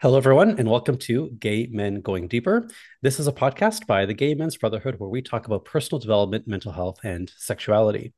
Hello, 0.00 0.16
everyone, 0.16 0.60
and 0.60 0.70
welcome 0.70 0.96
to 0.96 1.28
Gay 1.40 1.66
Men 1.72 2.02
Going 2.02 2.28
Deeper. 2.28 2.68
This 3.02 3.18
is 3.18 3.26
a 3.26 3.32
podcast 3.32 3.84
by 3.88 4.06
the 4.06 4.14
Gay 4.14 4.32
Men's 4.32 4.56
Brotherhood 4.56 4.94
where 5.00 5.10
we 5.10 5.20
talk 5.22 5.46
about 5.46 5.64
personal 5.64 5.98
development, 5.98 6.46
mental 6.46 6.70
health, 6.70 7.00
and 7.02 7.28
sexuality. 7.36 8.14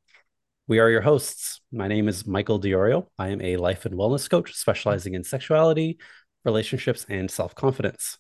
We 0.69 0.79
are 0.79 0.91
your 0.91 1.01
hosts. 1.01 1.63
My 1.73 1.89
name 1.89 2.07
is 2.07 2.27
Michael 2.27 2.61
DiIorio. 2.61 3.07
I 3.19 3.29
am 3.29 3.41
a 3.41 3.57
life 3.57 3.87
and 3.87 3.95
wellness 3.95 4.29
coach 4.29 4.53
specializing 4.53 5.15
in 5.15 5.25
sexuality, 5.25 5.99
relationships, 6.45 7.07
and 7.09 7.31
self 7.31 7.55
confidence. 7.55 8.19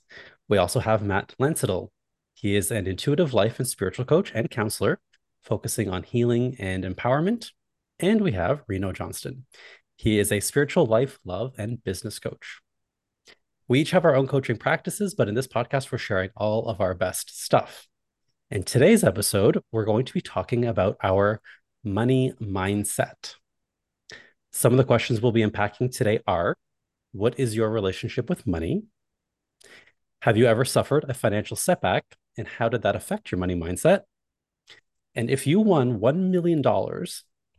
We 0.48 0.56
also 0.56 0.80
have 0.80 1.02
Matt 1.02 1.34
Landsiedel. 1.38 1.90
He 2.32 2.56
is 2.56 2.70
an 2.70 2.86
intuitive 2.86 3.34
life 3.34 3.58
and 3.58 3.68
spiritual 3.68 4.06
coach 4.06 4.32
and 4.34 4.48
counselor 4.48 5.00
focusing 5.42 5.90
on 5.90 6.04
healing 6.04 6.56
and 6.58 6.82
empowerment. 6.82 7.50
And 7.98 8.22
we 8.22 8.32
have 8.32 8.62
Reno 8.68 8.92
Johnston. 8.92 9.44
He 9.96 10.18
is 10.18 10.32
a 10.32 10.40
spiritual 10.40 10.86
life, 10.86 11.18
love, 11.26 11.52
and 11.58 11.84
business 11.84 12.18
coach. 12.18 12.62
We 13.70 13.78
each 13.78 13.92
have 13.92 14.04
our 14.04 14.16
own 14.16 14.26
coaching 14.26 14.56
practices, 14.56 15.14
but 15.14 15.28
in 15.28 15.36
this 15.36 15.46
podcast, 15.46 15.92
we're 15.92 15.98
sharing 15.98 16.30
all 16.36 16.66
of 16.66 16.80
our 16.80 16.92
best 16.92 17.40
stuff. 17.40 17.86
In 18.50 18.64
today's 18.64 19.04
episode, 19.04 19.62
we're 19.70 19.84
going 19.84 20.04
to 20.06 20.12
be 20.12 20.20
talking 20.20 20.64
about 20.64 20.96
our 21.04 21.40
money 21.84 22.32
mindset. 22.42 23.36
Some 24.50 24.72
of 24.72 24.76
the 24.76 24.82
questions 24.82 25.20
we'll 25.20 25.30
be 25.30 25.42
unpacking 25.42 25.92
today 25.92 26.18
are 26.26 26.56
What 27.12 27.38
is 27.38 27.54
your 27.54 27.70
relationship 27.70 28.28
with 28.28 28.44
money? 28.44 28.82
Have 30.22 30.36
you 30.36 30.46
ever 30.46 30.64
suffered 30.64 31.04
a 31.08 31.14
financial 31.14 31.56
setback? 31.56 32.16
And 32.36 32.48
how 32.48 32.68
did 32.68 32.82
that 32.82 32.96
affect 32.96 33.30
your 33.30 33.38
money 33.38 33.54
mindset? 33.54 34.00
And 35.14 35.30
if 35.30 35.46
you 35.46 35.60
won 35.60 36.00
$1 36.00 36.30
million, 36.30 36.60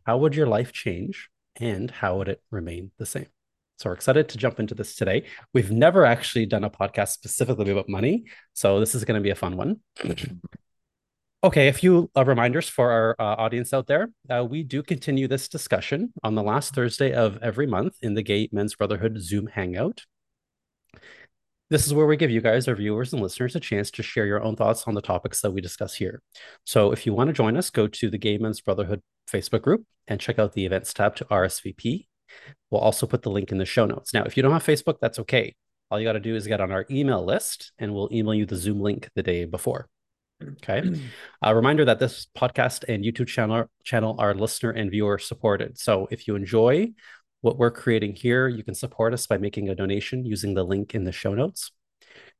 how 0.06 0.18
would 0.18 0.34
your 0.34 0.46
life 0.46 0.74
change? 0.74 1.30
And 1.56 1.90
how 1.90 2.18
would 2.18 2.28
it 2.28 2.42
remain 2.50 2.90
the 2.98 3.06
same? 3.06 3.28
So 3.78 3.90
we're 3.90 3.94
excited 3.94 4.28
to 4.28 4.38
jump 4.38 4.60
into 4.60 4.74
this 4.74 4.94
today. 4.94 5.24
We've 5.52 5.70
never 5.70 6.04
actually 6.04 6.46
done 6.46 6.64
a 6.64 6.70
podcast 6.70 7.08
specifically 7.08 7.70
about 7.70 7.88
money. 7.88 8.24
So 8.52 8.78
this 8.78 8.94
is 8.94 9.04
going 9.04 9.18
to 9.18 9.22
be 9.22 9.30
a 9.30 9.34
fun 9.34 9.56
one. 9.56 9.80
okay, 11.44 11.68
a 11.68 11.72
few 11.72 12.10
uh, 12.16 12.24
reminders 12.24 12.68
for 12.68 12.90
our 12.90 13.16
uh, 13.18 13.34
audience 13.36 13.74
out 13.74 13.86
there. 13.88 14.10
Uh, 14.30 14.46
we 14.48 14.62
do 14.62 14.82
continue 14.82 15.26
this 15.26 15.48
discussion 15.48 16.12
on 16.22 16.34
the 16.34 16.42
last 16.42 16.74
Thursday 16.74 17.12
of 17.12 17.38
every 17.42 17.66
month 17.66 17.96
in 18.02 18.14
the 18.14 18.22
Gay 18.22 18.48
Men's 18.52 18.76
Brotherhood 18.76 19.20
Zoom 19.20 19.48
Hangout. 19.48 20.02
This 21.68 21.86
is 21.86 21.94
where 21.94 22.06
we 22.06 22.18
give 22.18 22.30
you 22.30 22.42
guys, 22.42 22.68
our 22.68 22.74
viewers 22.74 23.12
and 23.14 23.22
listeners, 23.22 23.56
a 23.56 23.60
chance 23.60 23.90
to 23.92 24.02
share 24.02 24.26
your 24.26 24.42
own 24.42 24.56
thoughts 24.56 24.86
on 24.86 24.94
the 24.94 25.00
topics 25.00 25.40
that 25.40 25.52
we 25.52 25.62
discuss 25.62 25.94
here. 25.94 26.22
So 26.64 26.92
if 26.92 27.06
you 27.06 27.14
want 27.14 27.28
to 27.28 27.32
join 27.32 27.56
us, 27.56 27.70
go 27.70 27.88
to 27.88 28.10
the 28.10 28.18
Gay 28.18 28.36
Men's 28.36 28.60
Brotherhood 28.60 29.02
Facebook 29.28 29.62
group 29.62 29.84
and 30.06 30.20
check 30.20 30.38
out 30.38 30.52
the 30.52 30.66
events 30.66 30.92
tab 30.92 31.16
to 31.16 31.24
RSVP 31.24 32.06
We'll 32.70 32.80
also 32.80 33.06
put 33.06 33.22
the 33.22 33.30
link 33.30 33.52
in 33.52 33.58
the 33.58 33.64
show 33.64 33.86
notes. 33.86 34.14
Now, 34.14 34.24
if 34.24 34.36
you 34.36 34.42
don't 34.42 34.52
have 34.52 34.64
Facebook, 34.64 34.96
that's 35.00 35.18
okay. 35.20 35.54
All 35.90 36.00
you 36.00 36.06
got 36.06 36.14
to 36.14 36.20
do 36.20 36.34
is 36.34 36.46
get 36.46 36.60
on 36.60 36.72
our 36.72 36.86
email 36.90 37.22
list 37.24 37.72
and 37.78 37.92
we'll 37.92 38.08
email 38.12 38.34
you 38.34 38.46
the 38.46 38.56
Zoom 38.56 38.80
link 38.80 39.10
the 39.14 39.22
day 39.22 39.44
before. 39.44 39.88
Okay. 40.42 40.82
A 41.42 41.54
reminder 41.54 41.84
that 41.84 41.98
this 41.98 42.26
podcast 42.36 42.84
and 42.88 43.04
YouTube 43.04 43.28
channel 43.28 43.66
channel 43.84 44.16
are 44.18 44.34
listener 44.34 44.70
and 44.70 44.90
viewer 44.90 45.18
supported. 45.18 45.78
So 45.78 46.08
if 46.10 46.26
you 46.26 46.34
enjoy 46.34 46.92
what 47.42 47.58
we're 47.58 47.70
creating 47.70 48.14
here, 48.14 48.48
you 48.48 48.64
can 48.64 48.74
support 48.74 49.12
us 49.12 49.26
by 49.26 49.36
making 49.36 49.68
a 49.68 49.74
donation 49.74 50.24
using 50.24 50.54
the 50.54 50.64
link 50.64 50.94
in 50.94 51.04
the 51.04 51.12
show 51.12 51.34
notes. 51.34 51.72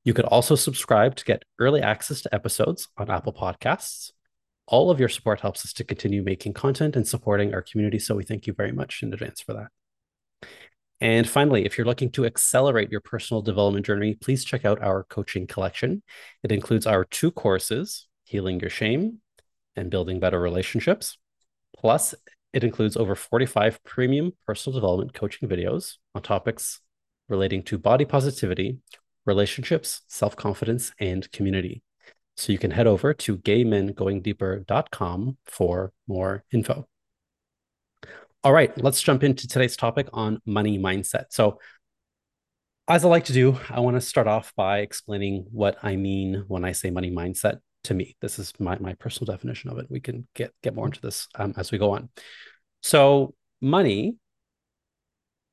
You 0.05 0.15
could 0.15 0.25
also 0.25 0.55
subscribe 0.55 1.17
to 1.17 1.25
get 1.25 1.45
early 1.59 1.83
access 1.83 2.23
to 2.23 2.35
episodes 2.35 2.89
on 2.97 3.11
Apple 3.11 3.33
Podcasts. 3.33 4.11
All 4.67 4.91
of 4.91 4.99
your 4.99 5.09
support 5.09 5.41
helps 5.41 5.65
us 5.65 5.73
to 5.75 5.85
continue 5.85 6.23
making 6.23 6.55
content 6.55 6.97
and 6.97 7.07
supporting 7.07 7.53
our 7.53 7.63
community. 7.63 7.99
So 7.99 8.15
we 8.15 8.25
thank 8.25 8.47
you 8.47 8.53
very 8.53 8.73
much 8.73 9.03
in 9.03 9.13
advance 9.13 9.41
for 9.41 9.55
that. 9.55 9.69
And 11.01 11.29
finally, 11.29 11.65
if 11.65 11.77
you're 11.77 11.87
looking 11.87 12.11
to 12.13 12.25
accelerate 12.25 12.93
your 12.93 13.01
personal 13.01 13.43
development 13.43 13.85
journey, 13.85 14.15
please 14.15 14.45
check 14.45 14.65
out 14.65 14.81
our 14.81 15.03
coaching 15.03 15.49
collection. 15.49 16.03
It 16.45 16.53
includes 16.53 16.87
our 16.87 17.05
two 17.05 17.33
courses, 17.33 18.07
Healing 18.25 18.61
Your 18.61 18.71
Shame 18.71 19.19
and 19.75 19.91
Building 19.91 20.21
Better 20.21 20.41
Relationships. 20.41 21.19
Plus, 21.77 22.15
it 22.53 22.63
includes 22.63 22.97
over 22.97 23.15
45 23.17 23.83
premium 23.83 24.33
personal 24.47 24.79
development 24.79 25.13
coaching 25.13 25.49
videos 25.49 25.97
on 26.15 26.23
topics 26.23 26.81
relating 27.29 27.63
to 27.65 27.79
body 27.79 28.05
positivity, 28.05 28.79
relationships, 29.27 30.03
self 30.07 30.37
confidence, 30.37 30.93
and 31.01 31.31
community. 31.33 31.83
So 32.37 32.53
you 32.53 32.59
can 32.59 32.71
head 32.71 32.87
over 32.87 33.13
to 33.15 33.39
gaymengoingdeeper.com 33.39 35.37
for 35.47 35.93
more 36.07 36.45
info. 36.53 36.87
All 38.45 38.53
right, 38.53 38.77
let's 38.83 39.01
jump 39.01 39.23
into 39.23 39.47
today's 39.47 39.77
topic 39.77 40.09
on 40.13 40.41
money 40.45 40.77
mindset. 40.77 41.27
So, 41.31 41.61
as 42.89 43.05
I 43.05 43.09
like 43.09 43.27
to 43.27 43.33
do, 43.33 43.57
I 43.71 43.79
want 43.79 43.97
to 43.97 44.01
start 44.01 44.27
off 44.27 44.53
by 44.57 44.81
explaining 44.81 45.47
what 45.53 45.79
I 45.85 45.95
mean 45.95 46.45
when 46.49 46.65
I 46.65 46.73
say 46.73 46.91
money 46.91 47.13
mindset 47.13 47.59
to 47.85 47.95
me. 47.95 48.17
This 48.21 48.41
is 48.41 48.53
my, 48.59 48.77
my 48.81 48.95
personal 48.95 49.33
definition 49.33 49.71
of 49.71 49.79
it. 49.79 49.87
We 49.89 50.01
can 50.01 50.27
get, 50.35 50.53
get 50.61 50.75
more 50.75 50.87
into 50.87 51.01
this 51.01 51.29
um, 51.37 51.55
as 51.57 51.71
we 51.71 51.79
go 51.79 51.93
on. 51.93 52.09
So, 52.83 53.35
money 53.61 54.17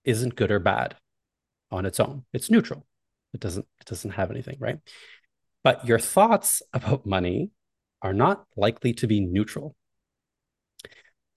isn't 0.04 0.36
good 0.36 0.50
or 0.50 0.60
bad 0.60 0.96
on 1.70 1.86
its 1.86 2.00
own, 2.00 2.26
it's 2.34 2.50
neutral. 2.50 2.88
It 3.36 3.40
doesn't, 3.40 3.68
it 3.82 3.86
doesn't 3.86 4.12
have 4.12 4.32
anything, 4.32 4.58
right? 4.60 4.80
But 5.64 5.86
your 5.86 6.00
thoughts 6.00 6.64
about 6.74 7.06
money 7.06 7.52
are 8.02 8.16
not 8.16 8.46
likely 8.58 8.94
to 8.94 9.06
be 9.06 9.20
neutral. 9.20 9.76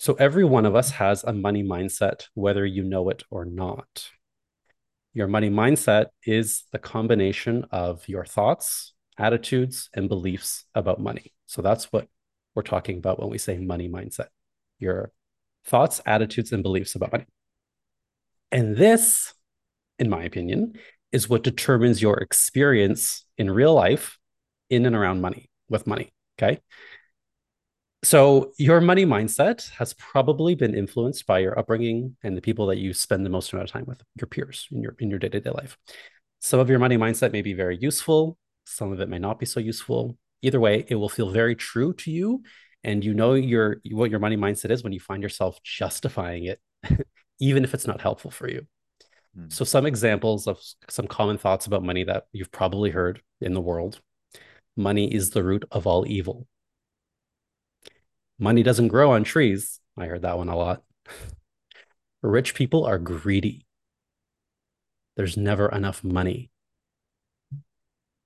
So 0.03 0.15
every 0.15 0.43
one 0.43 0.67
of 0.67 0.75
us 0.75 0.91
has 0.91 1.23
a 1.23 1.33
money 1.33 1.63
mindset, 1.63 2.27
whether 2.35 2.67
you 2.67 2.83
know 2.83 3.09
it 3.09 3.23
or 3.31 3.45
not. 3.45 4.11
Your 5.15 5.29
money 5.29 5.49
mindset 5.49 6.07
is 6.27 6.65
the 6.73 6.81
combination 6.81 7.67
of 7.71 8.09
your 8.09 8.25
thoughts, 8.25 8.95
attitudes, 9.17 9.91
and 9.95 10.09
beliefs 10.09 10.65
about 10.75 11.01
money. 11.01 11.33
So 11.47 11.63
that's 11.63 11.93
what 11.93 12.09
we're 12.57 12.65
talking 12.65 12.99
about 12.99 13.21
when 13.21 13.31
we 13.31 13.39
say 13.39 13.59
money 13.59 13.89
mindset 13.89 14.27
your 14.81 15.13
thoughts, 15.67 16.01
attitudes, 16.05 16.51
and 16.51 16.65
beliefs 16.65 16.97
about 16.97 17.13
money. 17.13 17.27
And 18.51 18.77
this, 18.77 19.33
in 20.01 20.11
my 20.11 20.25
opinion, 20.25 20.73
is 21.13 21.29
what 21.29 21.45
determines 21.45 22.03
your 22.03 22.19
experience 22.19 23.25
in 23.39 23.49
real 23.49 23.73
life 23.73 24.19
in 24.69 24.85
and 24.85 24.97
around 24.97 25.21
money 25.21 25.49
with 25.69 25.87
money. 25.87 26.13
Okay. 26.37 26.61
So 28.05 28.53
your 28.59 28.81
money 28.81 29.07
mindset 29.07 29.71
has 29.73 29.95
probably 29.95 30.57
been 30.57 30.75
influenced 30.75 31.25
by 31.27 31.39
your 31.39 31.57
upbringing 31.57 32.17
and 32.25 32.37
the 32.37 32.41
people 32.41 32.67
that 32.67 32.79
you 32.79 32.93
spend 32.93 33.25
the 33.25 33.31
most 33.31 33.53
amount 33.53 33.69
of 33.69 33.73
time 33.73 33.85
with, 33.87 34.03
your 34.17 34.27
peers 34.27 34.67
in 34.73 34.83
your 34.83 34.97
in 34.99 35.09
your 35.09 35.21
day-to-day 35.21 35.51
life. 35.51 35.79
Some 36.41 36.59
of 36.59 36.69
your 36.69 36.81
money 36.81 36.97
mindset 36.97 37.33
may 37.33 37.43
be 37.43 37.55
very 37.55 37.79
useful, 37.79 38.37
some 38.67 38.93
of 38.93 39.01
it 39.01 39.09
may 39.09 39.21
not 39.21 39.39
be 39.39 39.47
so 39.47 39.61
useful. 39.61 40.17
Either 40.43 40.59
way, 40.59 40.85
it 40.89 40.97
will 40.97 41.09
feel 41.09 41.31
very 41.31 41.55
true 41.55 41.93
to 41.95 42.11
you 42.11 42.43
and 42.83 43.05
you 43.05 43.15
know 43.15 43.35
your 43.35 43.81
what 43.93 44.11
your 44.11 44.19
money 44.19 44.37
mindset 44.37 44.71
is 44.71 44.83
when 44.83 44.93
you 44.93 44.99
find 44.99 45.23
yourself 45.23 45.63
justifying 45.63 46.45
it 46.45 46.61
even 47.39 47.63
if 47.63 47.75
it's 47.75 47.87
not 47.87 48.01
helpful 48.01 48.33
for 48.33 48.49
you. 48.49 48.67
Hmm. 49.37 49.47
So 49.49 49.65
some 49.65 49.87
examples 49.87 50.49
of 50.49 50.59
some 50.89 51.07
common 51.07 51.39
thoughts 51.39 51.67
about 51.67 51.85
money 51.85 52.03
that 52.05 52.25
you've 52.33 52.51
probably 52.51 52.91
heard 52.91 53.23
in 53.41 53.55
the 53.55 53.61
world. 53.61 54.01
Money 54.77 55.13
is 55.13 55.31
the 55.31 55.45
root 55.45 55.65
of 55.71 55.87
all 55.87 56.05
evil 56.09 56.49
Money 58.43 58.65
doesn't 58.65 58.89
grow 58.89 59.13
on 59.13 59.23
trees. 59.23 59.79
I 59.97 60.07
heard 60.07 60.23
that 60.23 60.37
one 60.37 60.49
a 60.49 60.57
lot. 60.57 60.83
Rich 62.23 62.57
people 62.57 62.85
are 62.85 62.99
greedy. 62.99 63.67
There's 65.17 65.37
never 65.37 65.69
enough 65.69 66.03
money. 66.03 66.51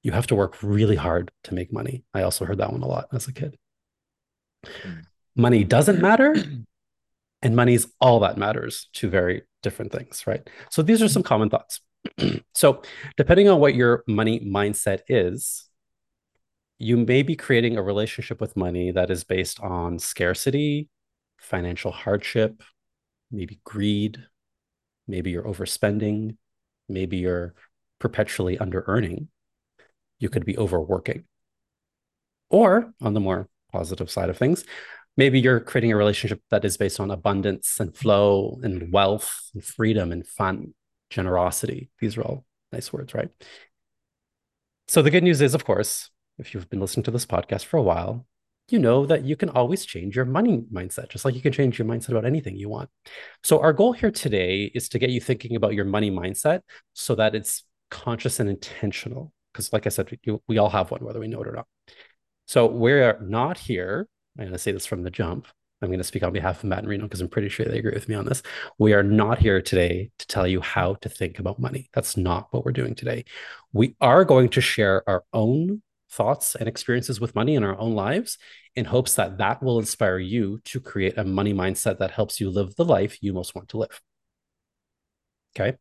You 0.03 0.13
have 0.13 0.27
to 0.29 0.35
work 0.35 0.57
really 0.63 0.97
hard 0.97 1.33
to 1.45 1.55
make 1.55 1.71
money. 1.71 2.03
I 2.15 2.23
also 2.23 2.47
heard 2.47 2.57
that 2.59 2.73
one 2.73 2.81
a 2.83 2.87
lot 2.87 3.09
as 3.13 3.29
a 3.29 3.33
kid. 3.35 3.59
Hmm. 4.65 5.01
Money 5.37 5.65
doesn't 5.65 6.01
matter, 6.01 6.35
and 7.43 7.55
money's 7.55 7.87
all 8.01 8.21
that 8.21 8.39
matters. 8.39 8.89
Two 8.95 9.11
very 9.11 9.43
different 9.63 9.93
things, 9.93 10.27
right? 10.27 10.49
So 10.71 10.81
these 10.81 11.03
are 11.03 11.09
some 11.09 11.25
common 11.25 11.51
thoughts. 11.51 11.83
so, 12.55 12.81
depending 13.19 13.51
on 13.51 13.61
what 13.61 13.75
your 13.75 14.03
money 14.09 14.41
mindset 14.41 15.01
is, 15.09 15.69
you 16.79 16.97
may 16.97 17.23
be 17.23 17.37
creating 17.37 17.77
a 17.77 17.83
relationship 17.83 18.41
with 18.41 18.57
money 18.57 18.91
that 18.91 19.11
is 19.11 19.25
based 19.25 19.61
on 19.61 19.99
scarcity, 19.99 20.89
financial 21.39 21.91
hardship, 21.91 22.63
maybe 23.31 23.61
greed, 23.65 24.23
maybe 25.09 25.31
you're 25.31 25.45
overspending, 25.45 26.37
maybe 26.89 27.17
you're 27.17 27.55
perpetually 27.99 28.59
under 28.59 28.85
earning. 28.87 29.29
You 30.19 30.29
could 30.29 30.45
be 30.45 30.59
overworking. 30.59 31.25
Or 32.51 32.93
on 33.01 33.15
the 33.15 33.21
more 33.21 33.49
positive 33.73 34.11
side 34.11 34.31
of 34.31 34.37
things, 34.37 34.65
maybe 35.17 35.41
you're 35.41 35.61
creating 35.61 35.93
a 35.93 35.97
relationship 35.97 36.43
that 36.51 36.65
is 36.65 36.77
based 36.77 37.01
on 37.01 37.11
abundance 37.11 37.81
and 37.81 37.97
flow 37.97 38.59
and 38.63 38.93
wealth 38.93 39.51
and 39.55 39.65
freedom 39.65 40.13
and 40.13 40.27
fun, 40.27 40.75
generosity. 41.11 41.91
These 42.01 42.17
are 42.17 42.23
all 42.23 42.45
nice 42.73 42.93
words, 42.93 43.15
right? 43.15 43.31
So 44.89 45.03
the 45.03 45.11
good 45.11 45.25
news 45.25 45.41
is, 45.41 45.55
of 45.55 45.65
course, 45.65 46.11
if 46.39 46.55
you've 46.55 46.69
been 46.69 46.81
listening 46.81 47.05
to 47.05 47.11
this 47.11 47.27
podcast 47.27 47.65
for 47.65 47.77
a 47.77 47.83
while, 47.83 48.27
you 48.69 48.79
know 48.79 49.07
that 49.07 49.25
you 49.25 49.37
can 49.37 49.49
always 49.51 49.85
change 49.85 50.17
your 50.17 50.25
money 50.25 50.65
mindset, 50.73 51.09
just 51.09 51.25
like 51.25 51.35
you 51.35 51.41
can 51.41 51.53
change 51.53 51.79
your 51.79 51.87
mindset 51.87 52.11
about 52.11 52.25
anything 52.25 52.57
you 52.57 52.69
want. 52.69 52.91
So, 53.45 53.61
our 53.61 53.73
goal 53.73 53.93
here 53.93 54.11
today 54.11 54.71
is 54.75 54.89
to 54.91 54.99
get 54.99 55.11
you 55.11 55.21
thinking 55.21 55.55
about 55.55 55.75
your 55.75 55.85
money 55.85 56.11
mindset 56.11 56.63
so 56.93 57.15
that 57.15 57.35
it's 57.35 57.65
conscious 57.91 58.41
and 58.41 58.51
intentional. 58.51 59.33
Because, 59.53 59.73
like 59.73 59.87
I 59.87 59.91
said, 59.91 60.11
we, 60.11 60.39
we 60.49 60.59
all 60.59 60.69
have 60.69 60.91
one, 60.91 61.05
whether 61.05 61.21
we 61.21 61.29
know 61.29 61.43
it 61.43 61.49
or 61.49 61.53
not. 61.53 61.67
So 62.47 62.67
we're 62.67 63.19
not 63.21 63.59
here. 63.59 64.09
I'm 64.39 64.45
going 64.45 64.53
to 64.53 64.59
say 64.59 64.73
this 64.73 64.87
from 64.87 65.03
the 65.03 65.11
jump. 65.11 65.47
I'm 65.83 65.89
going 65.89 65.99
to 65.99 66.05
speak 66.05 66.23
on 66.23 66.33
behalf 66.33 66.59
of 66.59 66.65
Matt 66.65 66.81
and 66.81 66.89
Reno 66.89 67.05
because 67.05 67.21
I'm 67.21 67.29
pretty 67.29 67.49
sure 67.49 67.67
they 67.67 67.79
agree 67.79 67.93
with 67.93 68.09
me 68.09 68.15
on 68.15 68.25
this. 68.25 68.43
We 68.79 68.95
are 68.95 69.03
not 69.03 69.39
here 69.39 69.61
today 69.61 70.11
to 70.19 70.27
tell 70.27 70.47
you 70.47 70.61
how 70.61 70.95
to 70.95 71.09
think 71.09 71.39
about 71.39 71.59
money. 71.59 71.91
That's 71.93 72.17
not 72.17 72.49
what 72.51 72.65
we're 72.65 72.73
doing 72.73 72.95
today. 72.95 73.25
We 73.73 73.95
are 74.01 74.25
going 74.25 74.49
to 74.51 74.61
share 74.61 75.09
our 75.09 75.25
own 75.33 75.83
thoughts 76.11 76.55
and 76.55 76.69
experiences 76.69 77.21
with 77.21 77.35
money 77.35 77.55
in 77.55 77.65
our 77.65 77.79
own 77.79 77.95
lives 77.95 78.39
in 78.75 78.85
hopes 78.85 79.15
that 79.15 79.39
that 79.39 79.63
will 79.63 79.79
inspire 79.79 80.19
you 80.19 80.61
to 80.65 80.81
create 80.81 81.19
a 81.19 81.25
money 81.25 81.53
mindset 81.53 81.99
that 81.99 82.11
helps 82.11 82.41
you 82.41 82.51
live 82.51 82.75
the 82.77 82.85
life 82.85 83.19
you 83.23 83.33
most 83.33 83.55
want 83.55 83.69
to 83.71 83.79
live. 83.79 84.01
Okay. 85.59 85.77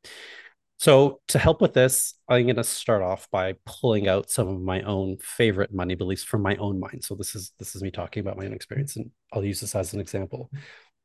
So, 0.77 1.21
to 1.29 1.39
help 1.39 1.61
with 1.61 1.73
this, 1.73 2.15
I'm 2.27 2.43
going 2.43 2.57
to 2.57 2.63
start 2.63 3.01
off 3.01 3.29
by 3.31 3.55
pulling 3.65 4.09
out 4.09 4.29
some 4.29 4.47
of 4.49 4.61
my 4.61 4.81
own 4.81 5.17
favorite 5.21 5.73
money 5.73 5.95
beliefs 5.95 6.23
from 6.23 6.41
my 6.41 6.57
own 6.57 6.79
mind. 6.79 7.03
So, 7.03 7.15
this 7.15 7.33
is 7.33 7.53
this 7.57 7.75
is 7.75 7.81
me 7.81 7.91
talking 7.91 8.21
about 8.21 8.37
my 8.37 8.45
own 8.45 8.53
experience, 8.53 8.97
and 8.97 9.09
I'll 9.31 9.43
use 9.43 9.61
this 9.61 9.73
as 9.73 9.93
an 9.93 10.01
example. 10.01 10.51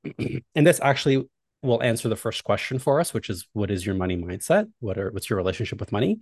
and 0.19 0.67
this 0.67 0.81
actually 0.83 1.29
will 1.63 1.83
answer 1.83 2.09
the 2.09 2.17
first 2.17 2.43
question 2.43 2.81
for 2.81 2.99
us, 2.99 3.15
which 3.15 3.31
is, 3.31 3.47
"What 3.53 3.71
is 3.71 3.87
your 3.87 3.95
money 3.95 4.17
mindset? 4.17 4.69
What 4.81 4.99
are 4.99 5.11
what's 5.13 5.31
your 5.31 5.37
relationship 5.37 5.79
with 5.79 5.93
money?" 5.93 6.19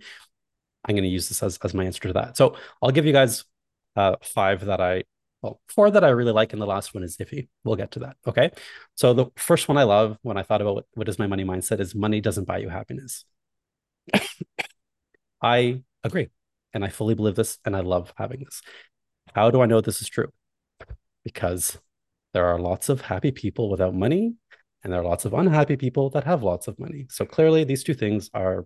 I'm 0.85 0.95
going 0.95 1.03
to 1.03 1.09
use 1.09 1.29
this 1.29 1.43
as 1.43 1.57
as 1.63 1.73
my 1.73 1.85
answer 1.85 2.01
to 2.01 2.13
that. 2.13 2.37
So, 2.37 2.55
I'll 2.81 2.91
give 2.91 3.05
you 3.05 3.13
guys 3.13 3.43
uh, 3.95 4.15
five 4.21 4.65
that 4.65 4.81
I 4.81 5.03
well, 5.41 5.61
four 5.69 5.89
that 5.89 6.03
I 6.03 6.09
really 6.09 6.33
like, 6.33 6.53
and 6.53 6.61
the 6.61 6.65
last 6.65 6.93
one 6.93 7.03
is 7.03 7.17
iffy. 7.17 7.47
We'll 7.63 7.77
get 7.77 7.91
to 7.91 7.99
that. 7.99 8.17
Okay. 8.27 8.51
So 8.95 9.13
the 9.13 9.27
first 9.37 9.69
one 9.69 9.77
I 9.77 9.83
love 9.83 10.17
when 10.21 10.37
I 10.37 10.43
thought 10.43 10.61
about 10.61 10.75
what, 10.75 10.85
what 10.95 11.07
is 11.07 11.17
my 11.17 11.27
money 11.27 11.45
mindset 11.45 11.79
is 11.79 11.95
money 11.95 12.19
doesn't 12.19 12.45
buy 12.45 12.57
you 12.57 12.69
happiness. 12.69 13.23
I 15.41 15.81
agree. 16.03 16.29
And 16.73 16.83
I 16.83 16.89
fully 16.89 17.15
believe 17.15 17.35
this 17.35 17.57
and 17.63 17.75
I 17.75 17.79
love 17.81 18.13
having 18.17 18.43
this. 18.43 18.61
How 19.33 19.49
do 19.49 19.61
I 19.61 19.65
know 19.65 19.79
this 19.79 20.01
is 20.01 20.09
true? 20.09 20.31
Because 21.23 21.77
there 22.33 22.45
are 22.45 22.59
lots 22.59 22.89
of 22.89 23.01
happy 23.01 23.31
people 23.31 23.69
without 23.69 23.95
money, 23.95 24.35
and 24.83 24.93
there 24.93 25.01
are 25.01 25.05
lots 25.05 25.25
of 25.25 25.33
unhappy 25.33 25.75
people 25.75 26.09
that 26.11 26.25
have 26.25 26.43
lots 26.43 26.67
of 26.67 26.79
money. 26.79 27.07
So 27.09 27.25
clearly, 27.25 27.63
these 27.63 27.83
two 27.83 27.93
things 27.93 28.29
are 28.33 28.65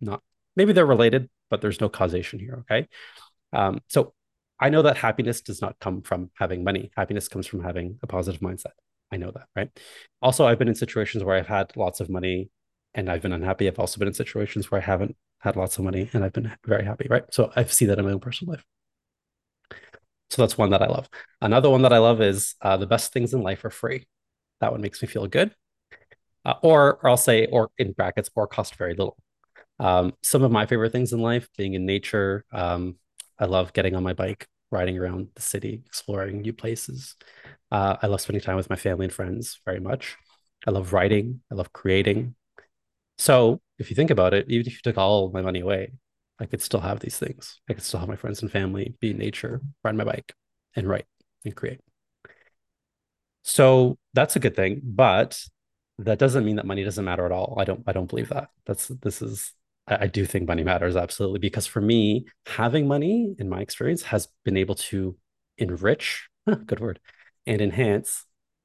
not, 0.00 0.22
maybe 0.56 0.72
they're 0.72 0.86
related, 0.86 1.28
but 1.50 1.60
there's 1.60 1.80
no 1.80 1.88
causation 1.88 2.38
here. 2.38 2.64
Okay. 2.70 2.88
Um, 3.52 3.80
so 3.88 4.14
I 4.60 4.70
know 4.70 4.82
that 4.82 4.96
happiness 4.96 5.40
does 5.40 5.60
not 5.60 5.78
come 5.80 6.02
from 6.02 6.30
having 6.38 6.64
money. 6.64 6.90
Happiness 6.96 7.28
comes 7.28 7.46
from 7.46 7.62
having 7.62 7.98
a 8.02 8.06
positive 8.06 8.40
mindset. 8.40 8.72
I 9.10 9.16
know 9.16 9.30
that, 9.32 9.46
right? 9.54 9.70
Also, 10.22 10.46
I've 10.46 10.58
been 10.58 10.68
in 10.68 10.74
situations 10.74 11.22
where 11.24 11.36
I've 11.36 11.48
had 11.48 11.76
lots 11.76 12.00
of 12.00 12.08
money 12.08 12.50
and 12.94 13.10
I've 13.10 13.22
been 13.22 13.32
unhappy. 13.32 13.68
I've 13.68 13.78
also 13.78 13.98
been 13.98 14.08
in 14.08 14.14
situations 14.14 14.70
where 14.70 14.80
I 14.80 14.84
haven't 14.84 15.16
had 15.40 15.56
lots 15.56 15.78
of 15.78 15.84
money 15.84 16.08
and 16.12 16.24
I've 16.24 16.32
been 16.32 16.50
very 16.64 16.84
happy, 16.84 17.06
right? 17.10 17.24
So 17.30 17.52
I 17.56 17.64
see 17.64 17.86
that 17.86 17.98
in 17.98 18.04
my 18.04 18.12
own 18.12 18.20
personal 18.20 18.54
life. 18.54 18.64
So 20.30 20.40
that's 20.40 20.56
one 20.56 20.70
that 20.70 20.80
I 20.80 20.86
love. 20.86 21.10
Another 21.42 21.68
one 21.68 21.82
that 21.82 21.92
I 21.92 21.98
love 21.98 22.22
is 22.22 22.54
uh, 22.62 22.78
the 22.78 22.86
best 22.86 23.12
things 23.12 23.34
in 23.34 23.42
life 23.42 23.64
are 23.64 23.70
free. 23.70 24.06
That 24.60 24.72
one 24.72 24.80
makes 24.80 25.02
me 25.02 25.08
feel 25.08 25.26
good. 25.26 25.54
Uh, 26.44 26.54
or, 26.62 26.98
or 27.02 27.10
I'll 27.10 27.16
say, 27.16 27.46
or 27.46 27.70
in 27.76 27.92
brackets, 27.92 28.30
or 28.34 28.46
cost 28.46 28.76
very 28.76 28.94
little. 28.94 29.16
Um, 29.82 30.14
some 30.22 30.44
of 30.44 30.52
my 30.52 30.64
favorite 30.66 30.92
things 30.92 31.12
in 31.12 31.20
life, 31.20 31.48
being 31.58 31.74
in 31.74 31.86
nature. 31.86 32.44
Um, 32.52 32.96
I 33.38 33.46
love 33.46 33.72
getting 33.72 33.96
on 33.96 34.04
my 34.04 34.12
bike, 34.12 34.46
riding 34.70 34.96
around 34.96 35.28
the 35.34 35.42
city, 35.42 35.82
exploring 35.86 36.42
new 36.42 36.52
places. 36.52 37.16
Uh, 37.72 37.96
I 38.00 38.06
love 38.06 38.20
spending 38.20 38.42
time 38.42 38.56
with 38.56 38.70
my 38.70 38.76
family 38.76 39.06
and 39.06 39.12
friends 39.12 39.60
very 39.64 39.80
much. 39.80 40.16
I 40.66 40.70
love 40.70 40.92
writing. 40.92 41.40
I 41.50 41.56
love 41.56 41.72
creating. 41.72 42.36
So 43.18 43.60
if 43.78 43.90
you 43.90 43.96
think 43.96 44.10
about 44.10 44.34
it, 44.34 44.46
even 44.48 44.66
if 44.66 44.74
you 44.74 44.80
took 44.84 44.98
all 44.98 45.30
my 45.32 45.42
money 45.42 45.60
away, 45.60 45.92
I 46.38 46.46
could 46.46 46.62
still 46.62 46.80
have 46.80 47.00
these 47.00 47.18
things. 47.18 47.60
I 47.68 47.74
could 47.74 47.82
still 47.82 48.00
have 48.00 48.08
my 48.08 48.16
friends 48.16 48.42
and 48.42 48.50
family, 48.50 48.94
be 49.00 49.10
in 49.10 49.18
nature, 49.18 49.60
ride 49.84 49.96
my 49.96 50.04
bike, 50.04 50.34
and 50.76 50.88
write 50.88 51.06
and 51.44 51.56
create. 51.56 51.80
So 53.42 53.98
that's 54.14 54.36
a 54.36 54.40
good 54.40 54.54
thing, 54.56 54.80
but 54.84 55.42
that 55.98 56.18
doesn't 56.18 56.44
mean 56.44 56.56
that 56.56 56.66
money 56.66 56.84
doesn't 56.84 57.04
matter 57.04 57.26
at 57.26 57.32
all. 57.32 57.56
I 57.58 57.64
don't 57.64 57.82
I 57.86 57.92
don't 57.92 58.08
believe 58.08 58.28
that. 58.30 58.48
That's 58.66 58.88
this 58.88 59.22
is 59.22 59.52
I, 59.86 60.04
I 60.04 60.06
do 60.06 60.24
think 60.26 60.48
money 60.48 60.64
matters 60.64 60.96
absolutely 60.96 61.38
because 61.38 61.66
for 61.66 61.80
me, 61.80 62.26
having 62.46 62.86
money 62.86 63.34
in 63.38 63.48
my 63.48 63.60
experience 63.60 64.02
has 64.02 64.28
been 64.44 64.56
able 64.56 64.74
to 64.76 65.16
enrich, 65.58 66.28
good 66.66 66.80
word, 66.80 67.00
and 67.46 67.60
enhance 67.60 68.24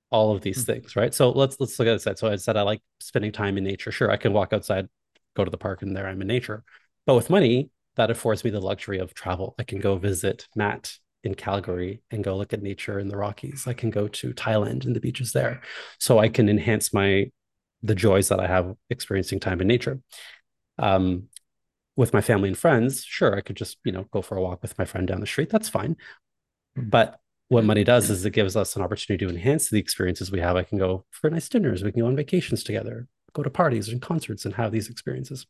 all 0.10 0.34
of 0.34 0.42
these 0.42 0.64
mm-hmm. 0.64 0.82
things, 0.82 0.96
right? 0.96 1.14
So 1.14 1.32
let's 1.32 1.58
let's 1.60 1.78
look 1.80 1.88
at 1.88 2.02
this. 2.02 2.20
So 2.20 2.30
I 2.30 2.36
said 2.38 2.58
I 2.58 2.62
like 2.62 2.82
spending 3.00 3.32
time 3.32 3.58
in 3.58 3.64
nature. 3.64 3.92
Sure, 3.92 4.12
I 4.12 4.18
can 4.18 4.34
walk 4.34 4.54
outside, 4.54 4.88
go 5.36 5.44
to 5.44 5.52
the 5.52 5.58
park, 5.58 5.82
and 5.82 5.96
there 5.96 6.08
I'm 6.08 6.22
in 6.22 6.28
nature. 6.28 6.64
But 7.06 7.16
with 7.16 7.30
money, 7.30 7.70
that 7.96 8.12
affords 8.12 8.44
me 8.44 8.52
the 8.52 8.60
luxury 8.60 9.00
of 9.00 9.14
travel. 9.14 9.56
I 9.60 9.64
can 9.64 9.80
go 9.80 9.98
visit 9.98 10.48
Matt 10.56 10.94
in 11.24 11.36
Calgary 11.36 12.02
and 12.12 12.24
go 12.24 12.38
look 12.38 12.54
at 12.54 12.62
nature 12.62 13.00
in 13.00 13.08
the 13.08 13.18
Rockies. 13.18 13.66
I 13.68 13.74
can 13.74 13.90
go 13.90 14.08
to 14.08 14.34
Thailand 14.34 14.86
and 14.86 14.96
the 14.96 15.00
beaches 15.00 15.34
there. 15.34 15.62
So 16.00 16.20
I 16.20 16.30
can 16.30 16.48
enhance 16.48 16.94
my 16.94 17.32
the 17.84 17.96
joys 17.96 18.30
that 18.30 18.40
I 18.40 18.48
have 18.48 18.74
experiencing 18.90 19.40
time 19.40 19.62
in 19.62 19.68
nature. 19.68 20.00
Um, 20.78 21.30
with 21.96 22.14
my 22.14 22.22
family 22.22 22.48
and 22.48 22.58
friends, 22.58 23.04
sure, 23.04 23.36
I 23.36 23.42
could 23.42 23.56
just, 23.56 23.78
you 23.84 23.92
know, 23.92 24.06
go 24.12 24.22
for 24.22 24.38
a 24.38 24.42
walk 24.42 24.62
with 24.62 24.78
my 24.78 24.86
friend 24.86 25.08
down 25.08 25.20
the 25.20 25.26
street. 25.26 25.50
That's 25.50 25.70
fine. 25.70 25.98
But 26.76 27.20
what 27.50 27.64
money 27.64 27.84
does 27.84 28.10
is 28.10 28.26
it 28.26 28.32
gives 28.32 28.56
us 28.56 28.76
an 28.76 28.82
opportunity 28.82 29.26
to 29.26 29.32
enhance 29.32 29.70
the 29.70 29.80
experiences 29.80 30.32
we 30.32 30.40
have. 30.40 30.56
I 30.56 30.64
can 30.64 30.78
go 30.78 31.06
for 31.12 31.30
nice 31.30 31.50
dinners, 31.50 31.84
we 31.84 31.92
can 31.92 32.02
go 32.02 32.08
on 32.08 32.16
vacations 32.16 32.64
together, 32.64 33.08
go 33.34 33.42
to 33.42 33.50
parties 33.50 33.90
and 33.90 34.02
concerts 34.02 34.46
and 34.46 34.54
have 34.56 34.72
these 34.72 34.90
experiences. 34.90 35.48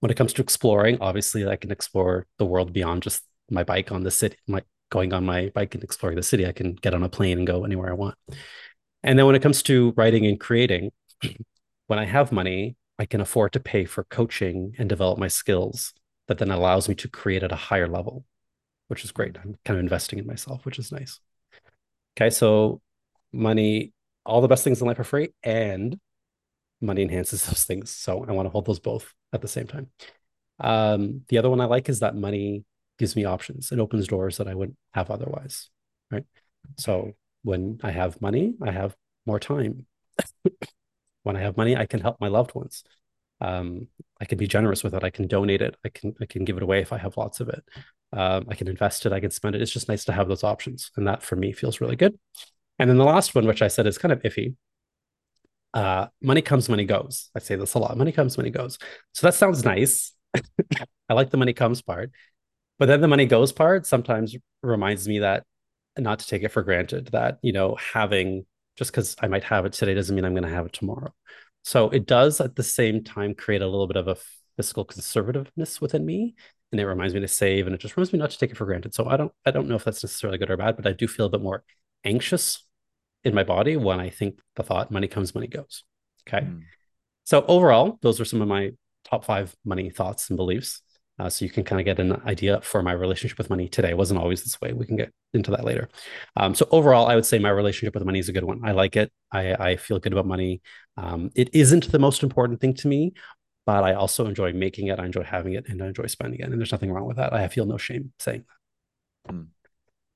When 0.00 0.10
it 0.10 0.16
comes 0.16 0.32
to 0.34 0.42
exploring, 0.42 0.98
obviously 1.00 1.46
I 1.46 1.56
can 1.56 1.70
explore 1.70 2.26
the 2.38 2.46
world 2.46 2.72
beyond 2.72 3.02
just 3.02 3.22
my 3.50 3.62
bike 3.62 3.92
on 3.92 4.02
the 4.02 4.10
city, 4.10 4.36
my 4.46 4.62
going 4.90 5.12
on 5.12 5.24
my 5.24 5.50
bike 5.54 5.74
and 5.74 5.84
exploring 5.84 6.16
the 6.16 6.22
city. 6.22 6.46
I 6.46 6.52
can 6.52 6.74
get 6.74 6.94
on 6.94 7.02
a 7.02 7.08
plane 7.08 7.38
and 7.38 7.46
go 7.46 7.64
anywhere 7.64 7.90
I 7.90 7.94
want. 7.94 8.16
And 9.02 9.18
then 9.18 9.26
when 9.26 9.34
it 9.34 9.42
comes 9.42 9.62
to 9.64 9.92
writing 9.96 10.26
and 10.26 10.40
creating, 10.40 10.92
when 11.86 11.98
I 11.98 12.04
have 12.04 12.32
money, 12.32 12.76
I 12.98 13.06
can 13.06 13.20
afford 13.20 13.52
to 13.52 13.60
pay 13.60 13.84
for 13.84 14.04
coaching 14.04 14.74
and 14.78 14.88
develop 14.88 15.18
my 15.18 15.28
skills 15.28 15.92
that 16.28 16.38
then 16.38 16.50
allows 16.50 16.88
me 16.88 16.94
to 16.96 17.08
create 17.08 17.42
at 17.42 17.52
a 17.52 17.56
higher 17.56 17.88
level 17.88 18.24
which 18.88 19.04
is 19.04 19.12
great. 19.12 19.36
I'm 19.36 19.56
kind 19.64 19.78
of 19.78 19.82
investing 19.82 20.18
in 20.18 20.26
myself, 20.26 20.64
which 20.64 20.78
is 20.78 20.92
nice. 20.92 21.20
Okay, 22.16 22.30
so 22.30 22.80
money, 23.32 23.92
all 24.24 24.40
the 24.40 24.48
best 24.48 24.64
things 24.64 24.80
in 24.80 24.86
life 24.86 24.98
are 24.98 25.04
free, 25.04 25.30
and 25.42 25.98
money 26.80 27.02
enhances 27.02 27.44
those 27.46 27.64
things. 27.64 27.90
So 27.90 28.24
I 28.26 28.32
want 28.32 28.46
to 28.46 28.50
hold 28.50 28.66
those 28.66 28.80
both 28.80 29.12
at 29.32 29.42
the 29.42 29.48
same 29.48 29.66
time. 29.66 29.88
Um, 30.60 31.22
the 31.28 31.38
other 31.38 31.50
one 31.50 31.60
I 31.60 31.64
like 31.64 31.88
is 31.88 32.00
that 32.00 32.14
money 32.14 32.64
gives 32.98 33.16
me 33.16 33.24
options. 33.24 33.72
It 33.72 33.80
opens 33.80 34.06
doors 34.06 34.36
that 34.36 34.46
I 34.46 34.54
wouldn't 34.54 34.78
have 34.92 35.10
otherwise. 35.10 35.70
Right. 36.10 36.24
So 36.78 37.12
when 37.42 37.80
I 37.82 37.90
have 37.90 38.20
money, 38.20 38.54
I 38.62 38.70
have 38.70 38.94
more 39.26 39.40
time. 39.40 39.86
When 41.24 41.36
I 41.36 41.40
have 41.40 41.56
money, 41.56 41.76
I 41.76 41.86
can 41.86 42.00
help 42.00 42.20
my 42.20 42.28
loved 42.28 42.54
ones. 42.54 42.84
Um, 43.40 43.88
I 44.20 44.24
can 44.24 44.38
be 44.38 44.46
generous 44.46 44.84
with 44.84 44.94
it. 44.94 45.02
I 45.02 45.10
can 45.10 45.26
donate 45.26 45.60
it. 45.60 45.76
I 45.84 45.88
can 45.88 46.14
I 46.20 46.26
can 46.26 46.44
give 46.44 46.56
it 46.56 46.62
away 46.62 46.80
if 46.80 46.92
I 46.92 46.98
have 46.98 47.16
lots 47.16 47.40
of 47.40 47.48
it. 47.48 47.64
Um, 48.14 48.46
I 48.48 48.54
can 48.54 48.68
invest 48.68 49.06
it, 49.06 49.12
I 49.12 49.18
can 49.18 49.32
spend 49.32 49.56
it. 49.56 49.62
It's 49.62 49.72
just 49.72 49.88
nice 49.88 50.04
to 50.04 50.12
have 50.12 50.28
those 50.28 50.44
options. 50.44 50.92
And 50.96 51.08
that 51.08 51.22
for 51.22 51.34
me 51.34 51.52
feels 51.52 51.80
really 51.80 51.96
good. 51.96 52.16
And 52.78 52.88
then 52.88 52.96
the 52.96 53.04
last 53.04 53.34
one, 53.34 53.46
which 53.46 53.60
I 53.60 53.68
said 53.68 53.86
is 53.86 53.98
kind 53.98 54.12
of 54.12 54.22
iffy. 54.22 54.54
Uh, 55.72 56.06
money 56.22 56.40
comes, 56.40 56.68
money 56.68 56.84
goes. 56.84 57.30
I 57.34 57.40
say 57.40 57.56
this 57.56 57.74
a 57.74 57.80
lot. 57.80 57.98
Money 57.98 58.12
comes, 58.12 58.36
money 58.38 58.50
goes. 58.50 58.78
So 59.12 59.26
that 59.26 59.34
sounds 59.34 59.64
nice. 59.64 60.12
I 61.08 61.14
like 61.14 61.30
the 61.30 61.36
money 61.36 61.52
comes 61.52 61.82
part. 61.82 62.12
But 62.78 62.86
then 62.86 63.00
the 63.00 63.08
money 63.08 63.26
goes 63.26 63.52
part 63.52 63.84
sometimes 63.84 64.36
reminds 64.62 65.08
me 65.08 65.20
that 65.20 65.44
not 65.98 66.20
to 66.20 66.26
take 66.26 66.44
it 66.44 66.50
for 66.50 66.62
granted 66.62 67.08
that, 67.08 67.38
you 67.42 67.52
know, 67.52 67.76
having 67.76 68.46
just 68.76 68.90
because 68.90 69.16
I 69.20 69.28
might 69.28 69.44
have 69.44 69.66
it 69.66 69.72
today 69.72 69.94
doesn't 69.94 70.14
mean 70.14 70.24
I'm 70.24 70.34
going 70.34 70.44
to 70.44 70.54
have 70.54 70.66
it 70.66 70.72
tomorrow. 70.72 71.12
So 71.62 71.88
it 71.90 72.06
does 72.06 72.40
at 72.40 72.56
the 72.56 72.62
same 72.62 73.02
time 73.02 73.34
create 73.34 73.62
a 73.62 73.66
little 73.66 73.86
bit 73.86 73.96
of 73.96 74.08
a 74.08 74.16
fiscal 74.56 74.84
conservativeness 74.84 75.80
within 75.80 76.04
me 76.04 76.34
and 76.74 76.80
it 76.80 76.86
reminds 76.86 77.14
me 77.14 77.20
to 77.20 77.28
save 77.28 77.66
and 77.66 77.74
it 77.74 77.80
just 77.80 77.96
reminds 77.96 78.12
me 78.12 78.18
not 78.18 78.30
to 78.30 78.38
take 78.38 78.50
it 78.50 78.56
for 78.56 78.64
granted 78.64 78.94
so 78.94 79.06
i 79.08 79.16
don't 79.16 79.32
i 79.46 79.50
don't 79.50 79.68
know 79.68 79.76
if 79.76 79.84
that's 79.84 80.02
necessarily 80.02 80.38
good 80.38 80.50
or 80.50 80.56
bad 80.56 80.76
but 80.76 80.86
i 80.86 80.92
do 80.92 81.06
feel 81.06 81.26
a 81.26 81.30
bit 81.30 81.40
more 81.40 81.64
anxious 82.04 82.66
in 83.22 83.34
my 83.34 83.44
body 83.44 83.76
when 83.76 84.00
i 84.00 84.08
think 84.10 84.38
the 84.56 84.62
thought 84.62 84.90
money 84.90 85.08
comes 85.08 85.34
money 85.34 85.46
goes 85.46 85.84
okay 86.26 86.44
mm. 86.44 86.62
so 87.24 87.44
overall 87.46 87.98
those 88.02 88.20
are 88.20 88.24
some 88.24 88.42
of 88.42 88.48
my 88.48 88.70
top 89.04 89.24
five 89.24 89.54
money 89.64 89.90
thoughts 89.90 90.30
and 90.30 90.36
beliefs 90.36 90.82
uh, 91.18 91.28
so 91.28 91.44
you 91.44 91.50
can 91.50 91.64
kind 91.64 91.80
of 91.80 91.84
get 91.84 91.98
an 91.98 92.20
idea 92.26 92.60
for 92.62 92.82
my 92.82 92.92
relationship 92.92 93.38
with 93.38 93.50
money 93.50 93.68
today 93.68 93.90
it 93.90 93.96
wasn't 93.96 94.18
always 94.18 94.42
this 94.42 94.60
way 94.60 94.72
we 94.72 94.86
can 94.86 94.96
get 94.96 95.12
into 95.32 95.50
that 95.50 95.64
later 95.64 95.88
um, 96.36 96.54
so 96.54 96.66
overall 96.70 97.06
i 97.06 97.14
would 97.14 97.26
say 97.26 97.38
my 97.38 97.50
relationship 97.50 97.94
with 97.94 98.04
money 98.04 98.18
is 98.18 98.28
a 98.28 98.32
good 98.32 98.44
one 98.44 98.60
i 98.64 98.72
like 98.72 98.96
it 98.96 99.12
i, 99.32 99.54
I 99.54 99.76
feel 99.76 99.98
good 99.98 100.12
about 100.12 100.26
money 100.26 100.60
um, 100.96 101.30
it 101.34 101.54
isn't 101.54 101.90
the 101.90 101.98
most 101.98 102.22
important 102.22 102.60
thing 102.60 102.74
to 102.74 102.88
me 102.88 103.12
but 103.66 103.82
I 103.82 103.94
also 103.94 104.26
enjoy 104.26 104.52
making 104.52 104.88
it. 104.88 105.00
I 105.00 105.06
enjoy 105.06 105.22
having 105.22 105.54
it 105.54 105.68
and 105.68 105.82
I 105.82 105.86
enjoy 105.86 106.06
spending 106.06 106.40
it. 106.40 106.50
And 106.50 106.58
there's 106.58 106.72
nothing 106.72 106.92
wrong 106.92 107.06
with 107.06 107.16
that. 107.16 107.32
I 107.32 107.48
feel 107.48 107.66
no 107.66 107.78
shame 107.78 108.12
saying 108.18 108.44
that. 109.26 109.32
Mm. 109.32 109.46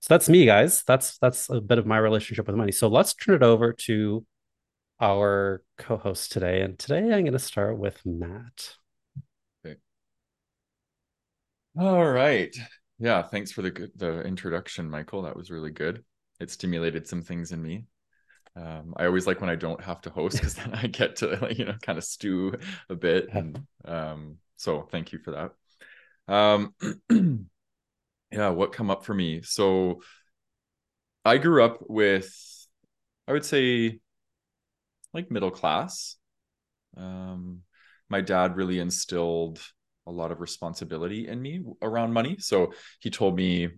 So 0.01 0.07
that's 0.11 0.29
me, 0.29 0.45
guys. 0.45 0.85
That's 0.87 1.19
that's 1.19 1.51
a 1.51 1.61
bit 1.61 1.79
of 1.79 1.87
my 1.87 1.99
relationship 1.99 2.47
with 2.47 2.57
money. 2.57 2.73
So 2.73 2.89
let's 2.89 3.15
turn 3.15 3.35
it 3.35 3.43
over 3.43 3.73
to 3.73 4.25
our 5.01 5.63
co-host 5.77 6.31
today. 6.31 6.61
And 6.61 6.79
today 6.79 6.99
I'm 6.99 7.25
going 7.25 7.33
to 7.33 7.39
start 7.39 7.79
with 7.79 8.01
Matt. 8.05 8.77
Okay. 9.65 9.79
All 11.79 12.11
right. 12.11 12.55
Yeah, 12.99 13.23
thanks 13.23 13.53
for 13.53 13.63
the 13.63 13.91
the 13.97 14.23
introduction, 14.23 14.91
Michael. 14.91 15.23
That 15.23 15.37
was 15.37 15.51
really 15.51 15.71
good. 15.71 16.05
It 16.41 16.51
stimulated 16.51 17.07
some 17.07 17.23
things 17.23 17.53
in 17.53 17.63
me. 17.63 17.85
Um, 18.57 18.95
I 18.97 19.07
always 19.07 19.27
like 19.27 19.41
when 19.41 19.51
I 19.51 19.57
don't 19.57 19.83
have 19.83 20.01
to 20.03 20.11
host 20.11 20.39
because 20.39 20.55
then 20.55 20.75
I 20.75 20.89
get 20.89 21.17
to 21.17 21.49
you 21.57 21.65
know 21.67 21.77
kind 21.83 21.99
of 21.99 22.05
stew 22.05 22.55
a 22.91 22.95
bit. 22.97 23.29
And 23.33 23.67
um, 23.85 24.39
so 24.57 24.83
thank 24.83 25.13
you 25.13 25.21
for 25.21 25.53
that. 26.29 26.35
Um, 26.35 26.75
yeah, 28.33 28.51
what 28.51 28.73
come 28.73 28.91
up 28.91 29.05
for 29.05 29.15
me? 29.15 29.43
So 29.43 30.03
I 31.25 31.39
grew 31.39 31.65
up 31.65 31.79
with, 31.89 32.33
I 33.27 33.33
would 33.33 33.45
say, 33.45 34.01
like 35.13 35.31
middle 35.31 35.51
class. 35.51 36.17
Um, 36.97 37.63
my 38.09 38.21
dad 38.21 38.57
really 38.57 38.79
instilled 38.81 39.61
a 40.09 40.11
lot 40.11 40.33
of 40.33 40.41
responsibility 40.41 41.29
in 41.29 41.41
me 41.41 41.63
around 41.83 42.13
money. 42.13 42.37
So 42.39 42.73
he 42.99 43.11
told 43.11 43.37
me, 43.37 43.69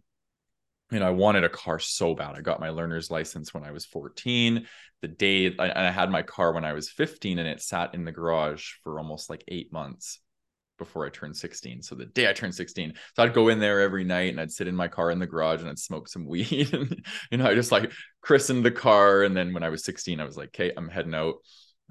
you 0.91 0.99
know, 0.99 1.07
I 1.07 1.11
wanted 1.11 1.45
a 1.45 1.49
car 1.49 1.79
so 1.79 2.15
bad. 2.15 2.37
I 2.37 2.41
got 2.41 2.61
my 2.61 2.71
learner's 2.71 3.11
license 3.11 3.53
when 3.53 3.65
I 3.65 3.73
was 3.73 3.85
14. 3.85 4.67
The 5.03 5.09
day 5.09 5.55
I, 5.59 5.89
I 5.89 5.91
had 5.91 6.11
my 6.11 6.23
car 6.23 6.53
when 6.53 6.65
I 6.65 6.73
was 6.73 6.89
15, 6.89 7.39
and 7.39 7.49
it 7.49 7.61
sat 7.61 7.95
in 7.95 8.05
the 8.05 8.13
garage 8.13 8.73
for 8.83 8.99
almost 8.99 9.31
like 9.31 9.45
eight 9.49 9.73
months 9.73 10.21
before 10.79 11.07
I 11.07 11.11
turned 11.11 11.37
16. 11.37 11.83
So 11.83 11.95
the 11.95 12.07
day 12.07 12.29
I 12.29 12.33
turned 12.33 12.55
16, 12.55 12.95
so 13.15 13.23
I'd 13.23 13.35
go 13.35 13.49
in 13.49 13.61
there 13.61 13.81
every 13.81 14.03
night 14.03 14.31
and 14.31 14.41
I'd 14.41 14.51
sit 14.51 14.67
in 14.67 14.75
my 14.75 14.89
car 14.89 15.11
in 15.11 15.19
the 15.19 15.27
garage 15.27 15.61
and 15.61 15.69
I'd 15.69 15.79
smoke 15.79 16.09
some 16.09 16.27
weed. 16.29 16.73
and, 16.73 17.07
you 17.31 17.39
know, 17.39 17.47
I 17.47 17.55
just 17.55 17.73
like 17.73 17.93
christened 18.21 18.65
the 18.65 18.71
car. 18.71 19.23
And 19.23 19.37
then 19.37 19.53
when 19.53 19.63
I 19.63 19.69
was 19.69 19.85
16, 19.85 20.19
I 20.19 20.25
was 20.25 20.37
like, 20.37 20.49
okay, 20.49 20.73
I'm 20.77 20.89
heading 20.89 21.15
out. 21.15 21.37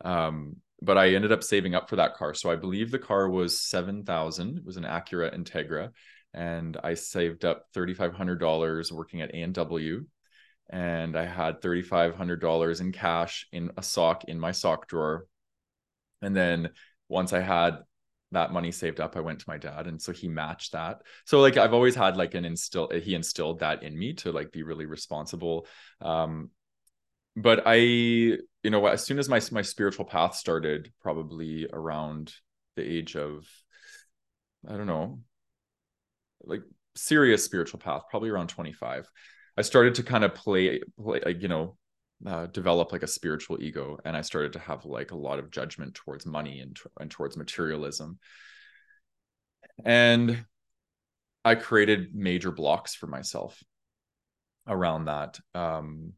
Um, 0.03 0.57
but 0.81 0.97
I 0.97 1.09
ended 1.09 1.31
up 1.31 1.43
saving 1.43 1.75
up 1.75 1.89
for 1.89 1.97
that 1.97 2.15
car. 2.15 2.33
So 2.33 2.49
I 2.49 2.55
believe 2.55 2.91
the 2.91 2.99
car 2.99 3.29
was 3.29 3.61
7,000. 3.61 4.57
It 4.57 4.65
was 4.65 4.77
an 4.77 4.83
Acura 4.83 5.35
Integra. 5.35 5.91
And 6.33 6.77
I 6.83 6.93
saved 6.93 7.43
up 7.43 7.65
$3,500 7.73 8.91
working 8.91 9.21
at 9.21 9.33
A&W. 9.33 10.05
And 10.69 11.17
I 11.17 11.25
had 11.25 11.61
$3,500 11.61 12.81
in 12.81 12.91
cash 12.91 13.47
in 13.51 13.71
a 13.77 13.83
sock 13.83 14.25
in 14.25 14.39
my 14.39 14.51
sock 14.51 14.87
drawer. 14.87 15.25
And 16.21 16.35
then 16.35 16.69
once 17.07 17.33
I 17.33 17.39
had 17.39 17.79
that 18.31 18.53
money 18.53 18.71
saved 18.71 18.99
up, 18.99 19.17
I 19.17 19.21
went 19.21 19.39
to 19.39 19.49
my 19.49 19.57
dad. 19.57 19.87
And 19.87 19.99
so 19.99 20.11
he 20.11 20.27
matched 20.27 20.73
that. 20.73 21.01
So 21.25 21.39
like 21.39 21.57
I've 21.57 21.73
always 21.73 21.95
had 21.95 22.15
like 22.15 22.35
an 22.35 22.45
instill, 22.45 22.89
he 22.89 23.15
instilled 23.15 23.59
that 23.59 23.81
in 23.81 23.97
me 23.97 24.13
to 24.15 24.31
like 24.31 24.51
be 24.51 24.61
really 24.61 24.85
responsible. 24.85 25.65
Um, 25.99 26.51
but 27.35 27.63
I, 27.65 27.75
you 27.75 28.39
know, 28.63 28.85
as 28.87 29.05
soon 29.05 29.19
as 29.19 29.29
my 29.29 29.41
my 29.51 29.61
spiritual 29.61 30.05
path 30.05 30.35
started, 30.35 30.91
probably 31.01 31.67
around 31.71 32.33
the 32.75 32.83
age 32.83 33.15
of, 33.15 33.45
I 34.67 34.75
don't 34.75 34.87
know, 34.87 35.21
like 36.43 36.61
serious 36.95 37.43
spiritual 37.43 37.79
path, 37.79 38.03
probably 38.09 38.29
around 38.29 38.47
25, 38.47 39.09
I 39.57 39.61
started 39.61 39.95
to 39.95 40.03
kind 40.03 40.23
of 40.23 40.35
play, 40.35 40.81
play 41.01 41.21
like, 41.25 41.41
you 41.41 41.47
know, 41.47 41.77
uh, 42.25 42.47
develop 42.47 42.91
like 42.91 43.03
a 43.03 43.07
spiritual 43.07 43.61
ego 43.61 43.97
and 44.03 44.15
i 44.17 44.19
started 44.19 44.51
to 44.51 44.59
have 44.59 44.83
like 44.83 45.11
a 45.11 45.15
lot 45.15 45.39
of 45.39 45.51
judgment 45.51 45.93
towards 45.93 46.25
money 46.25 46.59
and, 46.59 46.77
and 46.99 47.09
towards 47.09 47.37
materialism. 47.37 48.19
And 49.85 50.45
i 51.45 51.55
created 51.55 52.13
major 52.13 52.51
blocks 52.51 52.93
for 52.93 53.07
myself 53.07 53.63
around 54.67 55.05
that 55.05 55.39
um, 55.55 56.13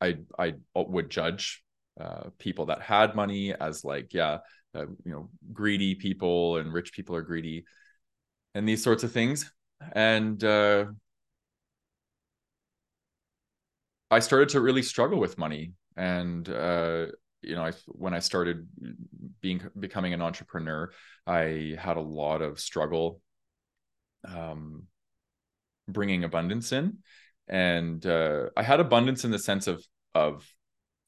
I 0.00 0.18
I 0.38 0.54
would 0.74 1.10
judge 1.10 1.62
uh, 2.00 2.30
people 2.38 2.66
that 2.66 2.80
had 2.80 3.14
money 3.14 3.52
as 3.52 3.84
like 3.84 4.14
yeah 4.14 4.38
uh, 4.74 4.86
you 5.04 5.12
know 5.12 5.30
greedy 5.52 5.94
people 5.94 6.58
and 6.58 6.72
rich 6.72 6.92
people 6.92 7.16
are 7.16 7.22
greedy 7.22 7.64
and 8.54 8.68
these 8.68 8.82
sorts 8.82 9.04
of 9.04 9.12
things. 9.12 9.50
And 9.92 10.42
uh, 10.42 10.86
I 14.10 14.18
started 14.20 14.50
to 14.50 14.60
really 14.60 14.82
struggle 14.82 15.20
with 15.20 15.38
money. 15.38 15.72
And 15.96 16.48
uh, 16.48 17.06
you 17.42 17.54
know 17.54 17.64
I, 17.64 17.72
when 17.86 18.14
I 18.14 18.18
started 18.18 18.66
being 19.40 19.62
becoming 19.78 20.12
an 20.12 20.22
entrepreneur 20.22 20.90
I 21.26 21.76
had 21.78 21.96
a 21.96 22.00
lot 22.00 22.42
of 22.42 22.58
struggle 22.58 23.20
um, 24.24 24.84
bringing 25.86 26.24
abundance 26.24 26.72
in 26.72 26.98
and 27.48 28.04
uh, 28.06 28.46
I 28.56 28.62
had 28.62 28.80
abundance 28.80 29.24
in 29.24 29.30
the 29.30 29.38
sense 29.38 29.66
of 29.66 29.84
of 30.14 30.46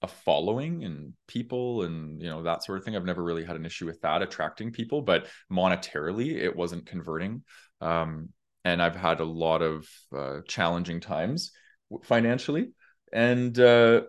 a 0.02 0.08
following 0.08 0.84
and 0.84 1.12
people 1.26 1.82
and 1.82 2.22
you 2.22 2.28
know 2.28 2.42
that 2.42 2.64
sort 2.64 2.78
of 2.78 2.84
thing. 2.84 2.96
I've 2.96 3.04
never 3.04 3.22
really 3.22 3.44
had 3.44 3.56
an 3.56 3.66
issue 3.66 3.86
with 3.86 4.00
that 4.00 4.22
attracting 4.22 4.72
people, 4.72 5.02
but 5.02 5.26
monetarily 5.52 6.36
it 6.36 6.54
wasn't 6.54 6.86
converting. 6.86 7.42
Um, 7.80 8.30
and 8.64 8.82
I've 8.82 8.96
had 8.96 9.20
a 9.20 9.24
lot 9.24 9.62
of 9.62 9.86
uh, 10.16 10.40
challenging 10.46 11.00
times 11.00 11.52
financially, 12.04 12.70
and 13.12 13.58
uh, 13.58 14.02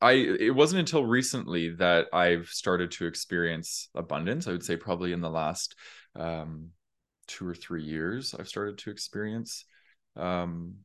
I 0.00 0.12
it 0.12 0.54
wasn't 0.54 0.80
until 0.80 1.04
recently 1.04 1.70
that 1.76 2.06
I've 2.12 2.48
started 2.48 2.90
to 2.92 3.06
experience 3.06 3.88
abundance. 3.94 4.46
I 4.46 4.52
would 4.52 4.64
say 4.64 4.76
probably 4.76 5.12
in 5.12 5.20
the 5.20 5.30
last 5.30 5.74
um, 6.16 6.70
two 7.26 7.46
or 7.46 7.54
three 7.54 7.82
years 7.82 8.34
I've 8.34 8.48
started 8.48 8.78
to 8.78 8.90
experience 8.90 9.64
um, 10.16 10.76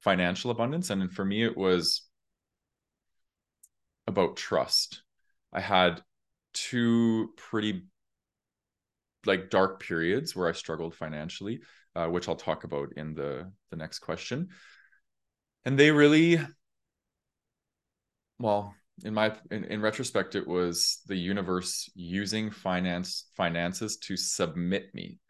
financial 0.00 0.50
abundance. 0.50 0.90
And 0.90 1.12
for 1.12 1.24
me, 1.24 1.44
it 1.44 1.56
was 1.56 2.02
about 4.06 4.36
trust. 4.36 5.02
I 5.52 5.60
had 5.60 6.02
two 6.52 7.30
pretty 7.36 7.86
like 9.24 9.50
dark 9.50 9.80
periods 9.80 10.34
where 10.34 10.48
I 10.48 10.52
struggled 10.52 10.94
financially, 10.94 11.60
uh, 11.94 12.06
which 12.06 12.28
I'll 12.28 12.36
talk 12.36 12.64
about 12.64 12.94
in 12.96 13.14
the 13.14 13.52
the 13.70 13.76
next 13.76 14.00
question. 14.00 14.48
And 15.64 15.78
they 15.78 15.92
really, 15.92 16.40
well, 18.38 18.74
in 19.04 19.14
my 19.14 19.36
in, 19.50 19.64
in 19.64 19.80
retrospect, 19.80 20.34
it 20.34 20.46
was 20.46 21.00
the 21.06 21.16
universe 21.16 21.88
using 21.94 22.50
finance 22.50 23.26
finances 23.36 23.96
to 23.98 24.16
submit 24.16 24.92
me 24.94 25.20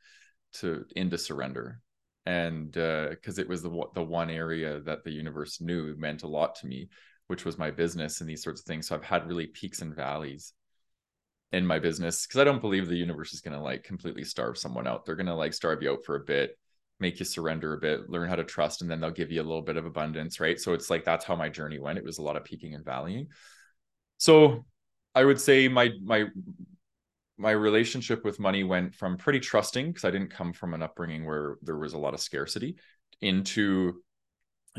to 0.54 0.85
into 0.97 1.18
surrender. 1.18 1.80
And 2.25 2.71
because 2.71 3.38
uh, 3.38 3.42
it 3.42 3.49
was 3.49 3.62
the 3.62 3.85
the 3.94 4.02
one 4.02 4.30
area 4.30 4.80
that 4.80 5.04
the 5.04 5.11
universe 5.11 5.61
knew 5.61 5.94
meant 5.97 6.23
a 6.23 6.28
lot 6.28 6.54
to 6.56 6.66
me 6.66 6.88
which 7.32 7.47
was 7.47 7.56
my 7.56 7.71
business 7.71 8.21
and 8.21 8.28
these 8.28 8.42
sorts 8.42 8.61
of 8.61 8.66
things. 8.66 8.87
So 8.87 8.94
i've 8.94 9.02
had 9.04 9.26
really 9.26 9.47
peaks 9.47 9.80
and 9.80 9.97
valleys 9.97 10.52
in 11.52 11.66
my 11.66 11.78
business 11.78 12.26
because 12.26 12.40
i 12.40 12.44
don't 12.44 12.61
believe 12.61 12.88
the 12.88 12.97
universe 12.97 13.32
is 13.32 13.40
going 13.40 13.56
to 13.56 13.62
like 13.62 13.85
completely 13.85 14.25
starve 14.25 14.59
someone 14.59 14.87
out. 14.87 15.04
They're 15.04 15.16
going 15.16 15.26
to 15.26 15.35
like 15.35 15.54
starve 15.54 15.82
you 15.82 15.92
out 15.92 16.04
for 16.04 16.16
a 16.16 16.25
bit 16.25 16.59
make 17.00 17.18
you 17.18 17.25
surrender 17.25 17.73
a 17.73 17.78
bit 17.78 18.11
learn 18.11 18.28
how 18.28 18.37
to 18.37 18.44
trust 18.44 18.82
and 18.82 18.90
then 18.90 19.00
they'll 19.00 19.11
give 19.11 19.32
you 19.32 19.40
a 19.40 19.49
little 19.49 19.62
bit 19.62 19.78
of 19.78 19.87
abundance 19.87 20.40
right? 20.40 20.61
So 20.61 20.75
it's 20.75 20.90
like 20.90 21.04
that's 21.04 21.25
how 21.25 21.35
my 21.35 21.49
journey 21.49 21.78
went. 21.78 21.97
It 21.97 22.04
was 22.04 22.18
a 22.18 22.23
lot 22.23 22.37
of 22.37 22.44
peaking 22.44 22.75
and 22.75 22.85
valleying. 22.85 23.28
So 24.18 24.66
i 25.14 25.25
would 25.25 25.40
say 25.40 25.68
my 25.68 25.90
my 26.02 26.26
my 27.42 27.50
relationship 27.50 28.25
with 28.25 28.38
money 28.38 28.62
went 28.62 28.94
from 28.94 29.16
pretty 29.16 29.40
trusting 29.40 29.88
because 29.88 30.04
I 30.04 30.12
didn't 30.12 30.30
come 30.30 30.52
from 30.52 30.75
an 30.75 30.82
upbringing 30.82 31.26
where 31.26 31.56
there 31.61 31.76
was 31.76 31.92
a 31.92 31.99
lot 31.99 32.14
of 32.14 32.20
scarcity 32.20 32.76
into 33.20 34.00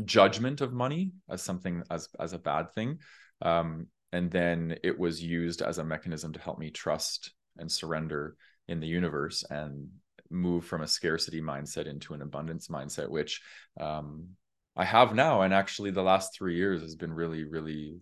judgment 0.06 0.62
of 0.62 0.74
money 0.74 1.12
as 1.30 1.42
something 1.42 1.84
as 1.92 2.08
as 2.20 2.32
a 2.32 2.40
bad 2.40 2.72
thing. 2.72 3.00
Um, 3.42 3.88
and 4.14 4.32
then 4.32 4.78
it 4.82 4.98
was 4.98 5.22
used 5.22 5.62
as 5.62 5.78
a 5.78 5.84
mechanism 5.84 6.32
to 6.34 6.40
help 6.40 6.58
me 6.58 6.72
trust 6.72 7.34
and 7.58 7.70
surrender 7.70 8.38
in 8.70 8.80
the 8.80 8.88
universe 8.88 9.44
and 9.50 9.90
move 10.30 10.66
from 10.66 10.82
a 10.82 10.88
scarcity 10.88 11.42
mindset 11.42 11.86
into 11.86 12.14
an 12.14 12.22
abundance 12.22 12.68
mindset 12.70 13.10
which 13.10 13.42
um, 13.80 14.30
i 14.78 14.86
have 14.86 15.14
now. 15.14 15.42
And 15.42 15.54
actually 15.54 15.92
the 15.92 16.02
last 16.02 16.34
three 16.34 16.56
years 16.56 16.82
has 16.82 16.96
been 16.96 17.14
really 17.14 17.44
really 17.44 17.98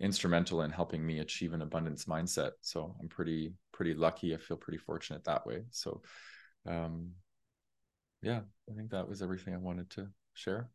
instrumental 0.00 0.62
in 0.62 0.70
helping 0.70 1.04
me 1.04 1.18
achieve 1.20 1.52
an 1.52 1.62
abundance 1.62 2.04
mindset. 2.04 2.52
So 2.60 2.94
I'm 3.00 3.08
pretty 3.08 3.52
pretty 3.72 3.94
lucky. 3.94 4.34
I 4.34 4.38
feel 4.38 4.56
pretty 4.56 4.78
fortunate 4.78 5.24
that 5.24 5.46
way. 5.46 5.64
So 5.70 6.02
um 6.66 7.10
yeah, 8.22 8.40
I 8.70 8.74
think 8.74 8.90
that 8.90 9.08
was 9.08 9.22
everything 9.22 9.54
I 9.54 9.58
wanted 9.58 9.90
to 9.90 10.08
share. 10.34 10.70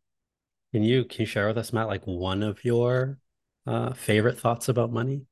Can 0.72 0.84
you 0.84 1.06
can 1.06 1.22
you 1.22 1.26
share 1.26 1.48
with 1.48 1.58
us, 1.58 1.74
Matt, 1.74 1.88
like 1.88 2.06
one 2.06 2.44
of 2.44 2.64
your 2.64 3.20
uh 3.66 3.94
favorite 3.94 4.40
thoughts 4.40 4.70
about 4.70 4.92
money? 4.92 5.24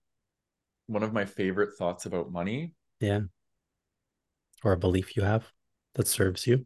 One 0.87 1.03
of 1.03 1.13
my 1.13 1.25
favorite 1.25 1.77
thoughts 1.77 2.05
about 2.05 2.31
money. 2.31 2.75
Yeah. 2.99 3.21
Or 4.63 4.73
a 4.73 4.77
belief 4.77 5.15
you 5.15 5.23
have 5.23 5.51
that 5.95 6.07
serves 6.07 6.45
you. 6.45 6.65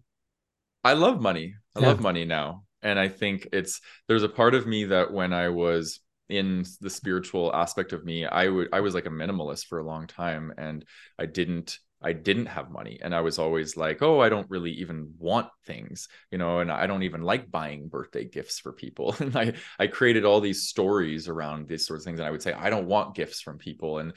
I 0.83 0.93
love 0.93 1.21
money. 1.21 1.55
I 1.75 1.79
yeah. 1.79 1.87
love 1.87 2.01
money 2.01 2.25
now. 2.25 2.63
And 2.81 2.99
I 2.99 3.07
think 3.07 3.47
it's 3.51 3.81
there's 4.07 4.23
a 4.23 4.29
part 4.29 4.53
of 4.53 4.67
me 4.67 4.85
that 4.85 5.11
when 5.11 5.33
I 5.33 5.49
was 5.49 5.99
in 6.29 6.65
the 6.81 6.89
spiritual 6.89 7.53
aspect 7.53 7.93
of 7.93 8.03
me 8.03 8.25
i 8.25 8.47
would 8.47 8.69
i 8.73 8.79
was 8.79 8.93
like 8.95 9.05
a 9.05 9.11
minimalist 9.11 9.67
for 9.67 9.77
a 9.77 9.85
long 9.85 10.07
time 10.07 10.51
and 10.57 10.83
i 11.19 11.25
didn't 11.25 11.77
i 12.01 12.13
didn't 12.13 12.47
have 12.47 12.71
money 12.71 12.99
and 13.01 13.13
i 13.13 13.21
was 13.21 13.37
always 13.37 13.77
like 13.77 14.01
oh 14.01 14.19
i 14.19 14.29
don't 14.29 14.49
really 14.49 14.71
even 14.71 15.13
want 15.19 15.47
things 15.65 16.07
you 16.31 16.37
know 16.37 16.59
and 16.59 16.71
i 16.71 16.87
don't 16.87 17.03
even 17.03 17.21
like 17.21 17.51
buying 17.51 17.87
birthday 17.87 18.25
gifts 18.25 18.59
for 18.59 18.73
people. 18.73 19.15
And 19.19 19.35
i 19.35 19.53
i 19.77 19.87
created 19.87 20.25
all 20.25 20.41
these 20.41 20.67
stories 20.67 21.27
around 21.27 21.67
these 21.67 21.85
sorts 21.85 22.03
of 22.03 22.05
things 22.05 22.19
and 22.19 22.27
i 22.27 22.31
would 22.31 22.41
say 22.41 22.53
i 22.53 22.69
don't 22.69 22.87
want 22.87 23.15
gifts 23.15 23.41
from 23.41 23.59
people 23.59 23.99
and 23.99 24.13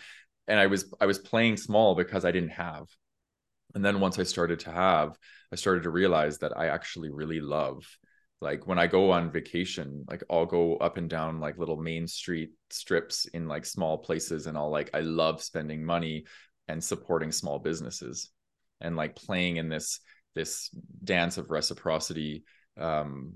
and 0.46 0.58
i 0.58 0.66
was 0.66 0.92
i 1.00 1.06
was 1.06 1.18
playing 1.18 1.56
small 1.56 1.94
because 1.94 2.24
i 2.24 2.30
didn't 2.32 2.50
have. 2.50 2.88
And 3.74 3.84
then 3.84 4.00
once 4.00 4.18
i 4.18 4.22
started 4.22 4.60
to 4.60 4.72
have 4.72 5.18
i 5.52 5.56
started 5.56 5.82
to 5.82 5.90
realize 5.90 6.38
that 6.38 6.56
i 6.56 6.68
actually 6.68 7.10
really 7.10 7.40
love 7.40 7.86
like 8.40 8.66
when 8.66 8.78
i 8.78 8.86
go 8.86 9.10
on 9.10 9.30
vacation 9.30 10.04
like 10.08 10.22
i'll 10.30 10.46
go 10.46 10.76
up 10.76 10.96
and 10.96 11.10
down 11.10 11.40
like 11.40 11.58
little 11.58 11.76
main 11.76 12.06
street 12.06 12.50
strips 12.70 13.26
in 13.26 13.48
like 13.48 13.66
small 13.66 13.98
places 13.98 14.46
and 14.46 14.56
i'll 14.56 14.70
like 14.70 14.90
i 14.94 15.00
love 15.00 15.42
spending 15.42 15.84
money 15.84 16.24
and 16.68 16.82
supporting 16.82 17.32
small 17.32 17.58
businesses 17.58 18.30
and 18.80 18.96
like 18.96 19.16
playing 19.16 19.56
in 19.56 19.68
this 19.68 20.00
this 20.34 20.70
dance 21.02 21.38
of 21.38 21.50
reciprocity 21.50 22.44
um 22.78 23.34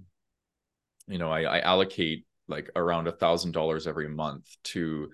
you 1.09 1.19
know 1.19 1.31
i, 1.31 1.43
I 1.43 1.61
allocate 1.61 2.27
like 2.49 2.71
around 2.77 3.09
a 3.09 3.13
thousand 3.13 3.53
dollars 3.53 3.87
every 3.87 4.09
month 4.09 4.47
to 4.65 5.11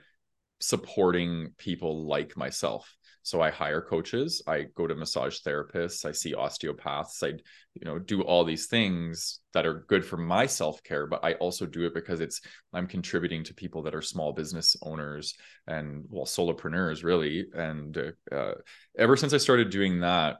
supporting 0.61 1.53
people 1.57 2.07
like 2.07 2.37
myself 2.37 2.95
so 3.23 3.41
i 3.41 3.51
hire 3.51 3.81
coaches 3.81 4.43
i 4.47 4.63
go 4.75 4.87
to 4.87 4.95
massage 4.95 5.39
therapists 5.41 6.05
i 6.05 6.13
see 6.13 6.35
osteopaths 6.35 7.23
i 7.23 7.29
you 7.29 7.85
know 7.85 7.99
do 7.99 8.23
all 8.23 8.45
these 8.45 8.67
things 8.67 9.41
that 9.53 9.67
are 9.67 9.85
good 9.89 10.05
for 10.05 10.17
my 10.17 10.47
self-care 10.47 11.07
but 11.07 11.25
i 11.25 11.35
also 11.35 11.67
do 11.67 11.87
it 11.87 11.95
because 11.95 12.21
it's 12.21 12.41
i'm 12.73 12.87
contributing 12.87 13.45
to 13.45 13.55
people 13.55 13.83
that 13.83 13.95
are 13.95 14.03
small 14.03 14.33
business 14.33 14.77
owners 14.83 15.35
and 15.67 16.05
well 16.09 16.25
solopreneurs 16.25 17.05
really. 17.05 17.47
And 17.55 17.97
uh, 18.33 18.53
ever 18.99 19.17
since 19.17 19.33
i 19.33 19.39
started 19.39 19.71
doing 19.71 20.01
that 20.01 20.37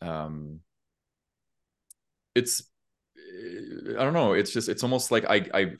um 0.00 0.60
it's 2.34 2.62
i 3.16 4.02
don't 4.02 4.12
know 4.12 4.32
it's 4.32 4.52
just 4.52 4.68
it's 4.68 4.82
almost 4.82 5.10
like 5.10 5.24
i 5.28 5.46
i 5.54 5.72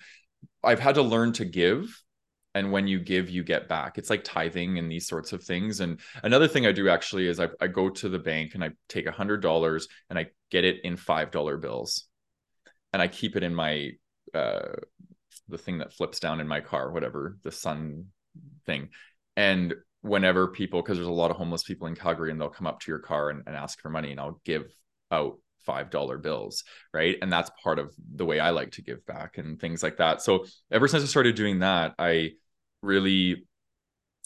i've 0.62 0.80
had 0.80 0.94
to 0.96 1.02
learn 1.02 1.32
to 1.32 1.44
give 1.44 2.03
and 2.54 2.70
when 2.70 2.86
you 2.86 3.00
give 3.00 3.28
you 3.28 3.42
get 3.42 3.68
back. 3.68 3.98
It's 3.98 4.10
like 4.10 4.24
tithing 4.24 4.78
and 4.78 4.90
these 4.90 5.06
sorts 5.06 5.32
of 5.32 5.42
things. 5.42 5.80
And 5.80 6.00
another 6.22 6.48
thing 6.48 6.66
i 6.66 6.72
do 6.72 6.88
actually 6.88 7.26
is 7.26 7.40
i, 7.40 7.48
I 7.60 7.66
go 7.66 7.90
to 7.90 8.08
the 8.08 8.18
bank 8.18 8.54
and 8.54 8.62
i 8.62 8.70
take 8.88 9.06
a 9.06 9.12
hundred 9.12 9.42
dollars 9.42 9.88
and 10.08 10.18
i 10.18 10.26
get 10.50 10.64
it 10.64 10.84
in 10.84 10.96
five 10.96 11.30
dollar 11.30 11.56
bills. 11.56 12.06
And 12.92 13.02
i 13.02 13.08
keep 13.08 13.36
it 13.36 13.42
in 13.42 13.54
my 13.54 13.90
uh 14.32 14.76
the 15.48 15.58
thing 15.58 15.78
that 15.78 15.92
flips 15.92 16.20
down 16.20 16.40
in 16.40 16.48
my 16.48 16.60
car 16.60 16.90
whatever 16.90 17.36
the 17.42 17.52
sun 17.52 18.06
thing. 18.66 18.90
And 19.36 19.74
whenever 20.00 20.48
people 20.48 20.80
because 20.80 20.96
there's 20.96 21.08
a 21.08 21.12
lot 21.12 21.30
of 21.30 21.36
homeless 21.36 21.64
people 21.64 21.86
in 21.86 21.94
calgary 21.94 22.30
and 22.30 22.40
they'll 22.40 22.48
come 22.48 22.66
up 22.66 22.78
to 22.80 22.90
your 22.90 22.98
car 22.98 23.30
and, 23.30 23.42
and 23.46 23.56
ask 23.56 23.80
for 23.80 23.88
money 23.88 24.10
and 24.10 24.20
i'll 24.20 24.38
give 24.44 24.70
out 25.10 25.38
five 25.64 25.88
dollar 25.88 26.18
bills 26.18 26.62
right? 26.92 27.16
And 27.22 27.32
that's 27.32 27.50
part 27.62 27.78
of 27.78 27.92
the 28.14 28.26
way 28.26 28.38
i 28.38 28.50
like 28.50 28.72
to 28.72 28.82
give 28.82 29.04
back 29.06 29.38
and 29.38 29.58
things 29.58 29.82
like 29.82 29.96
that. 29.96 30.22
So 30.22 30.44
ever 30.70 30.86
since 30.86 31.02
i 31.02 31.06
started 31.06 31.34
doing 31.34 31.60
that 31.60 31.94
i 31.98 32.32
really 32.84 33.46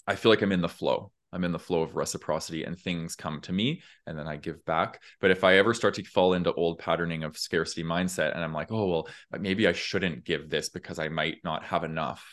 I 0.07 0.15
feel 0.15 0.31
like 0.31 0.41
I'm 0.41 0.51
in 0.51 0.61
the 0.61 0.67
flow. 0.69 1.11
I'm 1.31 1.43
in 1.43 1.51
the 1.51 1.59
flow 1.59 1.83
of 1.83 1.95
reciprocity 1.95 2.63
and 2.63 2.77
things 2.77 3.15
come 3.15 3.39
to 3.41 3.53
me 3.53 3.83
and 4.07 4.17
then 4.17 4.27
I 4.27 4.35
give 4.35 4.65
back. 4.65 5.01
But 5.21 5.29
if 5.29 5.43
I 5.43 5.57
ever 5.57 5.75
start 5.75 5.93
to 5.95 6.03
fall 6.03 6.33
into 6.33 6.51
old 6.53 6.79
patterning 6.79 7.23
of 7.23 7.37
scarcity 7.37 7.83
mindset 7.83 8.33
and 8.33 8.43
I'm 8.43 8.53
like, 8.53 8.71
oh, 8.71 8.87
well, 8.87 9.07
maybe 9.39 9.67
I 9.67 9.73
shouldn't 9.73 10.25
give 10.25 10.49
this 10.49 10.69
because 10.69 10.97
I 10.97 11.09
might 11.09 11.37
not 11.43 11.63
have 11.65 11.83
enough, 11.83 12.25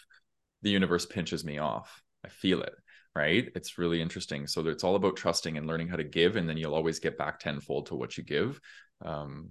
the 0.63 0.71
universe 0.71 1.05
pinches 1.05 1.45
me 1.45 1.59
off. 1.59 2.03
I 2.25 2.29
feel 2.29 2.63
it. 2.63 2.73
Right. 3.15 3.51
It's 3.55 3.79
really 3.79 4.01
interesting. 4.01 4.47
So 4.47 4.67
it's 4.67 4.85
all 4.85 4.97
about 4.97 5.17
trusting 5.17 5.57
and 5.57 5.67
learning 5.67 5.89
how 5.89 5.97
to 5.97 6.05
give. 6.05 6.37
And 6.37 6.49
then 6.49 6.57
you'll 6.57 6.75
always 6.75 6.99
get 6.99 7.17
back 7.17 7.41
tenfold 7.41 7.87
to 7.87 7.95
what 7.95 8.17
you 8.17 8.25
give. 8.25 8.61
Um, 9.03 9.51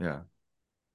yeah. 0.00 0.20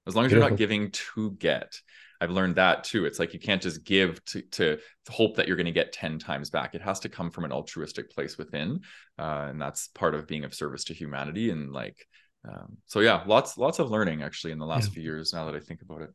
As 0.08 0.16
long 0.16 0.26
as 0.26 0.32
Beautiful. 0.32 0.48
you're 0.48 0.50
not 0.50 0.58
giving 0.58 0.92
to 0.92 1.32
get. 1.32 1.80
I've 2.22 2.32
learned 2.32 2.56
that 2.56 2.84
too. 2.84 3.06
It's 3.06 3.20
like 3.20 3.34
you 3.34 3.40
can't 3.40 3.62
just 3.62 3.84
give 3.84 4.24
to 4.26 4.42
to 4.42 4.80
hope 5.10 5.36
that 5.36 5.48
you're 5.48 5.56
going 5.56 5.66
to 5.66 5.72
get 5.72 5.94
10 5.94 6.20
times 6.20 6.50
back. 6.50 6.76
It 6.76 6.82
has 6.82 7.00
to 7.02 7.10
come 7.10 7.32
from 7.32 7.46
an 7.46 7.52
altruistic 7.52 8.12
place 8.12 8.38
within. 8.38 8.82
Uh, 9.18 9.48
and 9.50 9.62
that's 9.62 9.88
part 9.90 10.16
of 10.16 10.28
being 10.28 10.44
of 10.44 10.54
service 10.54 10.84
to 10.86 10.94
humanity. 10.94 11.50
And 11.50 11.72
like, 11.72 12.06
um, 12.48 12.78
so 12.88 13.00
yeah, 13.00 13.24
lots, 13.26 13.58
lots 13.58 13.80
of 13.80 13.90
learning 13.90 14.22
actually 14.22 14.52
in 14.52 14.60
the 14.60 14.66
last 14.66 14.90
yeah. 14.90 14.96
few 14.96 15.04
years 15.04 15.34
now 15.34 15.46
that 15.46 15.56
I 15.56 15.60
think 15.60 15.82
about 15.82 16.02
it. 16.02 16.10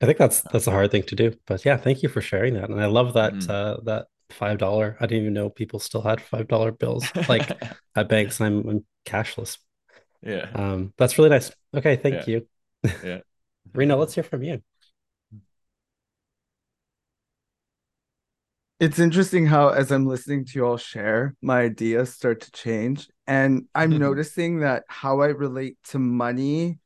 I 0.00 0.06
think 0.06 0.18
that's 0.18 0.42
that's 0.42 0.68
a 0.68 0.70
hard 0.70 0.90
thing 0.92 1.02
to 1.04 1.16
do. 1.16 1.34
But 1.46 1.64
yeah, 1.64 1.76
thank 1.76 2.02
you 2.02 2.08
for 2.08 2.20
sharing 2.20 2.54
that. 2.54 2.70
And 2.70 2.80
I 2.80 2.86
love 2.86 3.14
that 3.14 3.34
mm-hmm. 3.34 3.50
uh 3.50 3.76
that 3.84 4.06
five 4.30 4.58
dollar. 4.58 4.96
I 5.00 5.06
didn't 5.06 5.22
even 5.22 5.34
know 5.34 5.50
people 5.50 5.80
still 5.80 6.02
had 6.02 6.20
five 6.20 6.48
dollar 6.48 6.70
bills 6.70 7.04
like 7.28 7.50
at 7.96 8.08
banks. 8.08 8.40
I'm, 8.40 8.68
I'm 8.68 8.86
cashless. 9.04 9.58
Yeah. 10.22 10.48
Um, 10.54 10.92
that's 10.96 11.18
really 11.18 11.30
nice. 11.30 11.50
Okay, 11.74 11.96
thank 11.96 12.26
yeah. 12.26 12.40
you. 12.84 12.92
yeah. 13.04 13.18
Reno, 13.74 13.96
let's 13.96 14.14
hear 14.14 14.24
from 14.24 14.42
you. 14.42 14.62
It's 18.80 18.98
interesting 18.98 19.46
how 19.46 19.68
as 19.68 19.90
i'm 19.90 20.06
listening 20.06 20.44
to 20.44 20.52
you 20.58 20.66
all 20.66 20.76
share 20.76 21.34
my 21.42 21.60
ideas 21.60 22.12
start 22.12 22.40
to 22.40 22.50
change 22.52 23.08
and 23.26 23.64
i'm 23.74 23.90
mm-hmm. 23.90 24.00
noticing 24.00 24.60
that 24.60 24.84
how 24.88 25.20
i 25.20 25.26
relate 25.26 25.76
to 25.84 25.98
money 25.98 26.78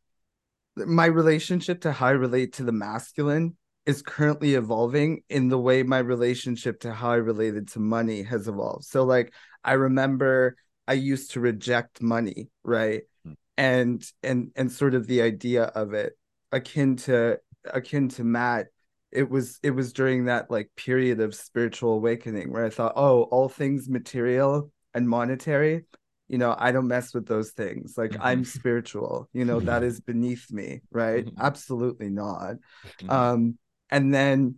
my 0.77 1.07
relationship 1.07 1.83
to 1.83 1.93
how 1.93 2.07
i 2.07 2.13
relate 2.13 2.55
to 2.55 2.65
the 2.65 2.73
masculine 2.73 3.57
is 3.85 4.01
currently 4.01 4.55
evolving 4.55 5.23
in 5.29 5.49
the 5.49 5.59
way 5.59 5.83
my 5.83 5.99
relationship 5.99 6.81
to 6.81 6.93
how 6.93 7.11
i 7.11 7.17
related 7.17 7.69
to 7.69 7.79
money 7.79 8.23
has 8.23 8.49
evolved 8.49 8.85
so 8.85 9.05
like 9.05 9.35
i 9.65 9.73
remember 9.73 10.57
i 10.89 10.95
used 10.95 11.33
to 11.33 11.41
reject 11.41 12.01
money 12.01 12.49
right 12.65 13.03
mm-hmm. 13.27 13.33
and 13.59 14.03
and 14.23 14.51
and 14.57 14.73
sort 14.73 14.95
of 14.95 15.07
the 15.07 15.21
idea 15.21 15.65
of 15.65 15.93
it 15.93 16.17
akin 16.53 16.97
to 16.97 17.39
akin 17.67 18.09
to 18.09 18.25
matt 18.25 18.69
it 19.13 19.29
was 19.29 19.59
it 19.63 19.71
was 19.71 19.93
during 19.93 20.25
that 20.25 20.51
like 20.51 20.71
period 20.77 21.21
of 21.21 21.35
spiritual 21.35 21.95
awakening 21.95 22.53
where 22.53 22.65
I 22.65 22.71
thought, 22.71 22.95
oh, 22.97 23.23
all 23.25 23.49
things 23.49 23.89
material 23.89 24.71
and 24.95 25.09
monetary, 25.09 25.85
you 26.29 26.39
know, 26.39 26.57
I 26.59 26.73
don't 26.73 26.89
mess 26.89 27.13
with 27.13 27.27
those 27.27 27.51
things. 27.51 27.95
Like 27.97 28.13
mm-hmm. 28.13 28.23
I'm 28.23 28.45
spiritual, 28.45 29.29
you 29.33 29.45
know, 29.45 29.61
that 29.61 29.83
is 29.83 30.01
beneath 30.01 30.51
me, 30.51 30.81
right? 30.91 31.27
Mm-hmm. 31.27 31.41
Absolutely 31.41 32.09
not. 32.09 32.55
Mm-hmm. 32.99 33.11
Um, 33.11 33.59
and 33.91 34.15
then 34.15 34.57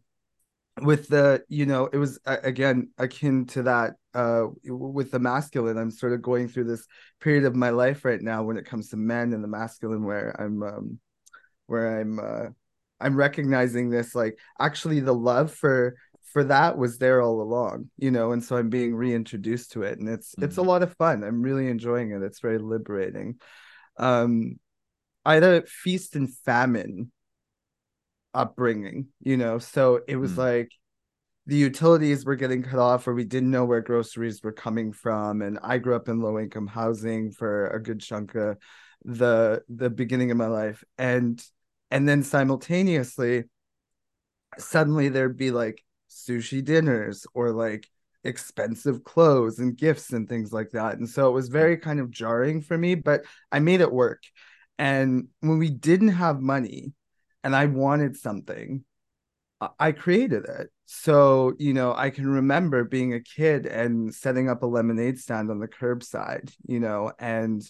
with 0.83 1.09
the, 1.09 1.45
you 1.49 1.67
know, 1.67 1.87
it 1.87 1.97
was 1.97 2.19
again 2.25 2.91
akin 2.99 3.47
to 3.47 3.65
that 3.65 3.95
uh 4.15 4.47
with 4.65 5.11
the 5.11 5.19
masculine. 5.19 5.77
I'm 5.77 5.91
sort 5.91 6.13
of 6.13 6.23
going 6.23 6.49
through 6.49 6.65
this 6.65 6.87
period 7.21 7.45
of 7.45 7.57
my 7.57 7.71
life 7.71 8.05
right 8.05 8.23
now 8.23 8.45
when 8.45 8.57
it 8.57 8.67
comes 8.67 8.91
to 8.91 8.97
men 8.97 9.33
and 9.33 9.43
the 9.43 9.49
masculine 9.49 10.05
where 10.05 10.41
I'm 10.41 10.63
um 10.63 10.99
where 11.67 12.01
I'm 12.01 12.19
uh 12.21 12.49
I'm 13.01 13.17
recognizing 13.17 13.91
this 13.91 14.15
like 14.15 14.39
actually 14.59 15.01
the 15.01 15.15
love 15.15 15.53
for 15.53 15.97
for 16.33 16.45
that 16.45 16.77
was 16.77 16.99
there 16.99 17.23
all 17.23 17.41
along, 17.41 17.91
you 17.97 18.11
know, 18.11 18.33
and 18.33 18.43
so 18.43 18.57
I'm 18.57 18.69
being 18.69 18.95
reintroduced 18.95 19.73
to 19.73 19.83
it 19.83 19.99
and 19.99 20.09
it's 20.09 20.33
mm-hmm. 20.33 20.45
it's 20.45 20.57
a 20.57 20.61
mm-hmm. 20.61 20.71
lot 20.71 20.83
of 20.83 20.97
fun. 20.97 21.23
I'm 21.23 21.43
really 21.43 21.69
enjoying 21.69 22.11
it. 22.11 22.23
It's 22.23 22.41
very 22.41 22.59
liberating. 22.59 23.37
Um 23.99 24.59
I 25.25 25.35
had 25.35 25.43
a 25.43 25.63
feast 25.63 26.17
and 26.17 26.33
famine 26.45 27.11
upbringing, 28.35 29.07
you 29.21 29.37
know, 29.37 29.59
so 29.59 30.01
it 30.07 30.17
was 30.17 30.33
mm-hmm. 30.33 30.41
like 30.41 30.71
the 31.47 31.57
utilities 31.57 32.25
were 32.25 32.37
getting 32.37 32.63
cut 32.63 32.79
off 32.79 33.07
or 33.07 33.15
we 33.15 33.25
didn't 33.25 33.51
know 33.51 33.65
where 33.65 33.81
groceries 33.81 34.43
were 34.43 34.53
coming 34.53 34.93
from 34.93 35.43
and 35.43 35.59
i 35.63 35.79
grew 35.79 35.95
up 35.95 36.09
in 36.09 36.21
low 36.21 36.39
income 36.39 36.67
housing 36.67 37.31
for 37.31 37.69
a 37.69 37.83
good 37.83 38.01
chunk 38.01 38.35
of 38.35 38.57
the 39.05 39.63
the 39.69 39.91
beginning 39.91 40.31
of 40.31 40.37
my 40.37 40.47
life 40.47 40.83
and 40.97 41.45
and 41.95 42.09
then 42.09 42.25
simultaneously 42.25 43.45
suddenly 44.59 45.09
there'd 45.09 45.37
be 45.37 45.53
like 45.53 45.81
sushi 46.11 46.63
dinners 46.63 47.25
or 47.35 47.53
like 47.53 47.87
expensive 48.25 49.05
clothes 49.05 49.61
and 49.61 49.77
gifts 49.77 50.13
and 50.13 50.29
things 50.29 50.53
like 50.53 50.71
that. 50.73 50.99
And 50.99 51.09
so 51.09 51.29
it 51.29 51.33
was 51.33 51.49
very 51.49 51.77
kind 51.77 52.01
of 52.01 52.11
jarring 52.11 52.63
for 52.63 52.77
me 52.77 52.97
but 52.97 53.23
i 53.53 53.61
made 53.61 53.81
it 53.81 53.93
work. 53.93 54.25
And 54.77 55.29
when 55.39 55.59
we 55.59 55.71
didn't 55.71 56.09
have 56.09 56.41
money 56.41 56.93
and 57.45 57.55
i 57.55 57.67
wanted 57.67 58.17
something 58.17 58.85
i 59.79 59.93
created 59.93 60.45
it. 60.47 60.71
So 60.87 61.55
you 61.61 61.75
know 61.75 61.95
i 61.97 62.11
can 62.11 62.27
remember 62.27 62.83
being 62.83 63.15
a 63.15 63.21
kid 63.21 63.67
and 63.67 64.13
setting 64.13 64.49
up 64.49 64.65
a 64.65 64.67
lemonade 64.67 65.21
stand 65.21 65.49
on 65.49 65.61
the 65.61 65.69
curbside 65.69 66.53
you 66.67 66.81
know 66.81 67.13
and 67.21 67.63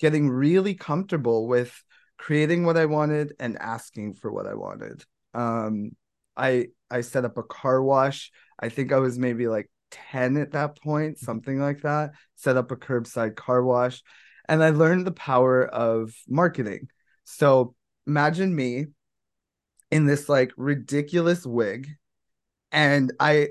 getting 0.00 0.28
really 0.28 0.74
comfortable 0.74 1.48
with 1.48 1.82
creating 2.20 2.64
what 2.64 2.76
I 2.76 2.84
wanted 2.84 3.32
and 3.40 3.56
asking 3.58 4.12
for 4.12 4.30
what 4.30 4.46
I 4.46 4.52
wanted. 4.52 5.02
Um, 5.32 5.92
I 6.36 6.66
I 6.90 7.00
set 7.00 7.24
up 7.24 7.38
a 7.38 7.42
car 7.42 7.82
wash. 7.82 8.30
I 8.58 8.68
think 8.68 8.92
I 8.92 8.98
was 8.98 9.18
maybe 9.18 9.48
like 9.48 9.70
10 9.90 10.36
at 10.36 10.52
that 10.52 10.78
point, 10.80 11.16
mm-hmm. 11.16 11.24
something 11.24 11.58
like 11.58 11.80
that. 11.80 12.12
Set 12.36 12.58
up 12.58 12.70
a 12.70 12.76
curbside 12.76 13.36
car 13.36 13.64
wash 13.64 14.02
and 14.48 14.62
I 14.62 14.68
learned 14.70 15.06
the 15.06 15.12
power 15.12 15.64
of 15.64 16.12
marketing. 16.28 16.88
So 17.24 17.74
imagine 18.06 18.54
me 18.54 18.88
in 19.90 20.04
this 20.04 20.28
like 20.28 20.52
ridiculous 20.58 21.46
wig 21.46 21.88
and 22.70 23.12
I 23.18 23.48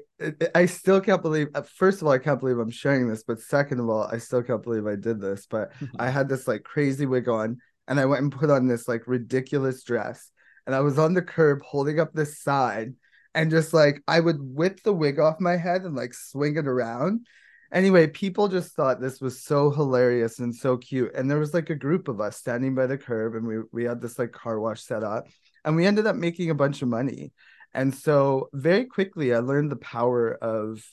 I 0.54 0.68
still 0.68 1.02
can't 1.02 1.24
believe 1.24 1.48
uh, 1.56 1.64
first 1.64 2.02
of 2.02 2.08
all 2.08 2.14
I 2.14 2.20
can't 2.20 2.40
believe 2.40 2.60
I'm 2.60 2.70
sharing 2.70 3.10
this 3.10 3.24
but 3.24 3.40
second 3.40 3.80
of 3.80 3.90
all 3.90 4.04
I 4.04 4.20
still 4.20 4.44
can't 4.44 4.64
believe 4.64 4.86
I 4.86 4.96
did 4.96 5.20
this 5.20 5.48
but 5.50 5.72
I 6.00 6.10
had 6.10 6.30
this 6.30 6.48
like 6.48 6.64
crazy 6.64 7.06
wig 7.08 7.28
on 7.28 7.58
and 7.90 8.00
I 8.00 8.06
went 8.06 8.22
and 8.22 8.32
put 8.32 8.50
on 8.50 8.68
this 8.68 8.88
like 8.88 9.08
ridiculous 9.08 9.84
dress. 9.84 10.32
And 10.66 10.76
I 10.76 10.80
was 10.82 11.00
on 11.00 11.16
the 11.16 11.22
curb 11.22 11.62
holding 11.64 12.00
up 12.00 12.14
this 12.14 12.40
sign 12.40 12.96
and 13.34 13.52
just 13.52 13.74
like 13.74 14.02
I 14.08 14.20
would 14.20 14.38
whip 14.40 14.82
the 14.84 14.94
wig 14.94 15.20
off 15.20 15.40
my 15.40 15.58
head 15.58 15.82
and 15.84 15.96
like 15.96 16.14
swing 16.14 16.56
it 16.58 16.68
around. 16.68 17.28
anyway, 17.72 18.08
people 18.08 18.48
just 18.48 18.74
thought 18.76 19.00
this 19.00 19.22
was 19.22 19.44
so 19.44 19.72
hilarious 19.72 20.40
and 20.40 20.56
so 20.56 20.78
cute. 20.78 21.14
And 21.16 21.30
there 21.30 21.40
was 21.40 21.54
like 21.54 21.70
a 21.70 21.76
group 21.76 22.08
of 22.08 22.22
us 22.22 22.38
standing 22.38 22.76
by 22.76 22.88
the 22.88 22.98
curb, 22.98 23.36
and 23.36 23.46
we 23.48 23.58
we 23.72 23.84
had 23.86 24.02
this 24.02 24.18
like 24.20 24.32
car 24.32 24.60
wash 24.60 24.84
set 24.84 25.04
up, 25.04 25.28
and 25.66 25.76
we 25.76 25.86
ended 25.86 26.08
up 26.08 26.16
making 26.16 26.50
a 26.50 26.56
bunch 26.56 26.82
of 26.82 26.88
money. 26.88 27.34
And 27.74 27.94
so 27.94 28.50
very 28.54 28.86
quickly, 28.86 29.34
I 29.34 29.40
learned 29.40 29.72
the 29.72 29.76
power 29.78 30.34
of 30.34 30.84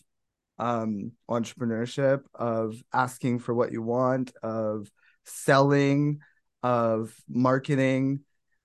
um 0.59 1.13
entrepreneurship, 1.31 2.23
of 2.35 2.83
asking 2.93 3.41
for 3.41 3.55
what 3.55 3.73
you 3.73 3.83
want, 3.83 4.33
of 4.43 4.91
selling, 5.25 6.21
of 6.67 7.15
marketing, 7.29 8.21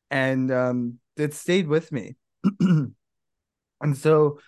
and 0.10 0.52
um, 0.52 1.00
it 1.18 1.34
stayed 1.36 1.68
with 1.68 1.92
me. 1.92 2.16
and 2.60 2.94
so 3.96 4.40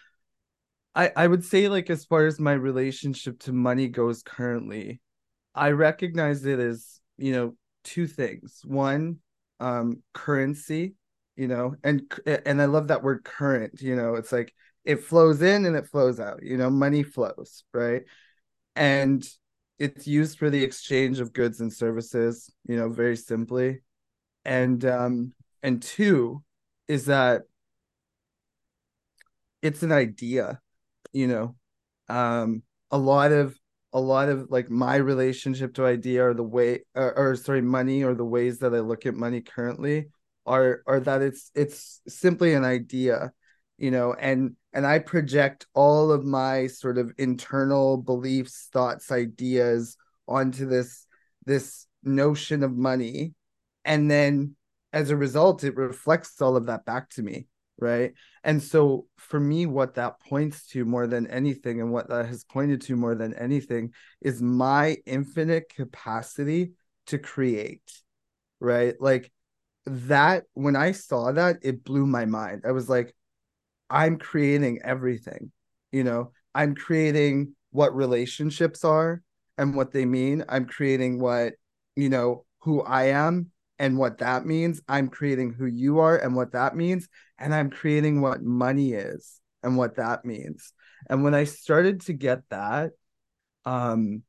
I 0.95 1.11
I 1.15 1.27
would 1.27 1.43
say 1.45 1.67
like 1.69 1.89
as 1.89 2.05
far 2.05 2.25
as 2.25 2.39
my 2.39 2.53
relationship 2.53 3.39
to 3.41 3.53
money 3.53 3.87
goes 3.87 4.23
currently, 4.23 5.01
I 5.55 5.69
recognize 5.71 6.45
it 6.45 6.59
as, 6.59 6.99
you 7.17 7.31
know, 7.33 7.55
two 7.83 8.07
things. 8.07 8.61
One, 8.65 9.19
um 9.59 10.01
currency, 10.13 10.95
you 11.35 11.47
know, 11.47 11.75
and 11.83 12.11
and 12.25 12.61
I 12.61 12.65
love 12.65 12.87
that 12.87 13.03
word 13.03 13.23
current, 13.23 13.81
you 13.81 13.95
know, 13.95 14.15
it's 14.15 14.31
like 14.31 14.53
it 14.85 15.03
flows 15.03 15.41
in 15.41 15.65
and 15.65 15.75
it 15.75 15.87
flows 15.87 16.19
out, 16.19 16.43
you 16.43 16.57
know, 16.57 16.69
money 16.69 17.03
flows, 17.03 17.63
right? 17.73 18.03
And 18.75 19.23
it's 19.79 20.07
used 20.07 20.38
for 20.38 20.49
the 20.49 20.63
exchange 20.63 21.19
of 21.19 21.33
goods 21.33 21.59
and 21.59 21.71
services, 21.71 22.49
you 22.67 22.77
know, 22.77 22.89
very 22.89 23.15
simply. 23.15 23.81
And 24.45 24.83
um 24.86 25.33
and 25.62 25.81
two 25.81 26.43
is 26.88 27.05
that 27.05 27.43
it's 29.62 29.81
an 29.81 29.93
idea 29.93 30.59
you 31.13 31.27
know 31.27 31.55
um 32.09 32.62
a 32.91 32.97
lot 32.97 33.31
of 33.31 33.57
a 33.93 33.99
lot 33.99 34.27
of 34.27 34.47
like 34.49 34.69
my 34.69 34.95
relationship 34.95 35.73
to 35.75 35.86
idea 35.86 36.27
or 36.27 36.33
the 36.33 36.43
way 36.43 36.81
or, 36.95 37.17
or 37.17 37.36
sorry 37.36 37.62
money 37.62 38.03
or 38.03 38.13
the 38.13 38.25
ways 38.25 38.59
that 38.59 38.73
i 38.73 38.79
look 38.79 39.05
at 39.05 39.13
money 39.13 39.39
currently 39.39 40.07
are 40.45 40.81
are 40.88 40.99
that 40.99 41.21
it's 41.21 41.51
it's 41.55 42.01
simply 42.07 42.53
an 42.53 42.65
idea 42.65 43.31
you 43.83 43.91
know 43.91 44.13
and 44.13 44.55
and 44.73 44.87
i 44.87 44.97
project 44.97 45.65
all 45.73 46.11
of 46.11 46.23
my 46.23 46.67
sort 46.67 46.97
of 46.97 47.11
internal 47.17 47.97
beliefs 47.97 48.69
thoughts 48.71 49.11
ideas 49.11 49.97
onto 50.27 50.65
this 50.65 51.05
this 51.45 51.87
notion 52.03 52.63
of 52.63 52.75
money. 52.75 53.33
And 53.85 54.09
then 54.09 54.55
as 54.91 55.09
a 55.09 55.17
result 55.17 55.63
it 55.63 55.75
reflects 55.75 56.41
all 56.41 56.55
of 56.55 56.67
that 56.67 56.85
back 56.85 57.09
to 57.11 57.21
me 57.21 57.47
right? 57.79 58.13
And 58.43 58.61
so 58.61 59.07
for 59.17 59.39
me 59.39 59.65
what 59.65 59.95
that 59.95 60.19
points 60.19 60.67
to 60.67 60.85
more 60.85 61.07
than 61.07 61.25
anything 61.27 61.81
and 61.81 61.91
what 61.91 62.07
that 62.09 62.27
has 62.27 62.43
pointed 62.43 62.81
to 62.81 62.95
more 62.95 63.15
than 63.15 63.33
anything 63.33 63.93
is 64.21 64.41
my 64.41 64.97
infinite 65.05 65.69
capacity 65.69 66.73
to 67.07 67.17
create 67.17 67.91
right? 68.59 68.95
Like 68.99 69.31
that 69.85 70.45
when 70.53 70.77
i 70.77 70.93
saw 70.93 71.33
that 71.33 71.57
it 71.61 71.83
blew 71.83 72.05
my 72.05 72.25
mind. 72.25 72.61
I 72.65 72.71
was 72.71 72.87
like 72.87 73.13
i'm 73.93 74.17
creating 74.17 74.79
everything 74.84 75.51
you 75.93 76.03
know 76.03 76.32
i'm 76.53 76.75
creating 76.75 77.56
what 77.71 77.95
relationships 77.95 78.84
are 78.84 79.21
and 79.58 79.75
what 79.75 79.91
they 79.91 80.06
mean 80.06 80.43
i'm 80.49 80.65
creating 80.65 81.19
what 81.19 81.53
you 81.95 82.10
know 82.10 82.43
who 82.60 82.82
i 82.82 83.06
am 83.06 83.51
and 83.79 83.97
what 83.97 84.19
that 84.19 84.45
means. 84.45 84.82
I'm 84.88 85.10
creating 85.10 85.53
who 85.53 85.65
you 85.65 85.99
are 85.99 86.17
and 86.17 86.36
what 86.36 86.53
that 86.53 86.75
means. 86.75 87.10
And 87.38 87.53
I'm 87.53 87.69
creating 87.69 88.21
what 88.21 88.41
money 88.41 88.93
is 88.93 89.41
and 89.62 89.77
what 89.77 89.95
that 89.95 90.23
means. 90.23 90.71
And 91.10 91.23
when 91.23 91.34
I 91.34 91.43
started 91.43 92.01
to 92.01 92.13
get 92.13 92.47
that, 92.49 92.91
um, 93.65 94.23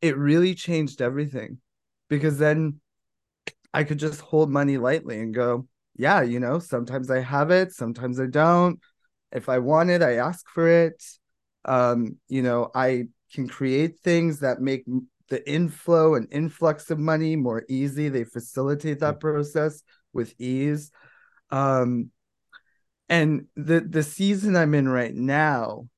it 0.00 0.16
really 0.16 0.54
changed 0.54 1.00
everything 1.00 1.58
because 2.08 2.38
then 2.38 2.80
I 3.72 3.84
could 3.84 3.98
just 3.98 4.20
hold 4.20 4.50
money 4.50 4.78
lightly 4.78 5.18
and 5.18 5.34
go, 5.34 5.66
yeah, 5.96 6.22
you 6.22 6.38
know, 6.38 6.58
sometimes 6.58 7.10
I 7.10 7.20
have 7.20 7.50
it, 7.50 7.72
sometimes 7.72 8.20
I 8.20 8.26
don't. 8.26 8.78
If 9.34 9.48
I 9.48 9.58
want 9.58 9.90
it, 9.90 10.02
I 10.02 10.14
ask 10.14 10.46
for 10.48 10.68
it. 10.68 11.02
Um, 11.64 12.16
you 12.28 12.42
know, 12.42 12.70
I 12.74 13.08
can 13.32 13.48
create 13.48 13.98
things 14.00 14.40
that 14.40 14.60
make 14.60 14.84
the 15.28 15.50
inflow 15.50 16.14
and 16.14 16.28
influx 16.30 16.90
of 16.90 16.98
money 16.98 17.36
more 17.36 17.64
easy. 17.68 18.08
They 18.08 18.24
facilitate 18.24 19.00
that 19.00 19.20
process 19.20 19.82
with 20.12 20.34
ease. 20.38 20.90
Um, 21.50 22.10
and 23.08 23.46
the 23.56 23.80
the 23.80 24.02
season 24.02 24.56
I'm 24.56 24.74
in 24.74 24.88
right 24.88 25.14
now 25.14 25.88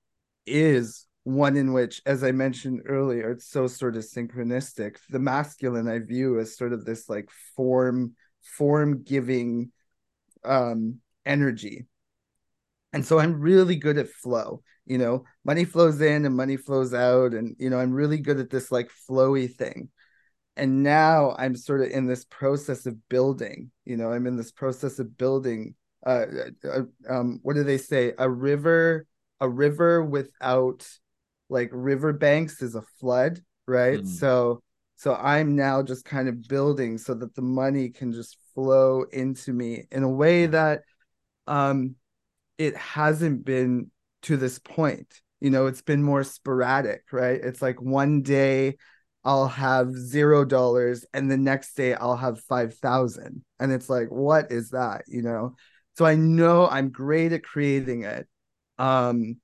is 0.46 1.06
one 1.24 1.56
in 1.56 1.72
which, 1.72 2.02
as 2.06 2.22
I 2.22 2.32
mentioned 2.32 2.82
earlier, 2.86 3.32
it's 3.32 3.48
so 3.48 3.66
sort 3.66 3.96
of 3.96 4.04
synchronistic. 4.04 4.96
The 5.10 5.18
masculine 5.18 5.88
I 5.88 5.98
view 5.98 6.38
as 6.38 6.56
sort 6.56 6.72
of 6.72 6.84
this 6.84 7.08
like 7.08 7.28
form 7.56 8.14
form 8.42 9.02
giving 9.02 9.72
um 10.44 11.00
energy. 11.24 11.86
And 12.92 13.04
so 13.04 13.18
I'm 13.18 13.40
really 13.40 13.76
good 13.76 13.98
at 13.98 14.08
flow 14.08 14.62
you 14.86 14.98
know? 14.98 15.24
Money 15.44 15.64
flows 15.64 16.00
in 16.00 16.24
and 16.24 16.36
money 16.36 16.56
flows 16.56 16.94
out 16.94 17.34
and 17.34 17.54
you 17.58 17.68
know 17.68 17.78
i'm 17.78 17.92
really 17.92 18.18
good 18.18 18.38
at 18.38 18.50
this 18.50 18.72
like 18.72 18.90
flowy 19.08 19.52
thing. 19.52 19.90
And 20.56 20.82
now 20.82 21.34
i'm 21.38 21.54
sort 21.54 21.82
of 21.82 21.90
in 21.90 22.06
this 22.06 22.24
process 22.24 22.86
of 22.86 23.08
building 23.08 23.70
you 23.84 23.96
know? 23.96 24.10
I'm 24.12 24.26
in 24.26 24.36
this 24.36 24.52
process 24.52 24.98
of 24.98 25.18
building 25.18 25.74
uh, 26.06 26.26
uh, 26.64 26.68
uh 26.68 27.12
um 27.12 27.40
what 27.42 27.56
do 27.56 27.64
they 27.64 27.78
say? 27.78 28.12
A 28.18 28.30
river 28.30 29.06
a 29.40 29.48
river 29.48 30.02
without 30.02 30.88
like 31.50 31.68
river 31.72 32.12
banks 32.12 32.62
is 32.62 32.74
a 32.74 32.82
flood 33.00 33.40
right? 33.66 34.00
Mm. 34.00 34.06
so 34.06 34.62
so 34.94 35.14
i'm 35.16 35.56
now 35.56 35.82
just 35.82 36.04
kind 36.04 36.28
of 36.28 36.46
building 36.48 36.96
so 36.96 37.12
that 37.14 37.34
the 37.34 37.42
money 37.42 37.90
can 37.90 38.12
just 38.12 38.38
flow 38.54 39.02
into 39.12 39.52
me 39.52 39.84
in 39.90 40.04
a 40.04 40.08
way 40.08 40.46
that 40.46 40.82
um 41.48 41.96
it 42.58 42.76
hasn't 42.76 43.44
been 43.44 43.90
to 44.22 44.36
this 44.36 44.58
point. 44.58 45.20
You 45.40 45.50
know, 45.50 45.66
it's 45.66 45.82
been 45.82 46.02
more 46.02 46.24
sporadic, 46.24 47.04
right? 47.12 47.40
It's 47.40 47.60
like 47.60 47.80
one 47.80 48.22
day 48.22 48.76
I'll 49.24 49.48
have 49.48 49.92
zero 49.92 50.44
dollars 50.44 51.04
and 51.12 51.30
the 51.30 51.36
next 51.36 51.74
day 51.74 51.94
I'll 51.94 52.16
have 52.16 52.40
5,000. 52.40 53.44
And 53.58 53.72
it's 53.72 53.90
like, 53.90 54.08
what 54.08 54.50
is 54.52 54.70
that? 54.70 55.02
You 55.08 55.22
know? 55.22 55.56
So 55.96 56.06
I 56.06 56.14
know 56.14 56.68
I'm 56.68 56.90
great 56.90 57.32
at 57.32 57.42
creating 57.42 58.04
it. 58.04 58.26
Um, 58.78 59.36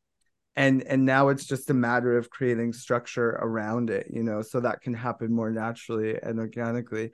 and 0.57 0.83
and 0.83 1.05
now 1.05 1.29
it's 1.29 1.47
just 1.47 1.71
a 1.71 1.75
matter 1.75 2.17
of 2.17 2.31
creating 2.31 2.73
structure 2.73 3.31
around 3.31 3.91
it 3.91 4.09
you 4.11 4.23
know 4.23 4.43
so 4.43 4.61
that 4.61 4.81
can 4.81 4.95
happen 4.95 5.33
more 5.33 5.51
naturally 5.51 6.19
and 6.23 6.39
organically 6.39 7.11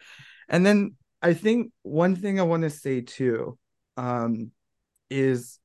and 0.48 0.64
then 0.66 0.96
i 1.22 1.32
think 1.32 1.70
one 1.82 2.16
thing 2.16 2.40
i 2.40 2.42
want 2.42 2.62
to 2.62 2.70
say 2.70 3.00
too 3.00 3.56
um 3.96 4.50
is 5.10 5.58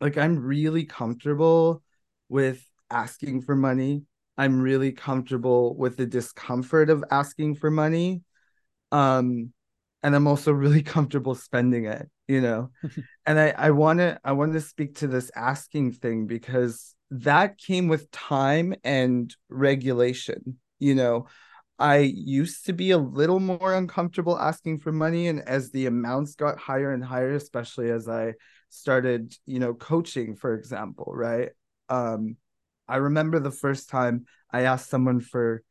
like 0.00 0.16
I'm 0.16 0.38
really 0.38 0.84
comfortable 0.84 1.82
with 2.28 2.64
asking 2.90 3.42
for 3.42 3.56
money. 3.56 4.04
I'm 4.36 4.60
really 4.60 4.92
comfortable 4.92 5.76
with 5.76 5.96
the 5.96 6.06
discomfort 6.06 6.90
of 6.90 7.04
asking 7.10 7.56
for 7.56 7.70
money. 7.70 8.22
Um 8.92 9.52
and 10.02 10.14
I'm 10.14 10.26
also 10.26 10.52
really 10.52 10.82
comfortable 10.94 11.34
spending 11.34 11.86
it, 11.86 12.08
you 12.26 12.40
know. 12.40 12.70
and 13.26 13.38
I 13.38 13.54
I 13.56 13.70
want 13.70 13.98
to 13.98 14.20
I 14.24 14.32
want 14.32 14.52
to 14.52 14.60
speak 14.60 14.96
to 14.96 15.08
this 15.08 15.30
asking 15.34 15.92
thing 15.92 16.26
because 16.26 16.94
that 17.10 17.58
came 17.58 17.88
with 17.88 18.10
time 18.10 18.74
and 18.84 19.34
regulation, 19.48 20.58
you 20.78 20.94
know. 20.94 21.26
I 21.80 21.98
used 21.98 22.66
to 22.66 22.72
be 22.72 22.90
a 22.90 22.98
little 22.98 23.38
more 23.38 23.72
uncomfortable 23.72 24.36
asking 24.36 24.78
for 24.78 24.90
money 24.90 25.28
and 25.28 25.40
as 25.40 25.70
the 25.70 25.86
amounts 25.86 26.34
got 26.34 26.58
higher 26.58 26.92
and 26.92 27.04
higher 27.04 27.34
especially 27.34 27.90
as 27.90 28.08
I 28.08 28.34
started, 28.68 29.34
you 29.46 29.58
know, 29.58 29.74
coaching, 29.74 30.36
for 30.36 30.54
example, 30.54 31.12
right? 31.14 31.50
Um, 31.88 32.36
I 32.86 32.96
remember 32.96 33.38
the 33.38 33.50
first 33.50 33.88
time 33.88 34.26
I 34.50 34.62
asked 34.62 34.88
someone 34.88 35.20
for 35.20 35.62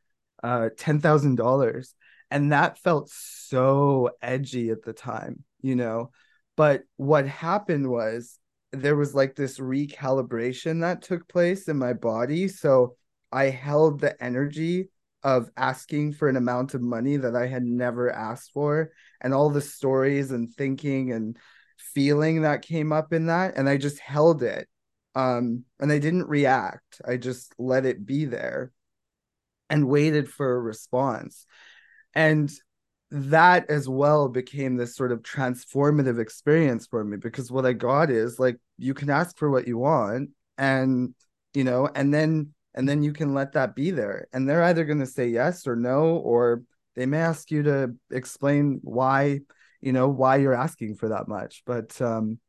uh, 0.43 0.69
$10,000 0.77 1.93
and 2.29 2.51
that 2.51 2.77
felt 2.79 3.09
so 3.09 4.11
edgy 4.21 4.69
at 4.69 4.83
the 4.83 4.93
time, 4.93 5.43
you 5.61 5.75
know. 5.75 6.11
But 6.55 6.83
what 6.97 7.27
happened 7.27 7.89
was 7.89 8.39
there 8.71 8.95
was 8.95 9.15
like 9.15 9.35
this 9.35 9.59
recalibration 9.59 10.81
that 10.81 11.01
took 11.01 11.27
place 11.27 11.67
in 11.67 11.77
my 11.77 11.93
body. 11.93 12.47
So 12.47 12.95
I 13.31 13.45
held 13.45 14.01
the 14.01 14.21
energy 14.21 14.89
of 15.23 15.49
asking 15.57 16.13
for 16.13 16.27
an 16.27 16.35
amount 16.35 16.73
of 16.73 16.81
money 16.81 17.17
that 17.17 17.35
I 17.35 17.47
had 17.47 17.63
never 17.63 18.11
asked 18.11 18.51
for, 18.53 18.91
and 19.21 19.33
all 19.33 19.49
the 19.49 19.61
stories 19.61 20.31
and 20.31 20.53
thinking 20.53 21.11
and 21.11 21.37
feeling 21.77 22.41
that 22.41 22.61
came 22.61 22.91
up 22.91 23.13
in 23.13 23.27
that 23.27 23.55
and 23.57 23.67
I 23.69 23.77
just 23.77 23.99
held 23.99 24.43
it. 24.43 24.67
Um, 25.15 25.63
and 25.79 25.91
I 25.91 25.97
didn't 25.97 26.27
react. 26.27 27.01
I 27.05 27.17
just 27.17 27.53
let 27.57 27.85
it 27.85 28.05
be 28.05 28.25
there 28.25 28.71
and 29.69 29.87
waited 29.87 30.29
for 30.29 30.55
a 30.55 30.59
response. 30.59 31.45
And 32.13 32.51
that 33.11 33.69
as 33.69 33.87
well 33.87 34.27
became 34.27 34.75
this 34.75 34.95
sort 34.95 35.11
of 35.11 35.21
transformative 35.21 36.19
experience 36.19 36.87
for 36.87 37.03
me 37.03 37.17
because 37.17 37.49
what 37.49 37.65
I 37.65 37.73
got 37.73 38.09
is 38.09 38.37
like 38.37 38.57
you 38.77 38.93
can 38.93 39.09
ask 39.09 39.37
for 39.37 39.49
what 39.49 39.67
you 39.67 39.77
want 39.77 40.31
and 40.57 41.13
you 41.53 41.63
know 41.63 41.89
and 41.95 42.13
then 42.13 42.53
and 42.73 42.87
then 42.87 43.03
you 43.03 43.13
can 43.13 43.33
let 43.33 43.53
that 43.53 43.75
be 43.75 43.91
there 43.91 44.27
and 44.33 44.47
they're 44.47 44.63
either 44.63 44.83
going 44.83 44.99
to 44.99 45.05
say 45.05 45.27
yes 45.27 45.67
or 45.67 45.75
no 45.77 46.17
or 46.17 46.63
they 46.95 47.05
may 47.05 47.19
ask 47.19 47.49
you 47.49 47.63
to 47.63 47.95
explain 48.11 48.79
why 48.83 49.39
you 49.81 49.91
know 49.91 50.07
why 50.07 50.37
you're 50.37 50.53
asking 50.53 50.95
for 50.95 51.09
that 51.09 51.27
much. 51.27 51.63
But 51.65 51.99
um 52.01 52.39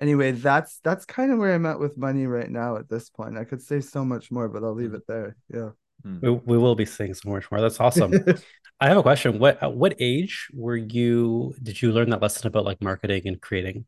anyway 0.00 0.30
that's 0.30 0.78
that's 0.84 1.06
kind 1.06 1.32
of 1.32 1.38
where 1.38 1.54
i'm 1.54 1.64
at 1.64 1.80
with 1.80 1.96
money 1.96 2.26
right 2.26 2.50
now 2.50 2.76
at 2.76 2.88
this 2.88 3.10
point. 3.10 3.38
I 3.38 3.44
could 3.44 3.62
say 3.62 3.80
so 3.80 4.04
much 4.04 4.30
more 4.30 4.48
but 4.48 4.62
i'll 4.62 4.74
leave 4.74 4.94
it 4.94 5.06
there. 5.06 5.36
Yeah. 5.52 5.70
We, 6.04 6.30
we 6.30 6.58
will 6.58 6.74
be 6.74 6.84
saying 6.84 7.14
so 7.14 7.30
much 7.30 7.50
more 7.50 7.60
that's 7.60 7.80
awesome. 7.80 8.12
I 8.80 8.88
have 8.88 8.98
a 8.98 9.02
question. 9.02 9.38
What 9.38 9.62
at 9.62 9.74
what 9.74 9.94
age 9.98 10.48
were 10.52 10.76
you 10.76 11.54
did 11.62 11.80
you 11.80 11.92
learn 11.92 12.10
that 12.10 12.20
lesson 12.20 12.46
about 12.46 12.66
like 12.66 12.82
marketing 12.82 13.22
and 13.26 13.40
creating? 13.40 13.86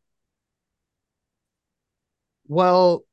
Well 2.47 3.03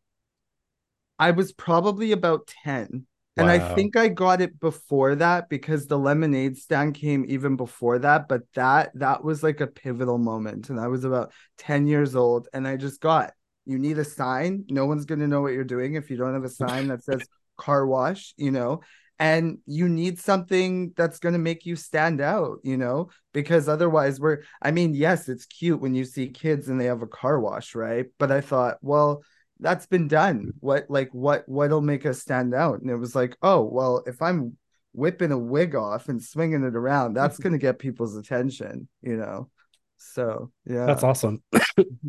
i 1.19 1.31
was 1.31 1.53
probably 1.53 2.13
about 2.13 2.47
10 2.65 3.07
and 3.37 3.51
I 3.51 3.75
think 3.75 3.97
I 3.97 4.09
got 4.09 4.41
it 4.41 4.59
before 4.59 5.15
that 5.17 5.49
because 5.49 5.87
the 5.87 5.99
lemonade 5.99 6.57
stand 6.57 6.95
came 6.95 7.25
even 7.29 7.57
before 7.57 7.99
that, 7.99 8.29
but 8.29 8.43
that 8.55 8.93
that 8.95 9.23
was 9.23 9.43
like 9.43 9.61
a 9.61 9.67
pivotal 9.67 10.19
moment 10.19 10.71
and 10.71 10.81
I 10.81 10.89
was 10.89 11.05
about 11.05 11.33
10 11.59 11.87
years 11.87 12.17
old 12.17 12.49
and 12.53 12.67
I 12.67 12.77
just 12.77 13.01
got 13.01 13.33
you 13.67 13.79
need 13.79 13.99
a 13.99 14.05
sign. 14.05 14.65
No 14.69 14.87
one's 14.87 15.05
going 15.05 15.19
to 15.19 15.29
know 15.29 15.43
what 15.43 15.53
you're 15.53 15.65
doing 15.65 15.95
if 15.95 16.09
you 16.09 16.17
don't 16.17 16.35
have 16.35 16.45
a 16.45 16.49
sign 16.49 16.89
that 16.89 17.05
says 17.05 17.27
car 17.59 17.87
wash, 17.87 18.33
you 18.37 18.51
know. 18.51 18.81
And 19.19 19.59
you 19.67 19.89
need 19.89 20.19
something 20.19 20.93
that's 20.97 21.19
going 21.19 21.33
to 21.33 21.39
make 21.39 21.65
you 21.67 21.75
stand 21.75 22.21
out, 22.21 22.59
you 22.63 22.77
know, 22.77 23.09
because 23.33 23.69
otherwise 23.69 24.21
we're 24.21 24.43
I 24.63 24.71
mean, 24.71 24.95
yes, 24.95 25.29
it's 25.29 25.47
cute 25.47 25.81
when 25.81 25.95
you 25.95 26.05
see 26.05 26.29
kids 26.29 26.69
and 26.69 26.81
they 26.81 26.85
have 26.87 27.03
a 27.03 27.07
car 27.07 27.41
wash, 27.41 27.75
right? 27.75 28.07
But 28.19 28.31
I 28.31 28.41
thought, 28.41 28.79
well, 28.83 29.23
that's 29.61 29.87
been 29.87 30.09
done. 30.09 30.53
What 30.61 30.87
like 30.89 31.11
what 31.13 31.49
what'll 31.49 31.81
make 31.81 32.07
us 32.07 32.21
stand 32.21 32.55
out? 32.55 32.81
And 32.81 32.91
it 32.91 32.97
was 32.97 33.15
like 33.15 33.37
oh 33.43 33.63
well 33.63 34.03
if 34.07 34.21
i'm 34.23 34.57
whipping 34.93 35.33
a 35.33 35.39
wig 35.39 35.75
off 35.75 36.09
and 36.09 36.23
swinging 36.23 36.65
it 36.65 36.75
around 36.75 37.13
that's 37.13 37.39
going 37.43 37.53
to 37.53 37.59
get 37.59 37.79
people's 37.79 38.17
attention 38.17 38.89
you 39.03 39.17
know? 39.17 39.51
So 39.99 40.51
yeah. 40.67 40.87
That's 40.87 41.03
awesome. 41.03 41.43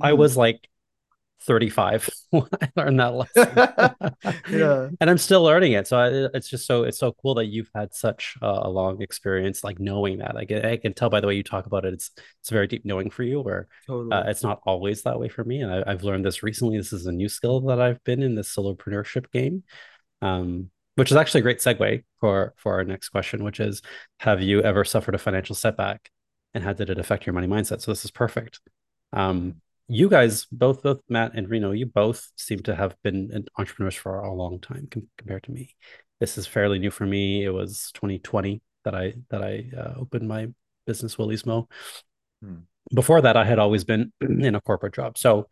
I 0.02 0.14
was 0.14 0.32
mm-hmm. 0.32 0.40
like 0.40 0.70
35 1.42 2.10
when 2.32 2.48
I 2.62 2.70
learned 2.76 3.00
that 3.00 3.14
lesson. 3.36 4.40
yeah. 4.52 4.90
And 5.00 5.10
I'm 5.10 5.18
still 5.18 5.44
learning 5.44 5.74
it. 5.74 5.88
So 5.88 5.98
I, 5.98 6.30
it's 6.36 6.50
just 6.50 6.66
so, 6.66 6.84
it's 6.84 6.98
so 6.98 7.14
cool 7.22 7.36
that 7.36 7.46
you've 7.46 7.70
had 7.74 7.94
such 7.94 8.36
a 8.42 8.70
long 8.70 9.02
experience, 9.02 9.64
like 9.64 9.80
knowing 9.80 10.20
that. 10.20 10.36
Like 10.36 10.52
I 10.52 10.78
can 10.78 10.94
tell 10.94 11.10
by 11.10 11.22
the 11.22 11.28
way 11.28 11.36
you 11.36 11.44
talk 11.44 11.66
about 11.66 11.86
it, 11.86 11.94
it's, 11.94 12.12
it's 12.42 12.50
very 12.50 12.68
deep 12.68 12.86
knowing 12.86 13.10
for 13.10 13.24
you 13.24 13.42
where 13.42 13.68
totally. 13.86 14.12
uh, 14.12 14.30
it's 14.30 14.44
not 14.44 14.62
always 14.66 15.04
that 15.04 15.20
way 15.20 15.30
for 15.30 15.44
me. 15.44 15.62
And 15.62 15.72
I, 15.72 15.92
have 15.92 16.04
learned 16.04 16.26
this 16.26 16.44
recently. 16.44 16.78
This 16.78 16.94
is 16.94 17.06
a 17.06 17.12
new 17.12 17.30
skill 17.30 17.62
that 17.62 17.80
I've 17.80 18.04
been 18.04 18.24
in 18.24 18.36
this 18.36 18.54
solopreneurship 18.54 19.32
game. 19.32 19.64
Um, 20.22 20.72
which 20.96 21.12
is 21.12 21.18
actually 21.18 21.42
a 21.42 21.44
great 21.44 21.60
segue 21.60 22.04
for 22.20 22.56
for 22.58 22.74
our 22.74 22.84
next 22.84 23.10
question, 23.10 23.44
which 23.44 23.60
is 23.60 23.84
have 24.20 24.42
you 24.42 24.64
ever 24.64 24.84
suffered 24.84 25.14
a 25.14 25.20
financial 25.20 25.54
setback 25.54 26.10
and 26.56 26.64
how 26.64 26.74
did 26.74 26.90
it 26.90 26.98
affect 26.98 27.28
your 27.28 27.34
money 27.34 27.46
mindset? 27.46 27.82
So 27.82 27.92
this 27.92 28.04
is 28.04 28.10
perfect. 28.10 28.60
Um, 29.14 29.62
you 29.88 30.10
guys 30.10 30.46
both 30.52 30.84
both 30.84 31.00
matt 31.08 31.32
and 31.34 31.50
reno 31.50 31.72
you 31.72 31.86
both 31.86 32.30
seem 32.36 32.60
to 32.60 32.76
have 32.76 32.96
been 33.04 33.46
entrepreneurs 33.58 33.96
for 33.96 34.20
a 34.20 34.34
long 34.34 34.60
time 34.60 34.88
com- 34.92 35.08
compared 35.18 35.44
to 35.44 35.52
me. 35.52 35.76
This 36.20 36.38
is 36.38 36.48
fairly 36.48 36.80
new 36.80 36.90
for 36.92 37.06
me. 37.06 37.44
It 37.44 37.52
was 37.52 37.92
2020 37.94 38.62
that 38.84 38.96
i 38.96 39.14
that 39.30 39.44
i 39.44 39.66
uh, 39.78 39.94
opened 39.98 40.28
my 40.28 40.48
business 40.86 41.18
willie's 41.18 41.46
mo. 41.46 41.68
Hmm. 42.42 42.60
before 42.94 43.22
that 43.22 43.36
i 43.36 43.44
had 43.44 43.60
always 43.60 43.84
been 43.84 44.12
in 44.22 44.56
a 44.56 44.62
corporate 44.62 44.94
job. 44.94 45.18
So 45.18 45.48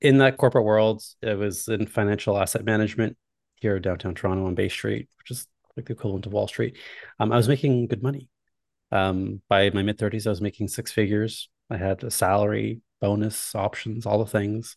in 0.00 0.18
that 0.18 0.36
corporate 0.36 0.64
world 0.64 1.02
it 1.22 1.38
was 1.38 1.68
in 1.68 1.86
financial 1.86 2.36
asset 2.36 2.64
management 2.64 3.16
here 3.56 3.78
downtown 3.78 4.14
toronto 4.14 4.46
on 4.46 4.54
bay 4.54 4.68
street 4.68 5.08
which 5.18 5.30
is 5.30 5.46
like 5.76 5.86
the 5.86 5.92
equivalent 5.92 6.26
of 6.26 6.32
wall 6.32 6.48
street. 6.48 6.76
Um, 7.20 7.32
i 7.32 7.36
was 7.36 7.48
making 7.48 7.86
good 7.86 8.02
money. 8.02 8.28
Um, 8.90 9.42
by 9.48 9.70
my 9.70 9.82
mid 9.82 9.98
30s 9.98 10.26
i 10.26 10.30
was 10.30 10.40
making 10.40 10.68
six 10.68 10.90
figures. 10.90 11.48
I 11.70 11.76
had 11.76 12.02
a 12.02 12.10
salary 12.10 12.80
bonus 13.00 13.54
options, 13.54 14.06
all 14.06 14.18
the 14.18 14.30
things. 14.30 14.76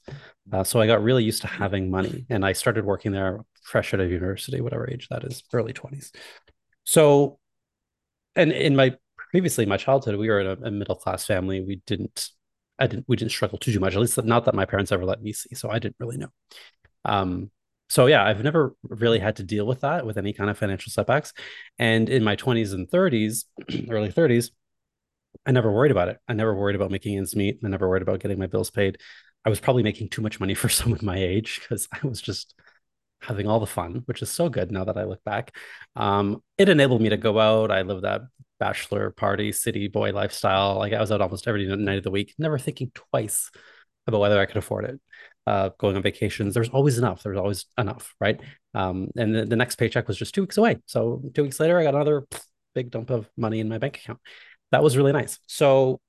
Uh, 0.51 0.63
so 0.63 0.81
I 0.81 0.87
got 0.87 1.03
really 1.03 1.23
used 1.23 1.41
to 1.41 1.47
having 1.47 1.89
money, 1.89 2.25
and 2.29 2.45
I 2.45 2.53
started 2.53 2.85
working 2.85 3.11
there 3.11 3.41
fresh 3.63 3.93
out 3.93 3.99
of 3.99 4.11
university, 4.11 4.61
whatever 4.61 4.89
age 4.89 5.07
that 5.09 5.23
is, 5.23 5.43
early 5.53 5.73
twenties. 5.73 6.11
So, 6.83 7.39
and 8.35 8.51
in 8.51 8.75
my 8.75 8.95
previously 9.31 9.65
my 9.65 9.77
childhood, 9.77 10.15
we 10.15 10.29
were 10.29 10.39
in 10.39 10.47
a, 10.47 10.67
a 10.67 10.71
middle 10.71 10.95
class 10.95 11.25
family. 11.25 11.61
We 11.61 11.81
didn't, 11.85 12.29
I 12.79 12.87
didn't, 12.87 13.05
we 13.07 13.15
didn't 13.15 13.31
struggle 13.31 13.57
too 13.57 13.71
too 13.73 13.79
much. 13.79 13.93
At 13.93 13.99
least 14.01 14.23
not 14.23 14.45
that 14.45 14.55
my 14.55 14.65
parents 14.65 14.91
ever 14.91 15.05
let 15.05 15.21
me 15.21 15.33
see. 15.33 15.55
So 15.55 15.69
I 15.69 15.79
didn't 15.79 15.97
really 15.99 16.17
know. 16.17 16.29
Um, 17.05 17.51
so 17.89 18.05
yeah, 18.05 18.23
I've 18.23 18.43
never 18.43 18.75
really 18.83 19.19
had 19.19 19.37
to 19.37 19.43
deal 19.43 19.65
with 19.65 19.81
that 19.81 20.05
with 20.05 20.17
any 20.17 20.31
kind 20.31 20.49
of 20.49 20.57
financial 20.57 20.91
setbacks. 20.91 21.33
And 21.79 22.07
in 22.07 22.23
my 22.23 22.35
20s 22.35 22.73
and 22.73 22.87
30s, 22.87 23.45
early 23.89 24.11
30s, 24.11 24.51
I 25.45 25.51
never 25.51 25.71
worried 25.71 25.91
about 25.91 26.09
it. 26.09 26.17
I 26.27 26.33
never 26.33 26.53
worried 26.53 26.75
about 26.75 26.91
making 26.91 27.17
ends 27.17 27.35
meet. 27.35 27.59
I 27.63 27.67
never 27.67 27.87
worried 27.87 28.01
about 28.01 28.19
getting 28.19 28.39
my 28.39 28.47
bills 28.47 28.69
paid. 28.69 28.97
I 29.45 29.49
was 29.49 29.59
probably 29.59 29.83
making 29.83 30.09
too 30.09 30.21
much 30.21 30.39
money 30.39 30.53
for 30.55 30.69
someone 30.69 30.99
my 31.01 31.17
age 31.17 31.59
because 31.61 31.87
I 31.91 32.05
was 32.05 32.21
just 32.21 32.55
having 33.21 33.47
all 33.47 33.59
the 33.59 33.67
fun, 33.67 34.03
which 34.05 34.21
is 34.21 34.31
so 34.31 34.49
good 34.49 34.71
now 34.71 34.85
that 34.85 34.97
I 34.97 35.03
look 35.03 35.23
back. 35.23 35.55
Um, 35.95 36.41
it 36.57 36.69
enabled 36.69 37.01
me 37.01 37.09
to 37.09 37.17
go 37.17 37.39
out. 37.39 37.71
I 37.71 37.81
lived 37.81 38.03
that 38.03 38.21
bachelor 38.59 39.11
party, 39.11 39.51
city 39.51 39.87
boy 39.87 40.11
lifestyle. 40.11 40.77
Like 40.77 40.93
I 40.93 40.99
was 40.99 41.11
out 41.11 41.21
almost 41.21 41.47
every 41.47 41.65
night 41.75 41.97
of 41.97 42.03
the 42.03 42.11
week, 42.11 42.33
never 42.37 42.57
thinking 42.57 42.91
twice 42.93 43.49
about 44.07 44.21
whether 44.21 44.39
I 44.39 44.45
could 44.45 44.57
afford 44.57 44.85
it. 44.85 44.99
Uh, 45.47 45.69
going 45.79 45.95
on 45.95 46.03
vacations, 46.03 46.53
there's 46.53 46.69
always 46.69 46.97
enough. 46.97 47.23
There's 47.23 47.37
always 47.37 47.65
enough, 47.77 48.13
right? 48.19 48.39
Um, 48.75 49.09
and 49.15 49.33
the, 49.33 49.45
the 49.45 49.55
next 49.55 49.77
paycheck 49.77 50.07
was 50.07 50.17
just 50.17 50.35
two 50.35 50.41
weeks 50.41 50.57
away. 50.57 50.77
So 50.85 51.23
two 51.33 51.43
weeks 51.43 51.59
later, 51.59 51.79
I 51.79 51.83
got 51.83 51.95
another 51.95 52.27
big 52.75 52.91
dump 52.91 53.09
of 53.09 53.27
money 53.35 53.59
in 53.59 53.67
my 53.67 53.79
bank 53.79 53.97
account 53.97 54.19
that 54.71 54.83
was 54.83 54.97
really 54.97 55.11
nice. 55.11 55.39
So 55.47 55.99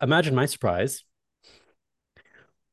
imagine 0.00 0.34
my 0.34 0.46
surprise 0.46 1.04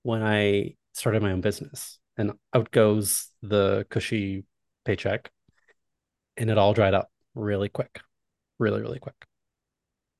when 0.03 0.23
I 0.23 0.75
started 0.93 1.21
my 1.21 1.31
own 1.31 1.41
business 1.41 1.99
and 2.17 2.33
out 2.53 2.71
goes 2.71 3.29
the 3.41 3.85
cushy 3.89 4.45
paycheck 4.85 5.31
and 6.37 6.49
it 6.49 6.57
all 6.57 6.73
dried 6.73 6.93
up 6.93 7.09
really 7.35 7.69
quick, 7.69 7.99
really, 8.59 8.81
really 8.81 8.99
quick. 8.99 9.15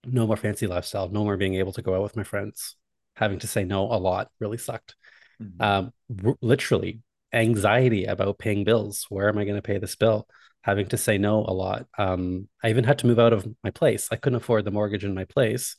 No 0.05 0.27
more 0.27 0.37
fancy 0.37 0.67
lifestyle, 0.67 1.09
no 1.09 1.23
more 1.23 1.37
being 1.37 1.55
able 1.55 1.73
to 1.73 1.81
go 1.81 1.95
out 1.95 2.03
with 2.03 2.15
my 2.15 2.23
friends. 2.23 2.75
Having 3.15 3.39
to 3.39 3.47
say 3.47 3.63
no 3.63 3.83
a 3.85 3.97
lot 3.97 4.29
really 4.39 4.57
sucked. 4.57 4.95
Mm-hmm. 5.41 5.61
Um, 5.61 5.93
r- 6.23 6.37
literally, 6.41 7.01
anxiety 7.33 8.05
about 8.05 8.37
paying 8.37 8.63
bills. 8.63 9.05
Where 9.09 9.27
am 9.27 9.37
I 9.37 9.43
going 9.43 9.55
to 9.55 9.61
pay 9.61 9.79
this 9.79 9.95
bill? 9.95 10.27
Having 10.67 10.85
to 10.85 10.97
say 10.97 11.17
no 11.17 11.45
a 11.45 11.53
lot. 11.53 11.87
Um, 11.97 12.49
I 12.61 12.69
even 12.69 12.83
had 12.83 12.99
to 12.99 13.07
move 13.07 13.19
out 13.19 13.31
of 13.31 13.47
my 13.63 13.71
place. 13.71 14.09
I 14.11 14.17
couldn't 14.17 14.35
afford 14.35 14.65
the 14.65 14.71
mortgage 14.71 15.05
in 15.05 15.15
my 15.15 15.23
place. 15.23 15.77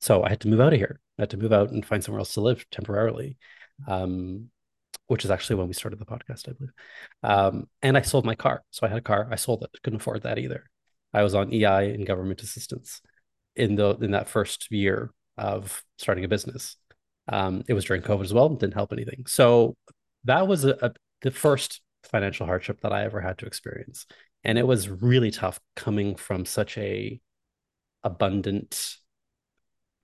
So 0.00 0.22
I 0.22 0.28
had 0.28 0.40
to 0.42 0.48
move 0.48 0.60
out 0.60 0.72
of 0.72 0.78
here. 0.78 1.00
I 1.18 1.22
had 1.22 1.30
to 1.30 1.36
move 1.36 1.52
out 1.52 1.72
and 1.72 1.84
find 1.84 2.02
somewhere 2.02 2.20
else 2.20 2.34
to 2.34 2.40
live 2.40 2.64
temporarily, 2.70 3.38
um, 3.88 4.50
which 5.08 5.24
is 5.24 5.32
actually 5.32 5.56
when 5.56 5.66
we 5.66 5.74
started 5.74 5.98
the 5.98 6.06
podcast, 6.06 6.48
I 6.48 6.52
believe. 6.52 6.72
Um, 7.24 7.68
and 7.82 7.98
I 7.98 8.02
sold 8.02 8.24
my 8.24 8.36
car. 8.36 8.62
So 8.70 8.86
I 8.86 8.88
had 8.88 8.98
a 8.98 9.02
car. 9.02 9.28
I 9.32 9.34
sold 9.34 9.64
it. 9.64 9.82
Couldn't 9.82 10.00
afford 10.00 10.22
that 10.22 10.38
either. 10.38 10.70
I 11.12 11.24
was 11.24 11.34
on 11.34 11.52
EI 11.52 11.90
and 11.90 12.06
government 12.06 12.40
assistance 12.40 13.02
in 13.56 13.74
the 13.74 13.96
in 13.96 14.12
that 14.12 14.28
first 14.28 14.68
year 14.70 15.10
of 15.36 15.82
starting 15.98 16.24
a 16.24 16.28
business. 16.28 16.76
Um, 17.28 17.64
it 17.66 17.74
was 17.74 17.84
during 17.84 18.02
COVID 18.02 18.22
as 18.22 18.32
well. 18.32 18.48
Didn't 18.48 18.74
help 18.74 18.92
anything. 18.92 19.24
So 19.26 19.74
that 20.22 20.46
was 20.46 20.64
a, 20.64 20.76
a 20.80 20.92
the 21.22 21.32
first 21.32 21.82
financial 22.04 22.46
hardship 22.46 22.80
that 22.82 22.92
I 22.92 23.04
ever 23.04 23.20
had 23.20 23.38
to 23.38 23.46
experience. 23.46 24.06
And 24.44 24.58
it 24.58 24.66
was 24.66 24.88
really 24.88 25.30
tough 25.30 25.60
coming 25.76 26.16
from 26.16 26.44
such 26.44 26.78
a 26.78 27.20
abundant 28.02 28.96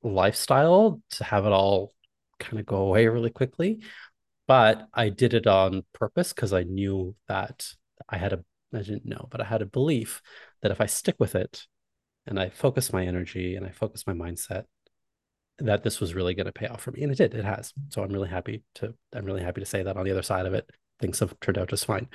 lifestyle 0.03 1.01
to 1.11 1.25
have 1.25 1.47
it 1.47 1.53
all 1.53 1.95
kind 2.39 2.61
of 2.61 2.67
go 2.67 2.77
away 2.77 3.07
really 3.07 3.31
quickly. 3.31 3.81
But 4.47 4.87
I 4.95 5.09
did 5.09 5.35
it 5.35 5.47
on 5.47 5.85
purpose 5.93 6.33
because 6.33 6.53
I 6.53 6.63
knew 6.63 7.17
that 7.29 7.67
I 8.09 8.19
had 8.19 8.33
a 8.33 8.45
I 8.75 8.83
didn't 8.83 9.07
know, 9.07 9.29
but 9.31 9.41
I 9.41 9.45
had 9.45 9.63
a 9.63 9.67
belief 9.67 10.23
that 10.61 10.71
if 10.71 10.81
I 10.81 10.87
stick 10.87 11.17
with 11.19 11.35
it 11.35 11.67
and 12.27 12.39
I 12.39 12.51
focus 12.51 12.93
my 12.93 13.07
energy 13.07 13.57
and 13.57 13.65
I 13.65 13.71
focus 13.71 14.07
my 14.07 14.13
mindset, 14.13 14.65
that 15.59 15.83
this 15.83 16.01
was 16.01 16.15
really 16.15 16.35
going 16.35 16.47
to 16.47 16.53
pay 16.53 16.67
off 16.67 16.83
for 16.83 16.91
me. 16.91 17.03
And 17.03 17.13
it 17.13 17.19
did, 17.19 17.35
it 17.35 17.45
has. 17.45 17.73
So 17.89 18.03
I'm 18.03 18.13
really 18.13 18.29
happy 18.29 18.63
to 18.77 18.95
I'm 19.15 19.25
really 19.25 19.43
happy 19.43 19.61
to 19.61 19.67
say 19.67 19.83
that 19.83 19.97
on 19.97 20.05
the 20.05 20.11
other 20.11 20.23
side 20.23 20.47
of 20.47 20.55
it, 20.55 20.69
things 21.01 21.19
have 21.21 21.39
turned 21.41 21.59
out 21.59 21.69
just 21.69 21.87
fine. 21.87 22.09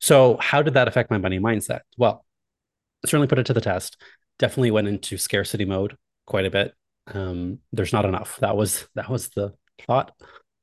So, 0.00 0.36
how 0.40 0.62
did 0.62 0.74
that 0.74 0.88
affect 0.88 1.10
my 1.10 1.18
money 1.18 1.38
mindset? 1.38 1.80
Well, 1.96 2.24
certainly 3.04 3.28
put 3.28 3.38
it 3.38 3.46
to 3.46 3.54
the 3.54 3.60
test. 3.60 4.00
Definitely 4.38 4.70
went 4.70 4.88
into 4.88 5.18
scarcity 5.18 5.64
mode 5.64 5.96
quite 6.26 6.46
a 6.46 6.50
bit. 6.50 6.74
Um, 7.06 7.58
there's 7.72 7.92
not 7.92 8.04
enough. 8.04 8.38
That 8.40 8.56
was 8.56 8.86
that 8.94 9.08
was 9.08 9.30
the 9.30 9.54
thought 9.86 10.12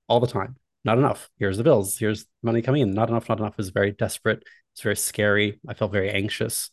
all 0.08 0.20
the 0.20 0.28
time. 0.28 0.58
Not 0.84 1.00
enough. 1.00 1.30
Here's 1.38 1.58
the 1.58 1.64
bills. 1.64 1.98
Here's 1.98 2.26
money 2.44 2.62
coming 2.62 2.82
in. 2.82 2.94
Not 2.94 3.10
enough. 3.10 3.28
Not 3.28 3.40
enough. 3.40 3.58
Was 3.58 3.70
very 3.70 3.92
desperate. 3.92 4.44
It's 4.74 4.82
very 4.82 4.96
scary. 4.96 5.60
I 5.68 5.74
felt 5.74 5.92
very 5.92 6.12
anxious. 6.12 6.70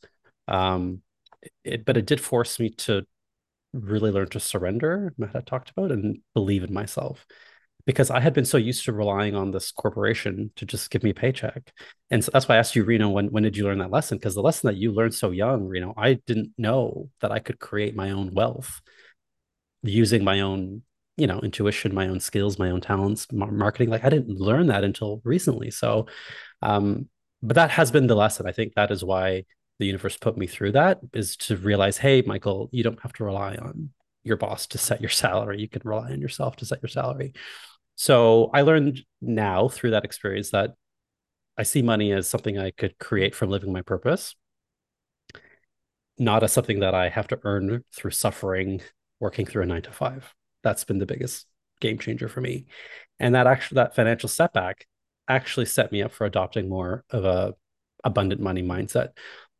Um, 0.48 1.02
it, 1.64 1.84
but 1.84 1.96
it 1.96 2.06
did 2.06 2.20
force 2.20 2.60
me 2.60 2.70
to 2.70 3.06
really 3.72 4.10
learn 4.10 4.28
to 4.28 4.40
surrender. 4.40 5.14
Matt 5.16 5.46
talked 5.46 5.70
about 5.70 5.92
and 5.92 6.20
believe 6.34 6.62
in 6.62 6.72
myself. 6.72 7.26
Because 7.84 8.10
I 8.10 8.20
had 8.20 8.34
been 8.34 8.44
so 8.44 8.56
used 8.58 8.84
to 8.84 8.92
relying 8.92 9.34
on 9.34 9.50
this 9.50 9.72
corporation 9.72 10.50
to 10.56 10.64
just 10.64 10.90
give 10.90 11.02
me 11.02 11.10
a 11.10 11.14
paycheck. 11.14 11.72
And 12.10 12.24
so 12.24 12.30
that's 12.32 12.48
why 12.48 12.54
I 12.54 12.58
asked 12.58 12.76
you, 12.76 12.84
Reno, 12.84 13.08
when, 13.08 13.28
when 13.28 13.42
did 13.42 13.56
you 13.56 13.64
learn 13.64 13.78
that 13.78 13.90
lesson? 13.90 14.18
Because 14.18 14.34
the 14.34 14.42
lesson 14.42 14.68
that 14.68 14.76
you 14.76 14.92
learned 14.92 15.14
so 15.14 15.30
young, 15.30 15.66
Reno, 15.66 15.94
I 15.96 16.14
didn't 16.26 16.52
know 16.56 17.10
that 17.20 17.32
I 17.32 17.38
could 17.40 17.58
create 17.58 17.96
my 17.96 18.10
own 18.10 18.34
wealth 18.34 18.80
using 19.82 20.22
my 20.22 20.40
own, 20.40 20.82
you 21.16 21.26
know, 21.26 21.40
intuition, 21.40 21.94
my 21.94 22.08
own 22.08 22.20
skills, 22.20 22.58
my 22.58 22.70
own 22.70 22.80
talents, 22.80 23.26
marketing. 23.32 23.90
Like 23.90 24.04
I 24.04 24.10
didn't 24.10 24.38
learn 24.38 24.68
that 24.68 24.84
until 24.84 25.20
recently. 25.24 25.70
So, 25.70 26.06
um, 26.62 27.08
but 27.42 27.56
that 27.56 27.70
has 27.70 27.90
been 27.90 28.06
the 28.06 28.14
lesson. 28.14 28.46
I 28.46 28.52
think 28.52 28.74
that 28.74 28.92
is 28.92 29.02
why 29.02 29.44
the 29.80 29.86
universe 29.86 30.16
put 30.16 30.38
me 30.38 30.46
through 30.46 30.72
that 30.72 31.00
is 31.12 31.36
to 31.36 31.56
realize, 31.56 31.98
hey, 31.98 32.22
Michael, 32.22 32.68
you 32.72 32.84
don't 32.84 33.02
have 33.02 33.12
to 33.14 33.24
rely 33.24 33.56
on 33.56 33.90
your 34.22 34.36
boss 34.36 34.68
to 34.68 34.78
set 34.78 35.00
your 35.00 35.10
salary. 35.10 35.60
You 35.60 35.68
can 35.68 35.82
rely 35.84 36.12
on 36.12 36.20
yourself 36.20 36.56
to 36.56 36.64
set 36.64 36.80
your 36.80 36.88
salary. 36.88 37.32
So 38.02 38.50
I 38.52 38.62
learned 38.62 39.04
now 39.20 39.68
through 39.68 39.92
that 39.92 40.04
experience 40.04 40.50
that 40.50 40.74
I 41.56 41.62
see 41.62 41.82
money 41.82 42.10
as 42.10 42.28
something 42.28 42.58
I 42.58 42.72
could 42.72 42.98
create 42.98 43.32
from 43.32 43.48
living 43.48 43.72
my 43.72 43.82
purpose, 43.82 44.34
not 46.18 46.42
as 46.42 46.50
something 46.50 46.80
that 46.80 46.96
I 46.96 47.10
have 47.10 47.28
to 47.28 47.38
earn 47.44 47.84
through 47.94 48.10
suffering, 48.10 48.80
working 49.20 49.46
through 49.46 49.62
a 49.62 49.66
nine 49.66 49.82
to 49.82 49.92
five. 49.92 50.34
That's 50.64 50.82
been 50.82 50.98
the 50.98 51.06
biggest 51.06 51.46
game 51.80 51.96
changer 51.96 52.26
for 52.28 52.40
me. 52.40 52.66
And 53.20 53.36
that 53.36 53.46
actually 53.46 53.76
that 53.76 53.94
financial 53.94 54.28
setback 54.28 54.84
actually 55.28 55.66
set 55.66 55.92
me 55.92 56.02
up 56.02 56.10
for 56.10 56.24
adopting 56.24 56.68
more 56.68 57.04
of 57.10 57.24
a 57.24 57.54
abundant 58.02 58.40
money 58.40 58.64
mindset. 58.64 59.10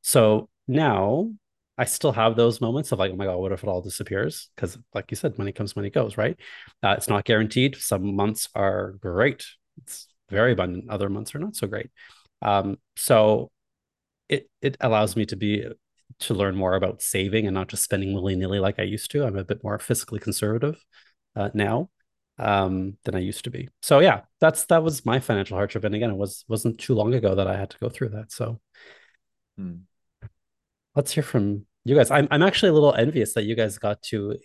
So 0.00 0.48
now 0.66 1.30
I 1.78 1.84
still 1.84 2.12
have 2.12 2.36
those 2.36 2.60
moments 2.60 2.92
of 2.92 2.98
like, 2.98 3.12
oh 3.12 3.16
my 3.16 3.24
God, 3.24 3.38
what 3.38 3.52
if 3.52 3.62
it 3.62 3.68
all 3.68 3.80
disappears? 3.80 4.50
Because, 4.54 4.78
like 4.94 5.10
you 5.10 5.16
said, 5.16 5.38
money 5.38 5.52
comes, 5.52 5.74
money 5.74 5.90
goes, 5.90 6.16
right? 6.18 6.38
Uh, 6.82 6.94
it's 6.96 7.08
not 7.08 7.24
guaranteed. 7.24 7.76
Some 7.76 8.14
months 8.14 8.48
are 8.54 8.92
great, 9.00 9.46
it's 9.78 10.08
very 10.30 10.52
abundant. 10.52 10.90
Other 10.90 11.08
months 11.08 11.34
are 11.34 11.38
not 11.38 11.56
so 11.56 11.66
great. 11.66 11.90
Um, 12.42 12.78
so 12.96 13.50
it 14.28 14.50
it 14.60 14.76
allows 14.80 15.16
me 15.16 15.26
to 15.26 15.36
be 15.36 15.66
to 16.20 16.34
learn 16.34 16.56
more 16.56 16.74
about 16.74 17.02
saving 17.02 17.46
and 17.46 17.54
not 17.54 17.68
just 17.68 17.82
spending 17.84 18.12
willy 18.14 18.36
nilly 18.36 18.58
like 18.60 18.78
I 18.78 18.82
used 18.82 19.10
to. 19.12 19.24
I'm 19.24 19.38
a 19.38 19.44
bit 19.44 19.64
more 19.64 19.78
fiscally 19.78 20.20
conservative 20.20 20.82
uh, 21.36 21.50
now 21.54 21.88
um, 22.38 22.98
than 23.04 23.14
I 23.14 23.20
used 23.20 23.44
to 23.44 23.50
be. 23.50 23.70
So 23.80 24.00
yeah, 24.00 24.22
that's 24.40 24.64
that 24.66 24.82
was 24.82 25.06
my 25.06 25.20
financial 25.20 25.56
hardship. 25.56 25.84
And 25.84 25.94
again, 25.94 26.10
it 26.10 26.16
was 26.16 26.44
wasn't 26.48 26.78
too 26.78 26.94
long 26.94 27.14
ago 27.14 27.34
that 27.34 27.46
I 27.46 27.56
had 27.56 27.70
to 27.70 27.78
go 27.78 27.88
through 27.88 28.10
that. 28.10 28.30
So. 28.32 28.60
Hmm 29.56 29.82
let's 30.94 31.12
hear 31.12 31.22
from 31.22 31.66
you 31.84 31.96
guys. 31.96 32.10
I'm 32.10 32.28
I'm 32.30 32.42
actually 32.42 32.70
a 32.70 32.74
little 32.74 32.94
envious 32.94 33.34
that 33.34 33.44
you 33.44 33.56
guys 33.56 33.78
got 33.78 34.02
to 34.04 34.36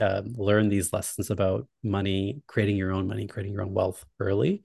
uh, 0.00 0.22
learn 0.24 0.68
these 0.68 0.92
lessons 0.92 1.30
about 1.30 1.66
money, 1.82 2.42
creating 2.46 2.76
your 2.76 2.92
own 2.92 3.06
money, 3.06 3.26
creating 3.26 3.52
your 3.52 3.62
own 3.62 3.74
wealth 3.74 4.04
early. 4.18 4.62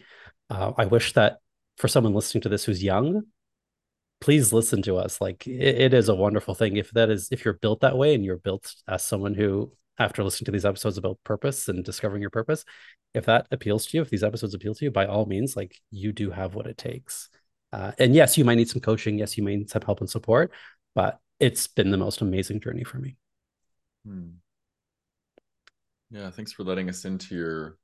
Uh, 0.50 0.72
I 0.78 0.86
wish 0.86 1.14
that 1.14 1.40
for 1.78 1.88
someone 1.88 2.14
listening 2.14 2.42
to 2.42 2.50
this 2.50 2.66
who's 2.66 2.84
young, 2.84 3.24
please 4.22 4.54
listen 4.54 4.82
to 4.84 4.98
us. 4.98 5.20
Like 5.22 5.48
it, 5.48 5.82
it 5.82 5.94
is 5.94 6.10
a 6.10 6.16
wonderful 6.16 6.56
thing. 6.56 6.78
If 6.78 6.92
that 6.92 7.10
is, 7.10 7.30
if 7.32 7.46
you're 7.46 7.54
built 7.54 7.82
that 7.82 7.98
way 7.98 8.14
and 8.14 8.24
you're 8.24 8.38
built 8.38 8.74
as 8.88 9.04
someone 9.04 9.34
who, 9.34 9.72
after 9.98 10.24
listening 10.24 10.46
to 10.46 10.52
these 10.52 10.66
episodes 10.66 10.98
about 10.98 11.20
purpose 11.24 11.68
and 11.68 11.84
discovering 11.84 12.22
your 12.22 12.30
purpose, 12.30 12.64
if 13.14 13.26
that 13.26 13.48
appeals 13.52 13.86
to 13.88 13.98
you, 13.98 14.02
if 14.02 14.10
these 14.10 14.24
episodes 14.24 14.54
appeal 14.54 14.74
to 14.76 14.86
you, 14.86 14.92
by 14.92 15.06
all 15.06 15.26
means, 15.26 15.56
like 15.56 15.78
you 15.92 16.12
do 16.12 16.32
have 16.32 16.56
what 16.56 16.68
it 16.68 16.78
takes. 16.78 17.30
Uh, 17.72 17.92
and 18.00 18.16
yes, 18.16 18.38
you 18.38 18.46
might 18.46 18.56
need 18.56 18.70
some 18.70 18.82
coaching. 18.82 19.20
Yes, 19.20 19.38
you 19.38 19.44
may 19.44 19.56
need 19.56 19.70
some 19.70 19.82
help 19.82 20.00
and 20.00 20.10
support, 20.10 20.52
but 21.00 21.22
it's 21.40 21.66
been 21.66 21.92
the 21.92 21.98
most 21.98 22.20
amazing 22.20 22.60
journey 22.60 22.84
for 22.84 22.98
me. 22.98 23.16
Hmm. 24.06 24.32
Yeah, 26.12 26.30
thanks 26.30 26.52
for 26.52 26.66
letting 26.66 26.90
us 26.90 27.06
into 27.06 27.36
your 27.36 27.78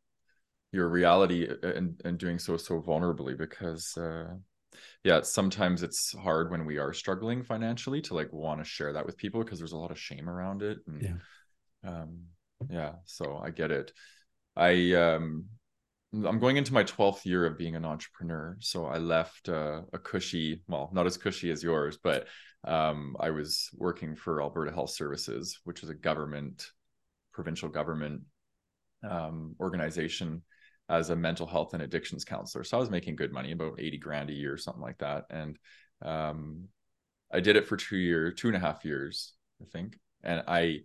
your 0.73 0.89
reality 0.89 1.47
uh, 1.47 1.67
and 1.69 2.01
and 2.04 2.17
doing 2.17 2.38
so 2.38 2.58
so 2.58 2.82
vulnerably 2.82 3.38
because 3.38 3.95
uh 3.95 4.34
yeah 5.06 5.21
sometimes 5.21 5.82
it's 5.82 6.13
hard 6.17 6.51
when 6.51 6.65
we 6.65 6.78
are 6.78 6.91
struggling 6.91 7.41
financially 7.41 8.01
to 8.01 8.13
like 8.13 8.34
want 8.34 8.60
to 8.60 8.69
share 8.69 8.91
that 8.91 9.06
with 9.06 9.15
people 9.15 9.41
because 9.41 9.60
there's 9.60 9.71
a 9.71 9.78
lot 9.78 9.91
of 9.91 9.97
shame 9.97 10.28
around 10.28 10.62
it 10.62 10.80
and 10.86 11.01
yeah 11.01 11.89
um 11.89 12.19
yeah 12.69 12.93
so 13.06 13.39
i 13.41 13.49
get 13.49 13.71
it 13.71 13.93
i 14.58 14.91
um 14.93 15.45
i'm 16.25 16.39
going 16.39 16.58
into 16.58 16.73
my 16.73 16.84
12th 16.84 17.25
year 17.25 17.45
of 17.45 17.58
being 17.58 17.78
an 17.78 17.86
entrepreneur 17.86 18.58
so 18.60 18.86
i 18.86 18.97
left 18.97 19.47
uh, 19.47 19.82
a 19.93 19.99
cushy 19.99 20.62
well 20.67 20.89
not 20.91 21.06
as 21.06 21.15
cushy 21.15 21.51
as 21.51 21.63
yours 21.63 21.97
but 22.04 22.28
um, 22.65 23.15
I 23.19 23.30
was 23.30 23.69
working 23.75 24.15
for 24.15 24.41
Alberta 24.41 24.71
Health 24.71 24.91
Services, 24.91 25.60
which 25.63 25.84
is 25.84 25.89
a 25.89 25.95
government, 25.95 26.71
provincial 27.34 27.69
government 27.69 28.21
um, 29.08 29.56
organization 29.60 30.41
as 30.89 31.10
a 31.10 31.15
mental 31.15 31.47
health 31.47 31.73
and 31.73 31.84
addictions 31.84 32.25
counselor. 32.25 32.63
So 32.63 32.78
I 32.78 32.80
was 32.80 32.89
making 32.89 33.15
good 33.15 33.32
money, 33.32 33.51
about 33.51 33.80
80 33.80 33.97
grand 33.97 34.30
a 34.30 34.34
year, 34.34 34.54
or 34.54 34.58
something 34.58 34.82
like 34.82 34.97
that. 34.99 35.25
And 35.30 35.58
um, 36.04 36.67
I 37.32 37.39
did 37.39 37.56
it 37.56 37.67
for 37.67 37.78
two 37.78 37.97
years, 37.97 38.36
two 38.38 38.47
and 38.47 38.58
a 38.58 38.60
half 38.60 38.86
years, 38.86 39.34
I 39.62 39.65
think. 39.65 39.97
And 40.23 40.43
I, 40.47 40.82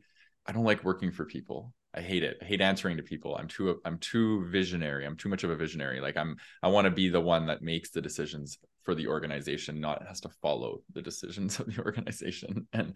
I 0.46 0.52
don't 0.52 0.64
like 0.64 0.84
working 0.84 1.12
for 1.12 1.24
people. 1.24 1.74
I 1.92 2.00
hate 2.00 2.22
it. 2.22 2.38
I 2.40 2.44
hate 2.44 2.60
answering 2.60 2.96
to 2.98 3.02
people. 3.02 3.36
I'm 3.36 3.48
too 3.48 3.80
I'm 3.84 3.98
too 3.98 4.46
visionary. 4.46 5.04
I'm 5.04 5.16
too 5.16 5.28
much 5.28 5.42
of 5.42 5.50
a 5.50 5.56
visionary. 5.56 6.00
Like 6.00 6.16
I'm 6.16 6.36
I 6.62 6.68
want 6.68 6.84
to 6.84 6.90
be 6.90 7.08
the 7.08 7.20
one 7.20 7.46
that 7.46 7.62
makes 7.62 7.90
the 7.90 8.00
decisions 8.00 8.58
for 8.84 8.94
the 8.94 9.08
organization, 9.08 9.80
not 9.80 10.06
has 10.06 10.20
to 10.20 10.28
follow 10.40 10.82
the 10.92 11.02
decisions 11.02 11.58
of 11.60 11.66
the 11.66 11.82
organization. 11.82 12.66
And 12.72 12.94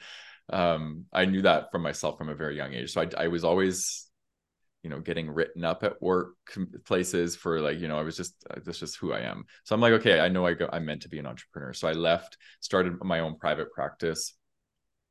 um, 0.52 1.06
I 1.12 1.24
knew 1.24 1.42
that 1.42 1.72
from 1.72 1.82
myself 1.82 2.18
from 2.18 2.28
a 2.28 2.34
very 2.34 2.56
young 2.56 2.74
age. 2.74 2.92
So 2.92 3.00
I, 3.00 3.24
I 3.24 3.28
was 3.28 3.44
always, 3.44 4.06
you 4.82 4.90
know, 4.90 5.00
getting 5.00 5.30
written 5.30 5.64
up 5.64 5.82
at 5.82 6.00
work 6.02 6.34
places 6.84 7.34
for 7.34 7.60
like, 7.60 7.80
you 7.80 7.88
know, 7.88 7.98
I 7.98 8.02
was 8.02 8.16
just 8.16 8.34
uh, 8.48 8.60
that's 8.64 8.78
just 8.78 8.96
who 8.96 9.12
I 9.12 9.20
am. 9.20 9.44
So 9.64 9.74
I'm 9.74 9.80
like, 9.80 9.94
okay, 9.94 10.20
I 10.20 10.28
know 10.28 10.46
I 10.46 10.54
go. 10.54 10.68
I'm 10.72 10.84
meant 10.84 11.02
to 11.02 11.08
be 11.08 11.18
an 11.18 11.26
entrepreneur. 11.26 11.72
So 11.72 11.88
I 11.88 11.92
left, 11.92 12.36
started 12.60 13.02
my 13.02 13.20
own 13.20 13.38
private 13.38 13.72
practice, 13.72 14.34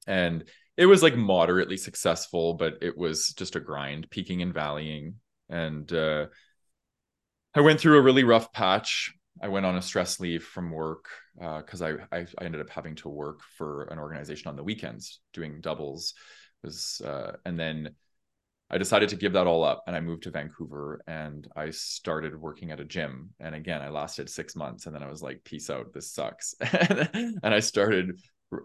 and 0.07 0.45
it 0.77 0.86
was 0.86 1.03
like 1.03 1.15
moderately 1.15 1.77
successful, 1.77 2.55
but 2.55 2.75
it 2.81 2.97
was 2.97 3.29
just 3.29 3.55
a 3.55 3.59
grind, 3.59 4.09
peaking 4.09 4.41
and 4.41 4.53
valleying. 4.53 5.13
And 5.49 5.91
uh, 5.91 6.27
I 7.53 7.62
went 7.62 7.79
through 7.79 7.97
a 7.97 8.01
really 8.01 8.23
rough 8.23 8.51
patch. 8.51 9.13
I 9.41 9.49
went 9.49 9.65
on 9.65 9.75
a 9.75 9.81
stress 9.81 10.19
leave 10.19 10.43
from 10.43 10.71
work 10.71 11.05
because 11.36 11.81
uh, 11.81 11.97
I, 12.12 12.17
I, 12.17 12.25
I 12.39 12.45
ended 12.45 12.62
up 12.62 12.69
having 12.69 12.95
to 12.97 13.09
work 13.09 13.41
for 13.57 13.83
an 13.86 13.99
organization 13.99 14.49
on 14.49 14.55
the 14.55 14.63
weekends 14.63 15.19
doing 15.33 15.62
doubles. 15.62 16.13
It 16.63 16.67
was 16.67 17.01
uh, 17.05 17.33
and 17.45 17.59
then 17.59 17.95
I 18.69 18.79
decided 18.79 19.09
to 19.09 19.15
give 19.15 19.33
that 19.33 19.45
all 19.45 19.63
up 19.63 19.83
and 19.86 19.95
I 19.95 19.99
moved 19.99 20.23
to 20.23 20.31
Vancouver 20.31 21.03
and 21.05 21.47
I 21.55 21.69
started 21.69 22.39
working 22.39 22.71
at 22.71 22.79
a 22.79 22.86
gym. 22.86 23.29
And 23.39 23.53
again, 23.53 23.81
I 23.81 23.89
lasted 23.89 24.29
six 24.29 24.55
months 24.55 24.88
and 24.88 24.95
then 24.95 25.03
I 25.03 25.09
was 25.09 25.21
like, 25.21 25.43
peace 25.43 25.69
out, 25.69 25.93
this 25.93 26.12
sucks. 26.12 26.55
and 26.62 27.39
I 27.43 27.59
started 27.59 28.19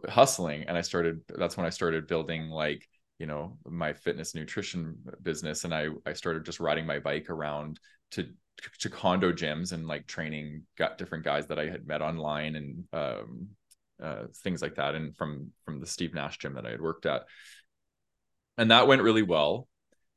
hustling 0.09 0.65
and 0.65 0.77
i 0.77 0.81
started 0.81 1.21
that's 1.37 1.57
when 1.57 1.67
i 1.67 1.71
started 1.71 2.07
building 2.07 2.49
like 2.49 2.87
you 3.19 3.27
know 3.27 3.59
my 3.67 3.93
fitness 3.93 4.35
nutrition 4.35 4.97
business 5.23 5.65
and 5.65 5.75
i 5.75 5.89
i 6.07 6.13
started 6.13 6.45
just 6.45 6.61
riding 6.61 6.87
my 6.87 6.99
bike 6.99 7.31
around 7.31 7.79
to 8.11 8.27
to 8.79 8.89
condo 8.89 9.33
gyms 9.33 9.73
and 9.73 9.87
like 9.87 10.07
training 10.07 10.63
got 10.77 10.99
different 10.99 11.25
guys 11.25 11.47
that 11.47 11.59
i 11.59 11.67
had 11.67 11.87
met 11.87 12.03
online 12.03 12.57
and 12.57 12.85
um, 12.93 13.49
uh, 14.03 14.25
things 14.43 14.63
like 14.63 14.77
that 14.77 14.95
and 14.95 15.17
from 15.17 15.53
from 15.65 15.81
the 15.81 15.87
steve 15.87 16.15
nash 16.15 16.39
gym 16.39 16.55
that 16.55 16.67
i 16.67 16.71
had 16.71 16.81
worked 16.81 17.07
at. 17.07 17.23
And 18.57 18.73
that 18.73 18.89
went 18.89 19.03
really 19.03 19.23
well 19.23 19.69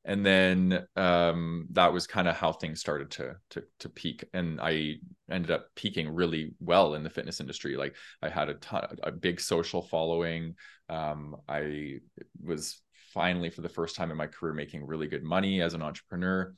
and 0.04 0.26
then 0.26 0.86
um, 0.96 1.68
that 1.72 1.94
was 1.94 2.08
kind 2.08 2.28
of 2.28 2.36
how 2.36 2.52
things 2.52 2.80
started 2.80 3.12
to 3.12 3.36
to 3.52 3.64
to 3.80 3.90
peak. 3.90 4.24
And 4.34 4.60
i 4.60 4.96
ended 5.30 5.52
up 5.52 5.68
peaking 5.76 6.10
really 6.10 6.54
well 6.60 6.96
in 6.96 7.04
the 7.04 7.10
fitness 7.10 7.40
industry. 7.40 7.76
Like 7.78 7.96
i 8.22 8.30
had 8.30 8.50
a 8.50 8.56
ton 8.56 8.98
a 9.04 9.12
big 9.12 9.40
social 9.40 9.82
following. 9.82 10.56
Um, 10.90 11.38
i 11.48 12.00
was 12.44 12.82
finally 13.14 13.50
for 13.50 13.62
the 13.62 13.70
first 13.70 13.96
time 13.96 14.10
in 14.12 14.18
my 14.18 14.28
career 14.28 14.54
making 14.54 14.86
really 14.86 15.08
good 15.08 15.24
money 15.24 15.62
as 15.62 15.74
an 15.74 15.82
entrepreneur. 15.82 16.54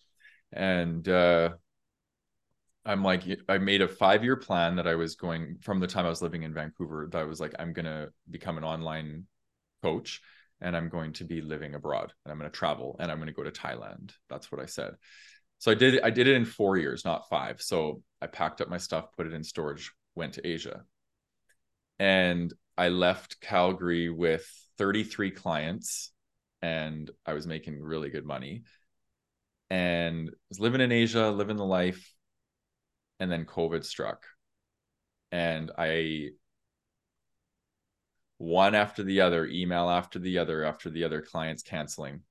And 0.54 1.08
uh, 1.10 1.50
i'm 2.86 3.04
like 3.04 3.24
i 3.48 3.58
made 3.58 3.82
a 3.82 3.88
five 3.88 4.24
year 4.24 4.36
plan 4.36 4.76
that 4.76 4.88
i 4.88 4.96
was 4.96 5.16
going 5.16 5.58
from 5.62 5.80
the 5.80 5.88
time 5.88 6.06
i 6.06 6.10
was 6.10 6.22
living 6.22 6.44
in 6.44 6.54
vancouver 6.54 7.08
that 7.12 7.22
i 7.22 7.24
was 7.24 7.40
like 7.40 7.54
i'm 7.60 7.74
going 7.74 7.86
to 7.86 8.10
become 8.30 8.58
an 8.58 8.64
online 8.64 9.26
coach 9.82 10.22
and 10.64 10.76
I'm 10.76 10.90
going 10.90 11.14
to 11.14 11.26
be 11.26 11.42
living 11.42 11.76
abroad 11.76 12.14
and 12.24 12.32
I'm 12.32 12.40
going 12.40 12.50
to 12.50 12.58
travel 12.58 12.96
and 13.00 13.12
I'm 13.12 13.18
going 13.18 13.28
to 13.28 13.34
go 13.34 13.44
to 13.44 13.52
Thailand. 13.52 14.14
That's 14.30 14.52
what 14.52 14.62
I 14.62 14.66
said. 14.66 14.96
So 15.60 15.72
I 15.72 15.76
did 15.76 16.02
I 16.02 16.10
did 16.10 16.28
it 16.28 16.36
in 16.36 16.46
4 16.46 16.78
years, 16.78 17.06
not 17.06 17.30
5. 17.30 17.62
So 17.62 18.02
I 18.22 18.28
packed 18.28 18.62
up 18.62 18.70
my 18.70 18.78
stuff, 18.78 19.12
put 19.16 19.28
it 19.28 19.34
in 19.34 19.44
storage, 19.44 19.92
went 20.16 20.34
to 20.34 20.48
Asia. 20.48 20.84
And 22.00 22.52
I 22.78 22.90
left 22.90 23.40
Calgary 23.42 24.10
with 24.10 24.50
33 24.78 25.32
clients 25.32 26.12
and 26.62 27.12
I 27.26 27.34
was 27.34 27.46
making 27.46 27.80
really 27.80 28.10
good 28.10 28.26
money 28.26 28.64
and 29.70 30.32
was 30.50 30.60
living 30.60 30.82
in 30.82 30.92
Asia, 30.92 31.30
living 31.30 31.58
the 31.58 31.66
life 31.66 32.14
and 33.20 33.32
then 33.32 33.46
COVID 33.46 33.84
struck. 33.84 34.26
And 35.32 35.72
I 35.78 36.30
one 38.44 38.76
after 38.76 39.04
the 39.04 39.22
other, 39.22 39.46
email 39.48 39.90
after 39.90 40.20
the 40.20 40.38
other, 40.38 40.66
after 40.66 40.90
the 40.90 41.06
other, 41.06 41.22
clients 41.22 41.64
canceling. 41.64 42.22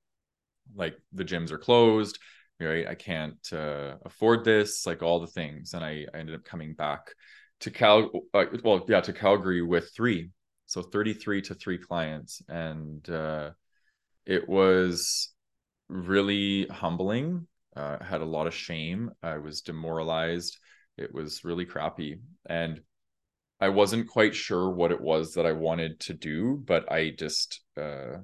Like 0.75 0.95
the 1.11 1.25
gyms 1.25 1.51
are 1.51 1.57
closed, 1.57 2.19
right? 2.59 2.87
I 2.87 2.95
can't 2.95 3.51
uh, 3.51 3.95
afford 4.05 4.45
this 4.45 4.85
like 4.85 5.01
all 5.01 5.19
the 5.19 5.27
things. 5.27 5.73
And 5.73 5.83
I, 5.83 6.05
I 6.13 6.19
ended 6.19 6.35
up 6.35 6.45
coming 6.45 6.73
back 6.73 7.13
to 7.61 7.71
cal 7.71 8.09
uh, 8.33 8.45
well 8.63 8.85
yeah 8.87 9.01
to 9.01 9.13
calgary 9.13 9.61
with 9.61 9.91
three. 9.95 10.29
So 10.67 10.81
33 10.81 11.41
to 11.43 11.55
three 11.55 11.77
clients. 11.77 12.41
And 12.47 13.07
uh, 13.09 13.51
it 14.25 14.47
was 14.47 15.29
really 15.89 16.67
humbling. 16.67 17.47
Uh, 17.75 18.03
had 18.03 18.21
a 18.21 18.25
lot 18.25 18.47
of 18.47 18.53
shame. 18.53 19.11
I 19.23 19.39
was 19.39 19.61
demoralized. 19.61 20.57
It 20.97 21.13
was 21.13 21.43
really 21.43 21.65
crappy. 21.65 22.19
And 22.45 22.81
i 23.63 23.69
wasn't 23.69 24.07
quite 24.07 24.35
sure 24.35 24.69
what 24.69 24.91
it 24.91 25.01
was 25.01 25.33
that 25.33 25.45
i 25.45 25.51
wanted 25.51 25.99
to 25.99 26.13
do 26.13 26.61
but 26.65 26.91
i 26.91 27.09
just 27.09 27.61
uh, 27.77 28.17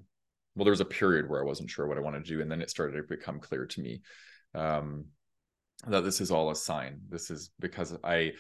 well 0.56 0.66
there 0.66 0.72
was 0.72 0.82
a 0.82 0.86
period 0.86 1.30
where 1.30 1.42
i 1.42 1.46
wasn't 1.46 1.70
sure 1.70 1.88
what 1.88 1.98
i 1.98 2.02
wanted 2.02 2.24
to 2.24 2.34
do 2.34 2.42
and 2.42 2.52
then 2.52 2.62
it 2.62 2.70
started 2.70 2.96
to 2.96 3.04
become 3.04 3.40
clear 3.40 3.66
to 3.66 3.82
me 3.82 4.02
um, 4.56 5.06
that 5.88 6.02
this 6.02 6.22
is 6.22 6.32
all 6.32 6.52
a 6.52 6.56
sign. 6.56 7.00
This 7.10 7.32
is 7.32 7.52
because 7.60 7.96
i 8.04 8.32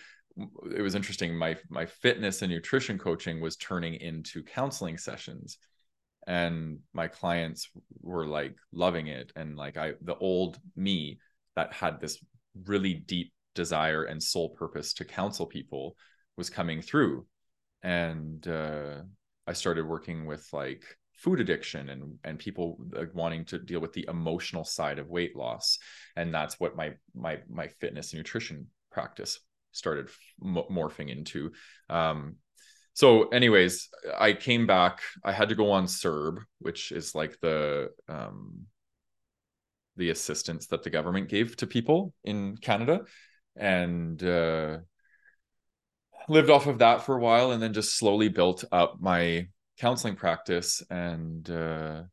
it 0.73 0.81
was 0.81 0.95
interesting 0.95 1.35
my 1.35 1.57
my 1.69 1.85
fitness 1.85 2.41
and 2.41 2.51
nutrition 2.51 2.97
coaching 2.97 3.41
was 3.41 3.57
turning 3.57 3.95
into 3.95 4.43
counseling 4.43 4.97
sessions 4.97 5.57
and 6.27 6.79
my 6.93 7.07
clients 7.07 7.69
were 8.01 8.25
like 8.25 8.55
loving 8.71 9.07
it 9.07 9.33
and 9.35 9.57
like 9.57 9.75
i 9.75 9.93
the 10.01 10.15
old 10.17 10.57
me 10.77 11.17
that 11.55 11.73
had 11.73 11.99
this 11.99 12.23
really 12.65 12.93
deep 12.93 13.33
desire 13.53 14.03
and 14.03 14.21
sole 14.21 14.49
purpose 14.49 14.93
to 14.93 15.03
counsel 15.03 15.47
people 15.47 15.95
was 16.39 16.49
coming 16.49 16.81
through. 16.81 17.27
And 17.83 18.47
uh, 18.47 19.01
i 19.45 19.53
started 19.53 19.85
working 19.85 20.25
with 20.25 20.47
like 20.53 20.83
food 21.13 21.39
addiction 21.39 21.89
and 21.89 22.01
and 22.23 22.39
people 22.39 22.79
wanting 23.13 23.43
to 23.45 23.57
deal 23.59 23.81
with 23.81 23.93
the 23.93 24.05
emotional 24.07 24.63
side 24.63 24.99
of 24.99 25.09
weight 25.09 25.35
loss. 25.35 25.77
And 26.15 26.33
that's 26.33 26.59
what 26.59 26.75
my 26.75 26.93
my 27.13 27.39
my 27.47 27.67
fitness 27.67 28.13
and 28.13 28.19
nutrition 28.19 28.67
practice 28.91 29.39
started 29.71 30.09
morphing 30.41 31.09
into. 31.15 31.51
Um 31.89 32.37
so 32.93 33.29
anyways 33.29 33.87
i 34.27 34.33
came 34.33 34.65
back 34.65 34.95
i 35.23 35.31
had 35.31 35.49
to 35.49 35.55
go 35.55 35.71
on 35.71 35.85
CERB 35.85 36.39
which 36.57 36.91
is 36.91 37.13
like 37.13 37.39
the 37.39 37.91
um 38.09 38.65
the 39.95 40.09
assistance 40.09 40.67
that 40.67 40.81
the 40.83 40.89
government 40.89 41.29
gave 41.29 41.55
to 41.57 41.67
people 41.67 42.13
in 42.23 42.57
canada. 42.57 43.01
And 43.55 44.21
uh 44.23 44.79
lived 46.29 46.49
off 46.49 46.67
of 46.67 46.79
that 46.79 47.03
for 47.03 47.15
a 47.15 47.19
while 47.19 47.51
and 47.51 47.61
then 47.61 47.73
just 47.73 47.97
slowly 47.97 48.29
built 48.29 48.63
up 48.71 48.97
my 48.99 49.47
counseling 49.77 50.15
practice. 50.15 50.81
And 50.89 51.49
uh, 51.49 52.03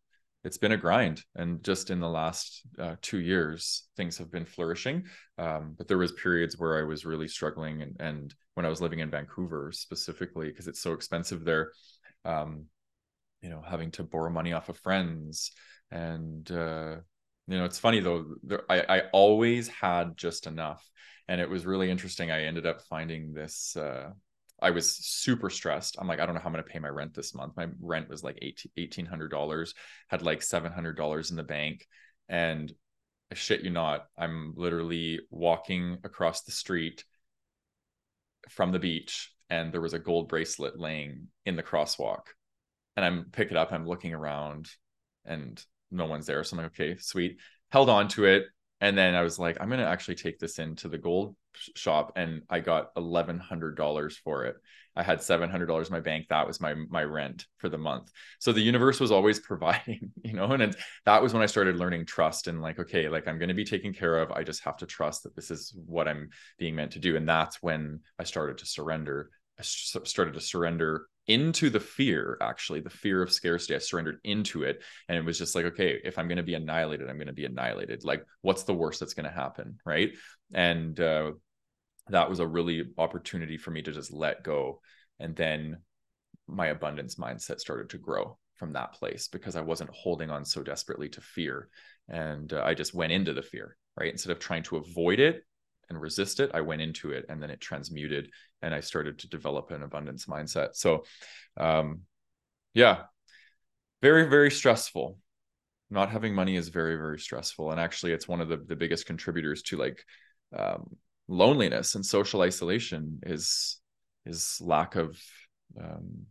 it's 0.44 0.58
been 0.58 0.72
a 0.72 0.76
grind. 0.76 1.22
And 1.34 1.62
just 1.62 1.90
in 1.90 2.00
the 2.00 2.08
last 2.08 2.62
uh, 2.78 2.96
two 3.02 3.20
years 3.20 3.88
things 3.96 4.18
have 4.18 4.30
been 4.30 4.46
flourishing. 4.46 5.04
Um, 5.38 5.74
but 5.76 5.88
there 5.88 5.98
was 5.98 6.12
periods 6.12 6.58
where 6.58 6.78
i 6.78 6.82
was 6.82 7.04
really 7.04 7.28
struggling 7.28 7.82
and, 7.82 7.96
and 8.00 8.34
when 8.54 8.64
i 8.64 8.70
was 8.70 8.80
living 8.80 9.00
in 9.00 9.10
vancouver 9.10 9.70
specifically 9.70 10.48
because 10.48 10.66
it's 10.66 10.80
so 10.80 10.94
expensive 10.94 11.44
there 11.44 11.72
um, 12.24 12.64
you 13.42 13.50
know 13.50 13.60
having 13.60 13.90
to 13.92 14.02
borrow 14.02 14.30
money 14.30 14.54
off 14.54 14.70
of 14.70 14.78
friends 14.78 15.52
and 15.90 16.50
uh, 16.50 16.96
you 17.48 17.58
know 17.58 17.64
it's 17.64 17.78
funny 17.78 18.00
though 18.00 18.26
there, 18.42 18.62
I, 18.68 18.80
I 18.88 19.02
always 19.12 19.68
had 19.68 20.16
just 20.16 20.46
enough 20.46 20.88
and 21.28 21.40
it 21.40 21.48
was 21.48 21.66
really 21.66 21.90
interesting 21.90 22.30
i 22.30 22.44
ended 22.44 22.66
up 22.66 22.82
finding 22.82 23.32
this 23.32 23.76
uh, 23.76 24.10
I 24.60 24.70
was 24.70 24.90
super 24.90 25.50
stressed. 25.50 25.96
I'm 25.98 26.08
like, 26.08 26.18
I 26.18 26.24
don't 26.24 26.34
know 26.34 26.40
how 26.40 26.46
I'm 26.46 26.52
going 26.52 26.64
to 26.64 26.70
pay 26.70 26.78
my 26.78 26.88
rent 26.88 27.14
this 27.14 27.34
month. 27.34 27.56
My 27.56 27.68
rent 27.80 28.08
was 28.08 28.24
like 28.24 28.38
$1,800, 28.42 29.74
had 30.08 30.22
like 30.22 30.40
$700 30.40 31.30
in 31.30 31.36
the 31.36 31.42
bank. 31.42 31.86
And 32.28 32.72
I 33.30 33.34
shit 33.34 33.62
you 33.62 33.70
not, 33.70 34.06
I'm 34.16 34.54
literally 34.56 35.20
walking 35.30 35.98
across 36.04 36.42
the 36.42 36.52
street 36.52 37.04
from 38.48 38.72
the 38.72 38.78
beach 38.78 39.32
and 39.50 39.72
there 39.72 39.80
was 39.80 39.94
a 39.94 39.98
gold 39.98 40.28
bracelet 40.28 40.78
laying 40.78 41.28
in 41.44 41.56
the 41.56 41.62
crosswalk. 41.62 42.22
And 42.96 43.04
I'm 43.04 43.26
pick 43.30 43.50
it 43.50 43.56
up, 43.56 43.72
I'm 43.72 43.86
looking 43.86 44.14
around 44.14 44.70
and 45.24 45.62
no 45.90 46.06
one's 46.06 46.26
there. 46.26 46.42
So 46.44 46.56
I'm 46.56 46.62
like, 46.62 46.72
okay, 46.72 46.96
sweet. 46.98 47.38
Held 47.70 47.88
on 47.88 48.08
to 48.08 48.24
it, 48.26 48.46
and 48.80 48.96
then 48.96 49.14
I 49.14 49.22
was 49.22 49.38
like, 49.38 49.56
I'm 49.60 49.70
gonna 49.70 49.84
actually 49.84 50.16
take 50.16 50.38
this 50.38 50.58
into 50.58 50.88
the 50.88 50.98
gold 50.98 51.36
shop, 51.74 52.12
and 52.16 52.42
I 52.50 52.60
got 52.60 52.90
eleven 52.96 53.38
hundred 53.38 53.76
dollars 53.76 54.16
for 54.16 54.44
it. 54.44 54.56
I 54.94 55.02
had 55.02 55.22
seven 55.22 55.50
hundred 55.50 55.66
dollars 55.66 55.88
in 55.88 55.94
my 55.94 56.00
bank. 56.00 56.26
That 56.28 56.46
was 56.46 56.60
my 56.60 56.74
my 56.74 57.02
rent 57.02 57.46
for 57.58 57.68
the 57.68 57.78
month. 57.78 58.10
So 58.38 58.52
the 58.52 58.60
universe 58.60 59.00
was 59.00 59.10
always 59.10 59.40
providing, 59.46 60.12
you 60.22 60.34
know. 60.34 60.50
And 60.52 60.76
that 61.06 61.22
was 61.22 61.32
when 61.32 61.42
I 61.42 61.46
started 61.46 61.76
learning 61.76 62.06
trust 62.06 62.48
and 62.48 62.60
like, 62.60 62.78
okay, 62.78 63.08
like 63.08 63.26
I'm 63.26 63.38
gonna 63.38 63.54
be 63.54 63.64
taken 63.64 63.92
care 63.94 64.18
of. 64.18 64.30
I 64.30 64.42
just 64.42 64.64
have 64.64 64.76
to 64.78 64.86
trust 64.86 65.22
that 65.22 65.34
this 65.34 65.50
is 65.50 65.74
what 65.86 66.08
I'm 66.08 66.28
being 66.58 66.74
meant 66.74 66.92
to 66.92 66.98
do. 66.98 67.16
And 67.16 67.28
that's 67.28 67.62
when 67.62 68.00
I 68.18 68.24
started 68.24 68.58
to 68.58 68.66
surrender. 68.66 69.30
I 69.58 69.62
started 69.62 70.34
to 70.34 70.40
surrender 70.40 71.06
into 71.28 71.70
the 71.70 71.80
fear 71.80 72.38
actually 72.40 72.80
the 72.80 72.90
fear 72.90 73.22
of 73.22 73.32
scarcity. 73.32 73.74
I 73.74 73.78
surrendered 73.78 74.18
into 74.24 74.62
it 74.62 74.82
and 75.08 75.18
it 75.18 75.24
was 75.24 75.38
just 75.38 75.54
like 75.54 75.64
okay 75.66 76.00
if 76.04 76.18
i'm 76.18 76.28
going 76.28 76.36
to 76.36 76.42
be 76.42 76.54
annihilated 76.54 77.08
i'm 77.08 77.16
going 77.16 77.26
to 77.26 77.32
be 77.32 77.44
annihilated. 77.44 78.04
Like 78.04 78.24
what's 78.42 78.62
the 78.62 78.74
worst 78.74 79.00
that's 79.00 79.14
going 79.14 79.24
to 79.24 79.30
happen 79.30 79.78
right? 79.84 80.12
And 80.52 80.98
uh, 81.00 81.32
that 82.08 82.30
was 82.30 82.38
a 82.38 82.46
really 82.46 82.84
opportunity 82.98 83.56
for 83.56 83.70
me 83.70 83.82
to 83.82 83.92
just 83.92 84.12
let 84.12 84.44
go 84.44 84.80
and 85.18 85.34
then 85.34 85.78
my 86.46 86.68
abundance 86.68 87.16
mindset 87.16 87.58
started 87.58 87.90
to 87.90 87.98
grow 87.98 88.38
from 88.54 88.72
that 88.72 88.92
place 88.92 89.28
because 89.28 89.56
i 89.56 89.60
wasn't 89.60 89.90
holding 89.90 90.30
on 90.30 90.44
so 90.44 90.62
desperately 90.62 91.08
to 91.08 91.20
fear. 91.20 91.68
And 92.08 92.52
uh, 92.52 92.62
i 92.64 92.74
just 92.74 92.94
went 92.94 93.12
into 93.12 93.32
the 93.32 93.42
fear 93.42 93.76
right? 93.96 94.12
Instead 94.12 94.32
of 94.32 94.38
trying 94.38 94.62
to 94.64 94.76
avoid 94.76 95.20
it 95.20 95.44
and 95.88 96.00
resist 96.00 96.40
it 96.40 96.50
i 96.54 96.60
went 96.60 96.82
into 96.82 97.10
it 97.10 97.24
and 97.28 97.42
then 97.42 97.50
it 97.50 97.60
transmuted 97.60 98.30
and 98.62 98.74
i 98.74 98.80
started 98.80 99.18
to 99.18 99.28
develop 99.28 99.70
an 99.70 99.82
abundance 99.82 100.26
mindset. 100.26 100.74
So 100.74 101.04
um 101.56 102.02
yeah 102.74 103.04
very 104.02 104.28
very 104.28 104.50
stressful. 104.50 105.18
Not 105.88 106.10
having 106.10 106.34
money 106.34 106.56
is 106.56 106.68
very 106.68 106.96
very 106.96 107.18
stressful 107.18 107.70
and 107.70 107.80
actually 107.80 108.12
it's 108.12 108.28
one 108.28 108.40
of 108.40 108.48
the, 108.48 108.56
the 108.56 108.76
biggest 108.76 109.06
contributors 109.06 109.62
to 109.62 109.76
like 109.76 110.04
um, 110.56 110.96
loneliness 111.28 111.94
and 111.94 112.04
social 112.04 112.42
isolation 112.42 113.20
is 113.24 113.78
is 114.24 114.58
lack 114.60 114.96
of 114.96 115.20
um, 115.80 116.26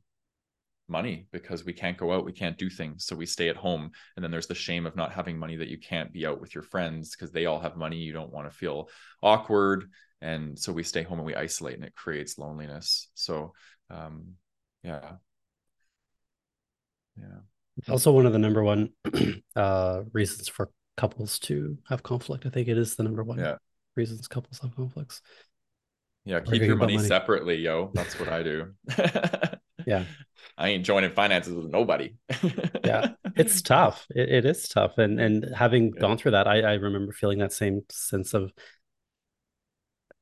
money 0.88 1.28
because 1.32 1.66
we 1.66 1.74
can't 1.74 1.98
go 1.98 2.14
out 2.14 2.26
we 2.26 2.32
can't 2.32 2.58
do 2.58 2.70
things 2.70 3.06
so 3.06 3.16
we 3.16 3.26
stay 3.26 3.50
at 3.50 3.56
home. 3.56 3.92
And 4.16 4.24
then 4.24 4.32
there's 4.32 4.48
the 4.48 4.56
shame 4.56 4.86
of 4.86 4.96
not 4.96 5.12
having 5.12 5.38
money 5.38 5.56
that 5.58 5.68
you 5.68 5.78
can't 5.78 6.14
be 6.14 6.26
out 6.26 6.40
with 6.40 6.54
your 6.54 6.64
friends 6.64 7.16
because 7.16 7.32
they 7.32 7.46
all 7.46 7.60
have 7.60 7.76
money 7.76 7.98
you 7.98 8.14
don't 8.14 8.32
want 8.32 8.50
to 8.50 8.56
feel 8.56 8.90
awkward. 9.22 9.90
And 10.22 10.58
so 10.58 10.72
we 10.72 10.84
stay 10.84 11.04
home 11.04 11.20
and 11.20 11.26
we 11.26 11.36
isolate 11.36 11.76
and 11.76 11.84
it 11.84 11.96
creates 11.96 12.38
loneliness. 12.38 13.10
So 13.14 13.54
um 13.90 14.34
yeah. 14.84 15.14
Yeah. 17.18 17.40
It's 17.78 17.90
also 17.90 18.12
one 18.12 18.26
of 18.26 18.34
the 18.34 18.40
number 18.40 18.64
one 18.64 18.90
uh 19.56 20.04
reasons 20.14 20.48
for 20.48 20.70
couples 20.98 21.40
to 21.40 21.78
have 21.90 22.04
conflict. 22.04 22.46
I 22.46 22.50
think 22.50 22.68
it 22.68 22.78
is 22.78 22.96
the 22.96 23.04
number 23.04 23.24
one 23.24 23.40
yeah. 23.40 23.56
reasons 23.96 24.28
couples 24.28 24.60
have 24.60 24.76
conflicts. 24.76 25.22
Yeah 26.26 26.40
keep 26.40 26.62
your 26.62 26.76
money, 26.76 26.96
money. 26.96 27.08
separately 27.08 27.56
yo. 27.58 27.92
That's 27.94 28.20
what 28.20 28.30
i 28.30 28.42
do 28.44 28.74
yeah 29.86 30.06
I 30.58 30.70
ain't 30.70 30.86
joining 30.86 31.12
finances 31.12 31.54
with 31.54 31.70
nobody. 31.70 32.16
yeah, 32.86 33.10
it's 33.36 33.62
tough. 33.62 34.06
It, 34.12 34.30
it 34.30 34.46
is 34.46 34.68
tough, 34.70 34.98
and 34.98 35.20
and 35.20 35.54
having 35.54 35.92
yeah. 35.94 36.00
gone 36.00 36.18
through 36.18 36.32
that, 36.32 36.48
I 36.48 36.62
I 36.62 36.74
remember 36.74 37.12
feeling 37.12 37.40
that 37.40 37.52
same 37.52 37.82
sense 37.90 38.34
of 38.34 38.54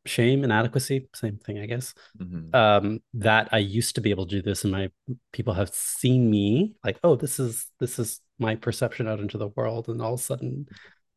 shame, 0.06 0.44
inadequacy, 0.44 1.08
same 1.14 1.38
thing, 1.38 1.60
I 1.60 1.66
guess. 1.66 1.94
Mm-hmm. 2.20 2.56
Um, 2.56 3.00
that 3.16 3.50
I 3.52 3.60
used 3.60 3.96
to 3.96 4.02
be 4.02 4.10
able 4.10 4.26
to 4.26 4.36
do 4.36 4.42
this, 4.42 4.64
and 4.64 4.72
my 4.72 4.90
people 5.32 5.54
have 5.54 5.70
seen 5.70 6.30
me 6.30 6.74
like, 6.84 7.00
oh, 7.04 7.16
this 7.16 7.40
is 7.40 7.68
this 7.80 8.00
is 8.00 8.20
my 8.40 8.56
perception 8.56 9.08
out 9.08 9.20
into 9.20 9.38
the 9.38 9.50
world, 9.50 9.88
and 9.88 10.02
all 10.02 10.16
of 10.16 10.20
a 10.20 10.24
sudden, 10.24 10.68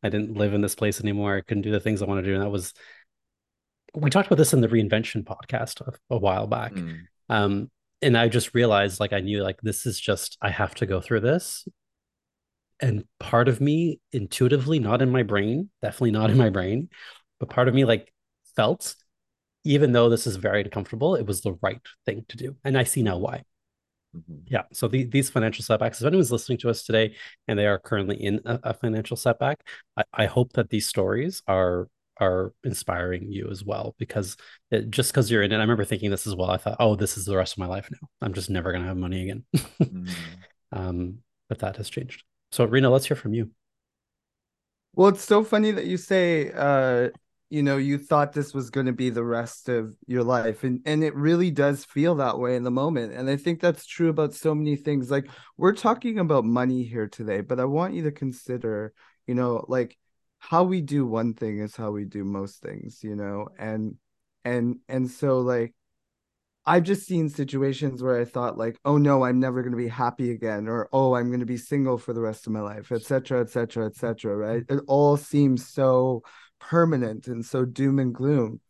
I 0.03 0.09
didn't 0.09 0.37
live 0.37 0.53
in 0.53 0.61
this 0.61 0.75
place 0.75 1.01
anymore. 1.01 1.37
I 1.37 1.41
couldn't 1.41 1.63
do 1.63 1.73
the 1.73 1.81
things 1.81 2.03
I 2.03 2.07
want 2.07 2.23
to 2.23 2.29
do, 2.29 2.35
and 2.35 2.43
that 2.43 2.51
was. 2.51 2.73
We 3.95 4.11
talked 4.11 4.27
about 4.27 4.37
this 4.37 4.53
in 4.53 4.61
the 4.61 4.69
reinvention 4.69 5.25
podcast 5.25 5.81
a, 5.81 6.15
a 6.15 6.19
while 6.19 6.47
back. 6.47 6.75
Mm. 6.75 6.99
Um, 7.31 7.71
and 8.03 8.17
I 8.17 8.29
just 8.29 8.55
realized 8.55 9.01
like 9.01 9.13
I 9.13 9.21
knew 9.21 9.43
like 9.43 9.61
this 9.63 9.87
is 9.87 9.99
just 9.99 10.37
I 10.43 10.51
have 10.51 10.75
to 10.77 10.87
go 10.87 11.01
through 11.01 11.21
this. 11.21 11.67
And 12.81 13.05
part 13.19 13.49
of 13.49 13.61
me 13.61 14.01
intuitively, 14.13 14.79
not 14.79 15.01
in 15.01 15.11
my 15.11 15.23
brain, 15.23 15.71
definitely 15.81 16.11
not 16.11 16.31
in 16.31 16.37
my 16.37 16.51
brain, 16.51 16.91
but 17.41 17.49
part 17.49 17.69
of 17.69 17.75
me 17.75 17.87
like 17.87 18.13
felt, 18.55 18.95
even 19.65 19.93
though 19.93 20.11
this 20.11 20.27
is 20.27 20.37
very 20.37 20.63
uncomfortable, 20.63 21.15
it 21.15 21.27
was 21.27 21.41
the 21.41 21.57
right 21.63 21.81
thing 22.05 22.27
to 22.29 22.37
do. 22.37 22.57
And 22.65 22.77
I 22.77 22.85
see 22.85 23.03
now 23.03 23.17
why. 23.17 23.45
Mm-hmm. 24.15 24.35
Yeah. 24.47 24.63
So 24.73 24.89
the, 24.89 25.05
these 25.05 25.31
financial 25.31 25.65
setbacks, 25.65 26.01
if 26.01 26.07
anyone's 26.07 26.33
listening 26.33 26.59
to 26.59 26.71
us 26.71 26.85
today 26.85 27.15
and 27.49 27.59
they 27.59 27.67
are 27.67 27.79
currently 27.79 28.23
in 28.23 28.41
a, 28.45 28.61
a 28.63 28.75
financial 28.75 29.17
setback, 29.17 29.61
I, 29.97 30.05
I 30.13 30.27
hope 30.27 30.53
that 30.53 30.69
these 30.69 30.87
stories 30.87 31.43
are 31.47 31.89
are 32.19 32.53
inspiring 32.65 33.31
you 33.31 33.49
as 33.51 33.65
well 33.65 33.95
because 33.99 34.37
it, 34.71 34.91
just 34.91 35.13
because 35.13 35.31
you're 35.31 35.43
in 35.43 35.53
it 35.53 35.57
i 35.57 35.61
remember 35.61 35.85
thinking 35.85 36.11
this 36.11 36.27
as 36.27 36.35
well 36.35 36.51
i 36.51 36.57
thought 36.57 36.77
oh 36.81 36.97
this 36.97 37.17
is 37.17 37.25
the 37.25 37.37
rest 37.37 37.55
of 37.55 37.59
my 37.59 37.67
life 37.67 37.89
now. 37.91 38.09
I'm 38.21 38.35
just 38.35 38.51
never 38.51 38.73
going 38.73 38.83
to 38.83 38.89
have 38.89 38.97
money 38.97 39.23
again. 39.23 39.45
Mm. 39.81 40.11
um, 40.73 41.19
but 41.49 41.61
that 41.61 41.77
has 41.77 41.89
changed. 41.89 42.25
So 42.53 42.65
Reno 42.65 42.91
let's 42.91 43.07
hear 43.07 43.17
from 43.17 43.35
you. 43.35 43.51
Well, 44.95 45.09
it's 45.09 45.25
so 45.25 45.45
funny 45.45 45.71
that 45.73 45.87
you 45.87 45.97
say 45.97 46.51
uh 46.53 47.11
you 47.49 47.63
know 47.63 47.77
you 47.77 47.99
thought 47.99 48.33
this 48.33 48.53
was 48.53 48.71
going 48.71 48.87
to 48.87 48.93
be 48.93 49.11
the 49.11 49.23
rest 49.23 49.69
of 49.69 49.95
your 50.07 50.25
life 50.25 50.65
and 50.65 50.81
and 50.85 51.05
it 51.05 51.15
really 51.15 51.51
does 51.51 51.85
feel 51.85 52.17
that 52.17 52.39
way 52.39 52.57
in 52.57 52.65
the 52.65 52.71
moment 52.73 53.13
and 53.13 53.31
i 53.31 53.37
think 53.37 53.61
that's 53.61 53.87
true 53.87 54.09
about 54.09 54.35
so 54.35 54.53
many 54.53 54.75
things. 54.75 55.13
Like 55.13 55.29
we're 55.57 55.73
talking 55.73 56.19
about 56.19 56.45
money 56.45 56.83
here 56.83 57.07
today 57.07 57.43
but 57.43 57.61
i 57.61 57.65
want 57.65 57.95
you 57.95 58.03
to 58.05 58.11
consider 58.11 58.93
you 59.29 59.35
know 59.37 59.65
like 59.69 59.97
how 60.39 60.65
we 60.65 60.81
do 60.81 61.07
one 61.07 61.35
thing 61.35 61.59
is 61.59 61.75
how 61.75 61.91
we 61.91 62.05
do 62.05 62.25
most 62.25 62.63
things 62.63 63.03
you 63.03 63.17
know 63.17 63.49
and 63.59 63.97
and 64.45 64.79
and 64.89 65.11
so 65.11 65.39
like 65.39 65.75
I've 66.69 66.83
just 66.83 67.07
seen 67.07 67.29
situations 67.29 68.03
where 68.03 68.21
I 68.21 68.25
thought 68.25 68.59
like, 68.59 68.77
oh 68.85 68.99
no, 68.99 69.25
I'm 69.25 69.39
never 69.39 69.63
going 69.63 69.73
to 69.73 69.79
be 69.79 69.87
happy 69.87 70.33
again, 70.33 70.67
or 70.67 70.89
oh, 70.93 71.15
I'm 71.15 71.29
going 71.29 71.41
to 71.41 71.47
be 71.47 71.57
single 71.57 71.97
for 71.97 72.13
the 72.13 72.21
rest 72.21 72.49
of 72.49 72.53
my 72.53 72.61
life, 72.61 72.91
etc., 72.91 73.43
etc., 73.43 73.87
etc. 73.87 74.37
Right? 74.37 74.65
It 74.69 74.81
all 74.89 75.17
seems 75.17 75.69
so 75.69 76.25
permanent 76.59 77.29
and 77.29 77.45
so 77.45 77.65
doom 77.65 78.01
and 78.01 78.13
gloom, 78.13 78.61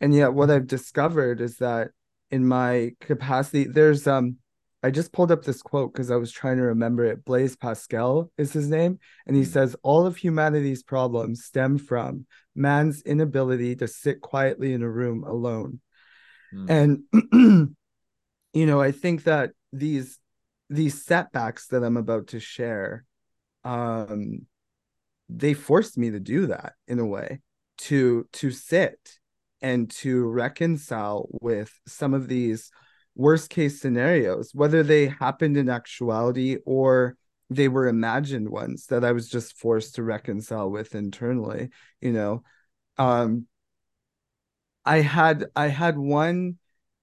and 0.00 0.12
yet 0.12 0.34
what 0.34 0.50
I've 0.50 0.66
discovered 0.66 1.40
is 1.40 1.58
that 1.58 1.92
in 2.32 2.44
my 2.44 2.90
capacity, 3.00 3.64
there's 3.64 4.08
um, 4.08 4.38
I 4.84 4.90
just 4.90 5.12
pulled 5.12 5.32
up 5.32 5.44
this 5.44 5.62
quote 5.62 5.92
because 5.92 6.10
I 6.10 6.16
was 6.16 6.30
trying 6.30 6.58
to 6.58 6.64
remember 6.64 7.04
it. 7.04 7.24
Blaise 7.24 7.56
Pascal 7.56 8.30
is 8.36 8.52
his 8.52 8.68
name, 8.68 8.98
and 9.26 9.34
he 9.34 9.44
says 9.44 9.74
all 9.82 10.06
of 10.06 10.16
humanity's 10.16 10.82
problems 10.82 11.44
stem 11.44 11.78
from 11.78 12.26
man's 12.54 13.02
inability 13.02 13.76
to 13.76 13.88
sit 13.88 14.20
quietly 14.20 14.72
in 14.72 14.82
a 14.82 14.90
room 14.90 15.24
alone 15.24 15.80
Mm. 16.54 17.02
And 17.12 17.74
you 18.52 18.66
know, 18.66 18.80
I 18.80 18.92
think 18.92 19.24
that 19.24 19.50
these 19.72 20.18
these 20.70 21.04
setbacks 21.04 21.68
that 21.68 21.82
I'm 21.84 21.96
about 21.96 22.28
to 22.28 22.40
share 22.40 23.04
um 23.64 24.46
they 25.28 25.54
forced 25.54 25.96
me 25.96 26.10
to 26.10 26.20
do 26.20 26.46
that 26.46 26.74
in 26.86 26.98
a 26.98 27.06
way 27.06 27.40
to 27.78 28.26
to 28.32 28.50
sit 28.50 28.98
and 29.60 29.90
to 29.90 30.26
reconcile 30.26 31.28
with 31.30 31.72
some 31.86 32.14
of 32.14 32.28
these 32.28 32.70
worst 33.14 33.50
case 33.50 33.80
scenarios 33.80 34.50
whether 34.54 34.82
they 34.82 35.06
happened 35.06 35.56
in 35.56 35.68
actuality 35.68 36.56
or 36.66 37.16
they 37.50 37.68
were 37.68 37.86
imagined 37.86 38.48
ones 38.48 38.86
that 38.86 39.04
I 39.04 39.12
was 39.12 39.28
just 39.28 39.56
forced 39.56 39.96
to 39.96 40.02
reconcile 40.02 40.70
with 40.70 40.94
internally 40.94 41.70
you 42.00 42.12
know 42.12 42.42
um 42.98 43.46
I 44.84 45.00
had 45.00 45.46
I 45.56 45.68
had 45.68 45.96
one 45.96 46.58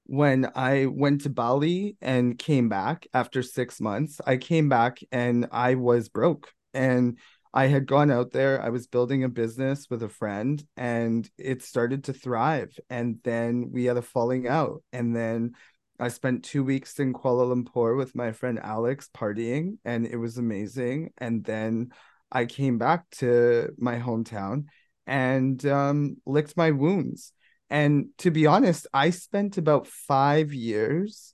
when 0.06 0.52
I 0.56 0.88
went 0.88 1.22
to 1.22 1.30
Bali 1.30 1.96
and 2.02 2.38
came 2.38 2.70
back 2.70 3.08
after 3.14 3.42
six 3.42 3.80
months. 3.80 4.20
I 4.26 4.38
came 4.38 4.70
back 4.70 5.00
and 5.12 5.48
I 5.52 5.76
was 5.76 6.10
broke. 6.10 6.52
And 6.74 7.18
I 7.54 7.68
had 7.68 7.86
gone 7.86 8.12
out 8.12 8.32
there. 8.32 8.62
I 8.62 8.70
was 8.70 8.88
building 8.88 9.24
a 9.24 9.30
business 9.30 9.90
with 9.90 10.04
a 10.04 10.10
friend 10.10 10.62
and 10.78 11.30
it 11.38 11.64
started 11.64 12.06
to 12.06 12.14
thrive. 12.14 12.78
And 12.90 13.20
then 13.24 13.72
we 13.72 13.86
had 13.86 13.98
a 13.98 14.02
falling 14.02 14.48
out. 14.48 14.84
And 14.94 15.16
then 15.16 15.54
I 16.02 16.10
spent 16.10 16.44
two 16.44 16.64
weeks 16.64 17.00
in 17.00 17.14
Kuala 17.14 17.46
Lumpur 17.56 17.96
with 17.96 18.16
my 18.16 18.34
friend 18.34 18.60
Alex 18.62 19.10
partying, 19.16 19.78
and 19.86 20.06
it 20.06 20.18
was 20.18 20.38
amazing. 20.38 21.14
And 21.18 21.44
then 21.44 21.94
I 22.32 22.46
came 22.46 22.78
back 22.78 23.10
to 23.20 23.70
my 23.78 24.00
hometown 24.00 24.66
and 25.08 25.64
um, 25.66 26.18
licked 26.26 26.58
my 26.58 26.72
wounds 26.72 27.34
and 27.72 28.10
to 28.18 28.32
be 28.32 28.48
honest, 28.48 28.86
I 28.94 29.12
spent 29.12 29.58
about 29.58 29.88
five 29.88 30.54
years 30.54 31.34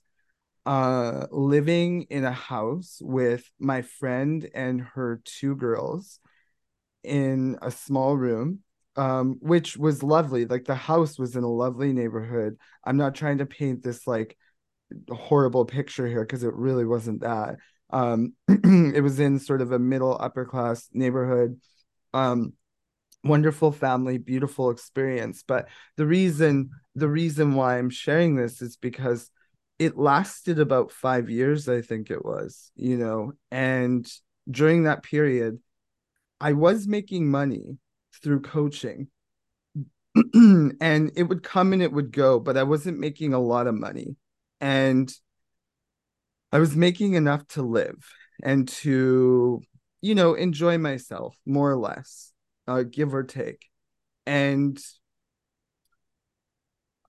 uh, 0.64 1.26
living 1.32 2.02
in 2.10 2.24
a 2.24 2.32
house 2.32 2.98
with 3.02 3.50
my 3.58 3.82
friend 3.82 4.48
and 4.54 4.80
her 4.80 5.20
two 5.24 5.56
girls 5.56 6.20
in 7.02 7.58
a 7.60 7.72
small 7.72 8.16
room, 8.16 8.60
um, 8.94 9.38
which 9.40 9.76
was 9.76 10.04
lovely. 10.04 10.44
Like 10.44 10.64
the 10.64 10.76
house 10.76 11.18
was 11.18 11.34
in 11.34 11.42
a 11.42 11.50
lovely 11.50 11.92
neighborhood. 11.92 12.56
I'm 12.84 12.96
not 12.96 13.16
trying 13.16 13.38
to 13.38 13.46
paint 13.46 13.82
this 13.82 14.06
like 14.06 14.36
horrible 15.10 15.64
picture 15.64 16.06
here 16.06 16.22
because 16.22 16.44
it 16.44 16.54
really 16.54 16.84
wasn't 16.84 17.20
that. 17.20 17.56
Um, 17.90 18.34
it 18.48 19.02
was 19.02 19.18
in 19.18 19.38
sort 19.38 19.60
of 19.60 19.72
a 19.72 19.78
middle 19.78 20.16
upper 20.20 20.44
class 20.44 20.88
neighborhood. 20.92 21.60
Um, 22.14 22.52
wonderful 23.24 23.72
family 23.72 24.16
beautiful 24.16 24.70
experience 24.70 25.42
but 25.46 25.68
the 25.96 26.06
reason 26.06 26.70
the 26.94 27.08
reason 27.08 27.54
why 27.54 27.76
i'm 27.76 27.90
sharing 27.90 28.36
this 28.36 28.62
is 28.62 28.76
because 28.76 29.28
it 29.78 29.96
lasted 29.96 30.60
about 30.60 30.92
5 30.92 31.28
years 31.28 31.68
i 31.68 31.80
think 31.80 32.10
it 32.10 32.24
was 32.24 32.70
you 32.76 32.96
know 32.96 33.32
and 33.50 34.10
during 34.48 34.84
that 34.84 35.02
period 35.02 35.58
i 36.40 36.52
was 36.52 36.86
making 36.86 37.28
money 37.28 37.78
through 38.22 38.40
coaching 38.40 39.08
and 40.34 41.12
it 41.16 41.24
would 41.24 41.42
come 41.42 41.72
and 41.72 41.82
it 41.82 41.92
would 41.92 42.12
go 42.12 42.38
but 42.38 42.56
i 42.56 42.62
wasn't 42.62 42.98
making 42.98 43.34
a 43.34 43.40
lot 43.40 43.66
of 43.66 43.74
money 43.74 44.16
and 44.60 45.12
i 46.52 46.58
was 46.58 46.74
making 46.74 47.14
enough 47.14 47.46
to 47.48 47.62
live 47.62 48.08
and 48.42 48.68
to 48.68 49.60
you 50.00 50.14
know 50.14 50.34
enjoy 50.34 50.78
myself 50.78 51.36
more 51.46 51.70
or 51.70 51.76
less 51.76 52.32
uh, 52.68 52.82
give 52.82 53.14
or 53.14 53.24
take. 53.24 53.66
And 54.26 54.78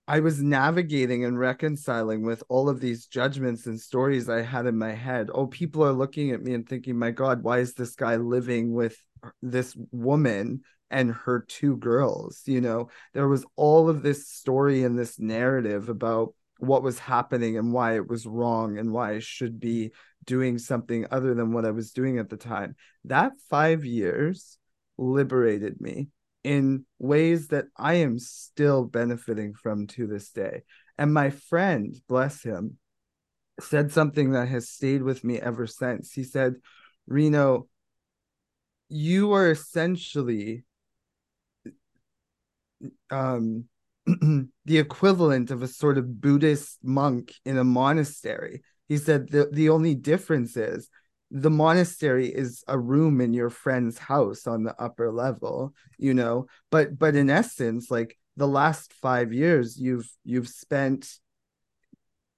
I 0.08 0.20
was 0.20 0.42
navigating 0.42 1.24
and 1.24 1.38
reconciling 1.38 2.22
with 2.22 2.42
all 2.48 2.68
of 2.68 2.80
these 2.80 3.06
judgments 3.06 3.66
and 3.66 3.78
stories 3.78 4.28
I 4.28 4.40
had 4.40 4.66
in 4.66 4.76
my 4.76 4.92
head. 4.92 5.30
Oh, 5.32 5.46
people 5.46 5.84
are 5.84 5.92
looking 5.92 6.32
at 6.32 6.42
me 6.42 6.54
and 6.54 6.68
thinking, 6.68 6.98
my 6.98 7.12
God, 7.12 7.44
why 7.44 7.58
is 7.58 7.74
this 7.74 7.94
guy 7.94 8.16
living 8.16 8.72
with 8.72 8.96
this 9.42 9.76
woman 9.92 10.62
and 10.90 11.12
her 11.12 11.44
two 11.46 11.76
girls? 11.76 12.42
You 12.46 12.62
know, 12.62 12.88
there 13.12 13.28
was 13.28 13.44
all 13.54 13.88
of 13.88 14.02
this 14.02 14.26
story 14.26 14.82
and 14.82 14.98
this 14.98 15.20
narrative 15.20 15.88
about 15.90 16.34
what 16.60 16.82
was 16.82 16.98
happening 16.98 17.56
and 17.56 17.72
why 17.72 17.96
it 17.96 18.08
was 18.08 18.26
wrong 18.26 18.78
and 18.78 18.92
why 18.92 19.12
I 19.12 19.18
should 19.18 19.58
be 19.58 19.92
doing 20.24 20.58
something 20.58 21.06
other 21.10 21.34
than 21.34 21.52
what 21.52 21.64
I 21.64 21.70
was 21.70 21.92
doing 21.92 22.18
at 22.18 22.28
the 22.28 22.36
time. 22.36 22.76
That 23.04 23.32
five 23.48 23.84
years 23.84 24.58
liberated 24.98 25.80
me 25.80 26.08
in 26.44 26.84
ways 26.98 27.48
that 27.48 27.66
I 27.76 27.94
am 27.94 28.18
still 28.18 28.84
benefiting 28.84 29.54
from 29.54 29.86
to 29.88 30.06
this 30.06 30.30
day. 30.30 30.62
And 30.98 31.14
my 31.14 31.30
friend, 31.30 31.96
bless 32.08 32.42
him, 32.42 32.76
said 33.60 33.92
something 33.92 34.32
that 34.32 34.48
has 34.48 34.68
stayed 34.68 35.02
with 35.02 35.24
me 35.24 35.40
ever 35.40 35.66
since. 35.66 36.12
He 36.12 36.24
said, 36.24 36.56
Reno, 37.06 37.68
you 38.88 39.32
are 39.32 39.50
essentially 39.50 40.64
um, 43.10 43.64
the 44.64 44.78
equivalent 44.78 45.50
of 45.50 45.62
a 45.62 45.68
sort 45.68 45.98
of 45.98 46.20
Buddhist 46.20 46.78
monk 46.82 47.34
in 47.44 47.58
a 47.58 47.64
monastery. 47.64 48.62
He 48.88 48.96
said 48.96 49.28
the, 49.28 49.48
the 49.52 49.68
only 49.68 49.94
difference 49.94 50.56
is 50.56 50.88
the 51.30 51.50
monastery 51.50 52.26
is 52.26 52.64
a 52.66 52.78
room 52.78 53.20
in 53.20 53.32
your 53.32 53.50
friend's 53.50 53.98
house 53.98 54.46
on 54.46 54.64
the 54.64 54.74
upper 54.80 55.12
level 55.12 55.72
you 55.98 56.12
know 56.12 56.46
but 56.70 56.98
but 56.98 57.14
in 57.14 57.30
essence 57.30 57.90
like 57.90 58.18
the 58.36 58.48
last 58.48 58.92
5 58.94 59.32
years 59.32 59.78
you've 59.78 60.10
you've 60.24 60.48
spent 60.48 61.08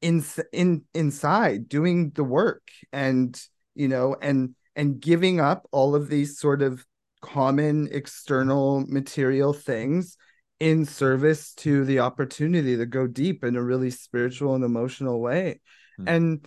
in 0.00 0.22
in 0.52 0.82
inside 0.92 1.68
doing 1.68 2.10
the 2.10 2.24
work 2.24 2.68
and 2.92 3.40
you 3.74 3.88
know 3.88 4.16
and 4.20 4.54
and 4.76 5.00
giving 5.00 5.40
up 5.40 5.66
all 5.70 5.94
of 5.94 6.08
these 6.08 6.38
sort 6.38 6.60
of 6.60 6.84
common 7.20 7.88
external 7.92 8.84
material 8.88 9.52
things 9.52 10.16
in 10.62 10.84
service 10.84 11.54
to 11.54 11.84
the 11.84 11.98
opportunity 11.98 12.76
to 12.76 12.86
go 12.86 13.06
deep 13.06 13.42
in 13.42 13.56
a 13.56 13.62
really 13.62 13.90
spiritual 13.90 14.54
and 14.54 14.64
emotional 14.64 15.20
way 15.20 15.60
mm. 15.98 16.04
and 16.06 16.46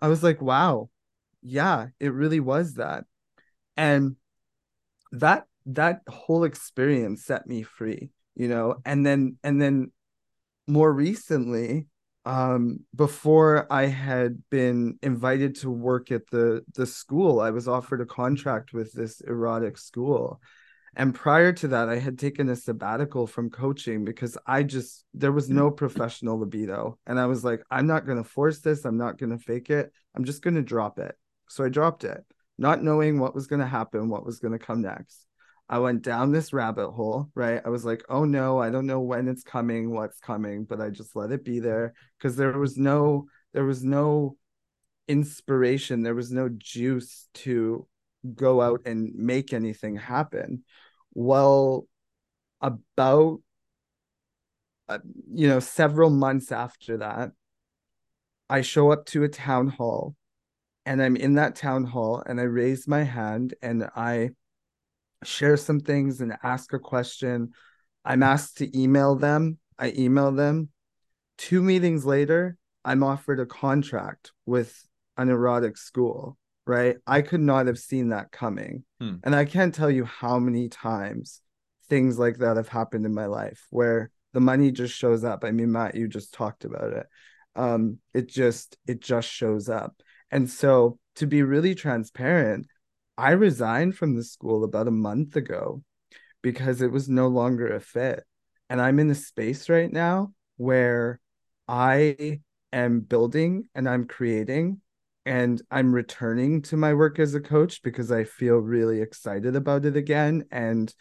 i 0.00 0.08
was 0.08 0.22
like 0.22 0.40
wow 0.40 0.88
yeah, 1.46 1.88
it 2.00 2.12
really 2.12 2.40
was 2.40 2.74
that. 2.74 3.04
And 3.76 4.16
that 5.12 5.44
that 5.66 6.00
whole 6.08 6.44
experience 6.44 7.24
set 7.24 7.46
me 7.46 7.62
free, 7.62 8.10
you 8.34 8.48
know. 8.48 8.76
And 8.84 9.06
then 9.06 9.38
and 9.42 9.60
then 9.60 9.92
more 10.66 10.92
recently, 10.92 11.86
um, 12.24 12.80
before 12.94 13.72
I 13.72 13.86
had 13.86 14.42
been 14.50 14.98
invited 15.02 15.56
to 15.56 15.70
work 15.70 16.10
at 16.10 16.28
the 16.30 16.64
the 16.74 16.86
school, 16.86 17.40
I 17.40 17.50
was 17.50 17.68
offered 17.68 18.00
a 18.00 18.06
contract 18.06 18.72
with 18.72 18.92
this 18.92 19.20
erotic 19.20 19.78
school. 19.78 20.40
And 20.98 21.14
prior 21.14 21.52
to 21.52 21.68
that, 21.68 21.90
I 21.90 21.98
had 21.98 22.18
taken 22.18 22.48
a 22.48 22.56
sabbatical 22.56 23.26
from 23.26 23.50
coaching 23.50 24.02
because 24.04 24.38
I 24.46 24.62
just, 24.62 25.04
there 25.12 25.30
was 25.30 25.50
no 25.50 25.70
professional 25.70 26.38
libido. 26.38 26.98
And 27.06 27.20
I 27.20 27.26
was 27.26 27.44
like, 27.44 27.62
I'm 27.70 27.86
not 27.86 28.06
going 28.06 28.16
to 28.16 28.24
force 28.24 28.60
this. 28.60 28.86
I'm 28.86 28.96
not 28.96 29.18
going 29.18 29.30
to 29.30 29.38
fake 29.38 29.68
it. 29.68 29.92
I'm 30.14 30.24
just 30.24 30.40
going 30.40 30.54
to 30.54 30.62
drop 30.62 30.98
it. 30.98 31.14
So 31.50 31.64
I 31.64 31.68
dropped 31.68 32.04
it, 32.04 32.24
not 32.56 32.82
knowing 32.82 33.20
what 33.20 33.34
was 33.34 33.46
going 33.46 33.60
to 33.60 33.66
happen, 33.66 34.08
what 34.08 34.24
was 34.24 34.38
going 34.38 34.58
to 34.58 34.58
come 34.58 34.80
next. 34.80 35.26
I 35.68 35.80
went 35.80 36.00
down 36.00 36.32
this 36.32 36.54
rabbit 36.54 36.90
hole, 36.92 37.30
right? 37.34 37.60
I 37.62 37.68
was 37.68 37.84
like, 37.84 38.02
oh 38.08 38.24
no, 38.24 38.58
I 38.58 38.70
don't 38.70 38.86
know 38.86 39.00
when 39.00 39.28
it's 39.28 39.42
coming, 39.42 39.92
what's 39.92 40.18
coming, 40.18 40.64
but 40.64 40.80
I 40.80 40.88
just 40.88 41.14
let 41.14 41.30
it 41.30 41.44
be 41.44 41.60
there 41.60 41.92
because 42.16 42.36
there 42.36 42.56
was 42.58 42.78
no, 42.78 43.26
there 43.52 43.64
was 43.64 43.84
no 43.84 44.36
inspiration, 45.08 46.02
there 46.02 46.14
was 46.14 46.32
no 46.32 46.48
juice 46.48 47.28
to 47.34 47.86
go 48.34 48.60
out 48.60 48.82
and 48.86 49.14
make 49.14 49.52
anything 49.52 49.96
happen. 49.96 50.64
Well, 51.16 51.88
about 52.60 53.40
uh, 54.88 54.98
you 55.32 55.48
know, 55.48 55.60
several 55.60 56.10
months 56.10 56.52
after 56.52 56.98
that, 56.98 57.30
I 58.50 58.60
show 58.60 58.92
up 58.92 59.06
to 59.06 59.24
a 59.24 59.28
town 59.28 59.68
hall 59.68 60.14
and 60.84 61.02
I'm 61.02 61.16
in 61.16 61.34
that 61.34 61.56
town 61.56 61.84
hall 61.84 62.22
and 62.24 62.38
I 62.38 62.44
raise 62.44 62.86
my 62.86 63.02
hand 63.02 63.54
and 63.62 63.88
I 63.96 64.30
share 65.24 65.56
some 65.56 65.80
things 65.80 66.20
and 66.20 66.36
ask 66.42 66.74
a 66.74 66.78
question. 66.78 67.52
I'm 68.04 68.22
asked 68.22 68.58
to 68.58 68.78
email 68.78 69.16
them. 69.16 69.58
I 69.78 69.92
email 69.96 70.32
them. 70.32 70.68
Two 71.38 71.62
meetings 71.62 72.04
later, 72.04 72.58
I'm 72.84 73.02
offered 73.02 73.40
a 73.40 73.46
contract 73.46 74.32
with 74.44 74.86
an 75.16 75.30
erotic 75.30 75.78
school, 75.78 76.36
right? 76.66 76.96
I 77.06 77.22
could 77.22 77.40
not 77.40 77.66
have 77.66 77.78
seen 77.78 78.08
that 78.08 78.32
coming. 78.32 78.84
Hmm. 79.00 79.16
And 79.22 79.34
I 79.34 79.44
can't 79.44 79.74
tell 79.74 79.90
you 79.90 80.04
how 80.04 80.38
many 80.38 80.68
times 80.68 81.40
things 81.88 82.18
like 82.18 82.38
that 82.38 82.56
have 82.56 82.68
happened 82.68 83.06
in 83.06 83.14
my 83.14 83.26
life 83.26 83.66
where 83.70 84.10
the 84.32 84.40
money 84.40 84.72
just 84.72 84.94
shows 84.94 85.24
up. 85.24 85.44
I 85.44 85.52
mean, 85.52 85.72
Matt, 85.72 85.94
you 85.94 86.08
just 86.08 86.34
talked 86.34 86.64
about 86.64 86.92
it. 86.92 87.06
Um, 87.54 87.98
it 88.12 88.28
just 88.28 88.76
it 88.86 89.00
just 89.00 89.28
shows 89.28 89.68
up. 89.68 90.02
And 90.30 90.50
so 90.50 90.98
to 91.16 91.26
be 91.26 91.42
really 91.42 91.74
transparent, 91.74 92.66
I 93.16 93.30
resigned 93.30 93.96
from 93.96 94.14
the 94.14 94.24
school 94.24 94.64
about 94.64 94.88
a 94.88 94.92
month 94.92 95.36
ago 95.36 95.82
because 96.42 96.82
it 96.82 96.92
was 96.92 97.08
no 97.08 97.28
longer 97.28 97.74
a 97.74 97.80
fit. 97.80 98.24
And 98.68 98.80
I'm 98.80 98.98
in 98.98 99.10
a 99.10 99.14
space 99.14 99.68
right 99.68 99.90
now 99.90 100.34
where 100.56 101.20
I 101.68 102.40
am 102.72 103.00
building 103.00 103.68
and 103.74 103.88
I'm 103.88 104.06
creating 104.06 104.80
and 105.26 105.60
I'm 105.72 105.92
returning 105.92 106.62
to 106.62 106.76
my 106.76 106.94
work 106.94 107.18
as 107.18 107.34
a 107.34 107.40
coach 107.40 107.82
because 107.82 108.12
I 108.12 108.22
feel 108.22 108.56
really 108.58 109.02
excited 109.02 109.56
about 109.56 109.84
it 109.84 109.96
again. 109.96 110.44
And 110.52 110.92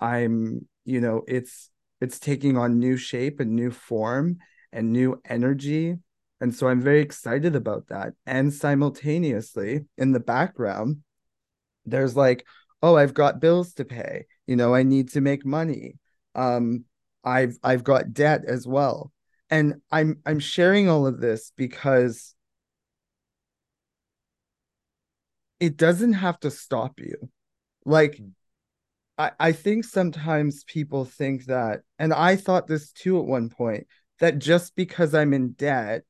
I'm 0.00 0.66
you 0.86 1.00
know 1.00 1.22
it's 1.28 1.70
it's 2.00 2.18
taking 2.18 2.56
on 2.56 2.80
new 2.80 2.96
shape 2.96 3.40
and 3.40 3.54
new 3.54 3.70
form 3.70 4.38
and 4.72 4.92
new 4.92 5.20
energy. 5.26 5.96
And 6.40 6.54
so 6.54 6.66
I'm 6.68 6.80
very 6.80 7.00
excited 7.00 7.54
about 7.54 7.88
that. 7.88 8.14
And 8.26 8.52
simultaneously 8.52 9.84
in 9.98 10.12
the 10.12 10.20
background 10.20 11.02
there's 11.84 12.16
like 12.16 12.46
oh 12.82 12.96
I've 12.96 13.14
got 13.14 13.40
bills 13.40 13.74
to 13.74 13.84
pay. 13.84 14.24
You 14.46 14.56
know 14.56 14.74
I 14.74 14.82
need 14.82 15.10
to 15.10 15.20
make 15.20 15.44
money. 15.44 15.98
Um 16.34 16.86
I've 17.22 17.58
I've 17.62 17.84
got 17.84 18.14
debt 18.14 18.46
as 18.46 18.66
well. 18.66 19.12
And 19.50 19.74
I'm 19.92 20.20
I'm 20.24 20.40
sharing 20.40 20.88
all 20.88 21.06
of 21.06 21.20
this 21.20 21.52
because 21.54 22.33
it 25.64 25.76
doesn't 25.76 26.12
have 26.14 26.38
to 26.40 26.50
stop 26.50 27.00
you. 27.00 27.16
Like 27.84 28.18
hmm. 28.18 28.28
I, 29.16 29.32
I 29.38 29.52
think 29.52 29.84
sometimes 29.84 30.64
people 30.64 31.04
think 31.04 31.46
that, 31.46 31.82
and 31.98 32.12
I 32.12 32.36
thought 32.36 32.66
this 32.66 32.92
too 32.92 33.18
at 33.18 33.24
one 33.26 33.48
point, 33.48 33.86
that 34.20 34.38
just 34.38 34.76
because 34.76 35.14
I'm 35.14 35.32
in 35.32 35.52
debt, 35.52 36.02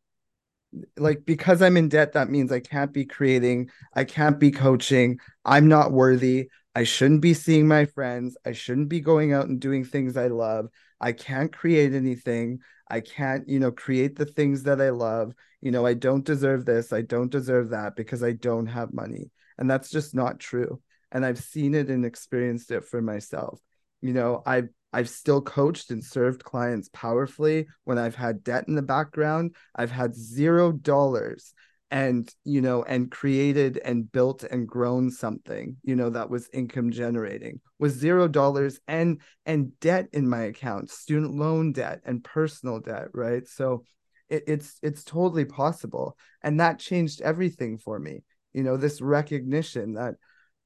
like 0.96 1.24
because 1.24 1.62
I'm 1.62 1.76
in 1.76 1.88
debt, 1.88 2.14
that 2.14 2.30
means 2.30 2.50
I 2.50 2.60
can't 2.60 2.92
be 2.92 3.04
creating, 3.04 3.70
I 3.94 4.04
can't 4.04 4.40
be 4.40 4.50
coaching, 4.50 5.18
I'm 5.44 5.68
not 5.68 5.92
worthy, 5.92 6.48
I 6.74 6.84
shouldn't 6.84 7.20
be 7.20 7.34
seeing 7.34 7.68
my 7.68 7.84
friends, 7.84 8.36
I 8.44 8.52
shouldn't 8.52 8.88
be 8.88 9.00
going 9.00 9.32
out 9.32 9.46
and 9.46 9.60
doing 9.60 9.84
things 9.84 10.16
I 10.16 10.28
love, 10.28 10.68
I 11.00 11.12
can't 11.12 11.52
create 11.52 11.94
anything, 11.94 12.60
I 12.90 13.00
can't, 13.00 13.48
you 13.48 13.60
know, 13.60 13.70
create 13.70 14.16
the 14.16 14.26
things 14.26 14.64
that 14.64 14.80
I 14.80 14.90
love, 14.90 15.34
you 15.60 15.70
know, 15.70 15.86
I 15.86 15.94
don't 15.94 16.24
deserve 16.24 16.64
this, 16.64 16.92
I 16.92 17.02
don't 17.02 17.30
deserve 17.30 17.70
that 17.70 17.94
because 17.96 18.22
I 18.22 18.32
don't 18.32 18.66
have 18.66 18.92
money. 18.92 19.30
And 19.58 19.70
that's 19.70 19.90
just 19.90 20.14
not 20.14 20.38
true. 20.40 20.80
And 21.12 21.24
I've 21.24 21.38
seen 21.38 21.74
it 21.74 21.88
and 21.88 22.04
experienced 22.04 22.70
it 22.70 22.84
for 22.84 23.00
myself. 23.00 23.60
You 24.00 24.12
know, 24.12 24.42
I've 24.44 24.68
I've 24.92 25.08
still 25.08 25.42
coached 25.42 25.90
and 25.90 26.04
served 26.04 26.44
clients 26.44 26.88
powerfully 26.92 27.66
when 27.82 27.98
I've 27.98 28.14
had 28.14 28.44
debt 28.44 28.66
in 28.68 28.76
the 28.76 28.82
background. 28.82 29.56
I've 29.74 29.90
had 29.90 30.14
zero 30.14 30.70
dollars 30.70 31.52
and, 31.90 32.32
you 32.44 32.60
know, 32.60 32.82
and 32.84 33.10
created 33.10 33.78
and 33.84 34.10
built 34.10 34.42
and 34.44 34.66
grown 34.66 35.10
something, 35.10 35.76
you 35.82 35.96
know, 35.96 36.10
that 36.10 36.30
was 36.30 36.48
income 36.52 36.90
generating 36.90 37.60
with 37.78 37.92
zero 37.92 38.28
dollars 38.28 38.80
and 38.86 39.20
and 39.46 39.78
debt 39.80 40.08
in 40.12 40.28
my 40.28 40.42
account, 40.42 40.90
student 40.90 41.34
loan 41.34 41.72
debt 41.72 42.00
and 42.04 42.22
personal 42.24 42.80
debt, 42.80 43.08
right? 43.12 43.46
So 43.48 43.84
it, 44.28 44.44
it's 44.46 44.78
it's 44.82 45.04
totally 45.04 45.44
possible. 45.44 46.16
And 46.42 46.60
that 46.60 46.78
changed 46.78 47.20
everything 47.20 47.78
for 47.78 47.98
me. 47.98 48.22
You 48.54 48.62
know, 48.62 48.76
this 48.76 49.00
recognition 49.00 49.94
that 49.94 50.14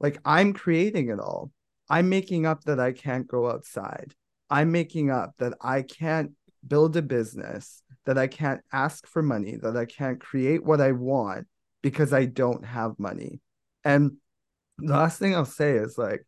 like 0.01 0.19
I'm 0.25 0.53
creating 0.53 1.09
it 1.09 1.19
all. 1.19 1.51
I'm 1.91 2.09
making 2.09 2.47
up 2.47 2.65
that 2.65 2.79
I 2.79 2.93
can't 2.93 3.27
go 3.27 3.51
outside. 3.51 4.15
I'm 4.51 4.71
making 4.71 5.11
up 5.11 5.35
that 5.39 5.55
I 5.61 5.83
can't 5.83 6.33
build 6.67 6.97
a 6.97 7.03
business, 7.03 7.83
that 8.05 8.19
I 8.19 8.27
can't 8.27 8.61
ask 8.73 9.07
for 9.07 9.23
money, 9.23 9.57
that 9.57 9.77
I 9.77 9.85
can't 9.87 10.21
create 10.21 10.65
what 10.65 10.81
I 10.81 10.93
want 10.93 11.47
because 11.83 12.13
I 12.13 12.27
don't 12.27 12.65
have 12.65 12.99
money. 12.99 13.41
And 13.85 14.17
the 14.79 14.93
last 14.93 15.19
thing 15.19 15.35
I'll 15.35 15.45
say 15.45 15.73
is 15.73 15.97
like, 15.99 16.27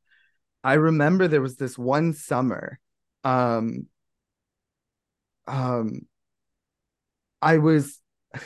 I 0.63 0.75
remember 0.75 1.29
there 1.29 1.41
was 1.41 1.57
this 1.57 1.79
one 1.79 2.13
summer, 2.13 2.79
um, 3.25 3.87
um, 5.47 6.03
I 7.43 7.59
was, 7.59 7.99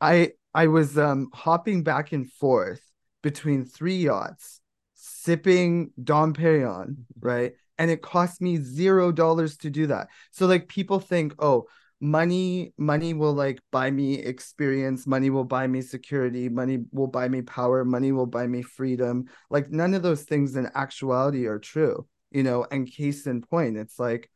I 0.00 0.32
I 0.54 0.68
was 0.68 0.96
um 0.98 1.28
hopping 1.34 1.82
back 1.82 2.12
and 2.12 2.30
forth 2.30 2.80
between 3.22 3.64
three 3.64 3.96
yachts, 3.96 4.60
sipping 4.94 5.90
Dom 6.02 6.34
Perignon, 6.34 7.04
right? 7.20 7.54
And 7.78 7.90
it 7.90 8.02
cost 8.02 8.40
me 8.40 8.58
zero 8.58 9.10
dollars 9.10 9.56
to 9.58 9.70
do 9.70 9.86
that. 9.88 10.08
So 10.30 10.46
like 10.46 10.68
people 10.68 11.00
think, 11.00 11.34
oh, 11.38 11.66
money, 12.00 12.72
money 12.76 13.14
will 13.14 13.32
like 13.32 13.60
buy 13.72 13.90
me 13.90 14.14
experience, 14.18 15.06
money 15.06 15.30
will 15.30 15.44
buy 15.44 15.66
me 15.66 15.80
security, 15.80 16.48
money 16.48 16.84
will 16.92 17.06
buy 17.08 17.28
me 17.28 17.42
power, 17.42 17.84
money 17.84 18.12
will 18.12 18.26
buy 18.26 18.46
me 18.46 18.62
freedom. 18.62 19.24
Like 19.50 19.70
none 19.70 19.94
of 19.94 20.02
those 20.02 20.22
things 20.22 20.54
in 20.54 20.70
actuality 20.74 21.46
are 21.46 21.58
true, 21.58 22.06
you 22.30 22.42
know. 22.42 22.66
And 22.70 22.86
case 22.86 23.26
in 23.26 23.40
point, 23.42 23.76
it's 23.76 23.98
like, 23.98 24.30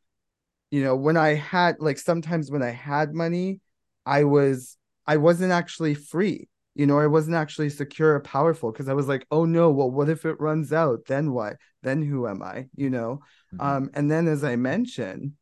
you 0.71 0.83
know, 0.83 0.95
when 0.95 1.17
I 1.17 1.35
had 1.35 1.77
like 1.79 1.97
sometimes 1.97 2.51
when 2.51 2.63
I 2.63 2.71
had 2.71 3.13
money, 3.13 3.61
I 4.05 4.23
was 4.25 4.77
I 5.09 5.17
wasn't 5.17 5.51
actually 5.51 5.95
free 5.95 6.47
you 6.79 6.85
know, 6.87 6.97
I 6.97 7.07
wasn't 7.07 7.35
actually 7.35 7.71
secure 7.71 8.15
or 8.15 8.19
powerful 8.21 8.71
because 8.71 8.87
I 8.87 8.93
was 8.93 9.09
like, 9.09 9.27
oh 9.31 9.43
no, 9.43 9.69
well, 9.69 9.91
what 9.91 10.07
if 10.07 10.23
it 10.25 10.39
runs 10.39 10.71
out? 10.71 10.99
Then 11.07 11.33
what? 11.33 11.57
Then 11.83 12.01
who 12.01 12.25
am 12.25 12.41
I? 12.41 12.67
You 12.73 12.89
know? 12.89 13.19
Mhm. 13.53 13.65
Um, 13.65 13.89
and 13.93 14.09
then 14.09 14.29
as 14.29 14.45
I 14.45 14.55
mentioned, 14.55 15.33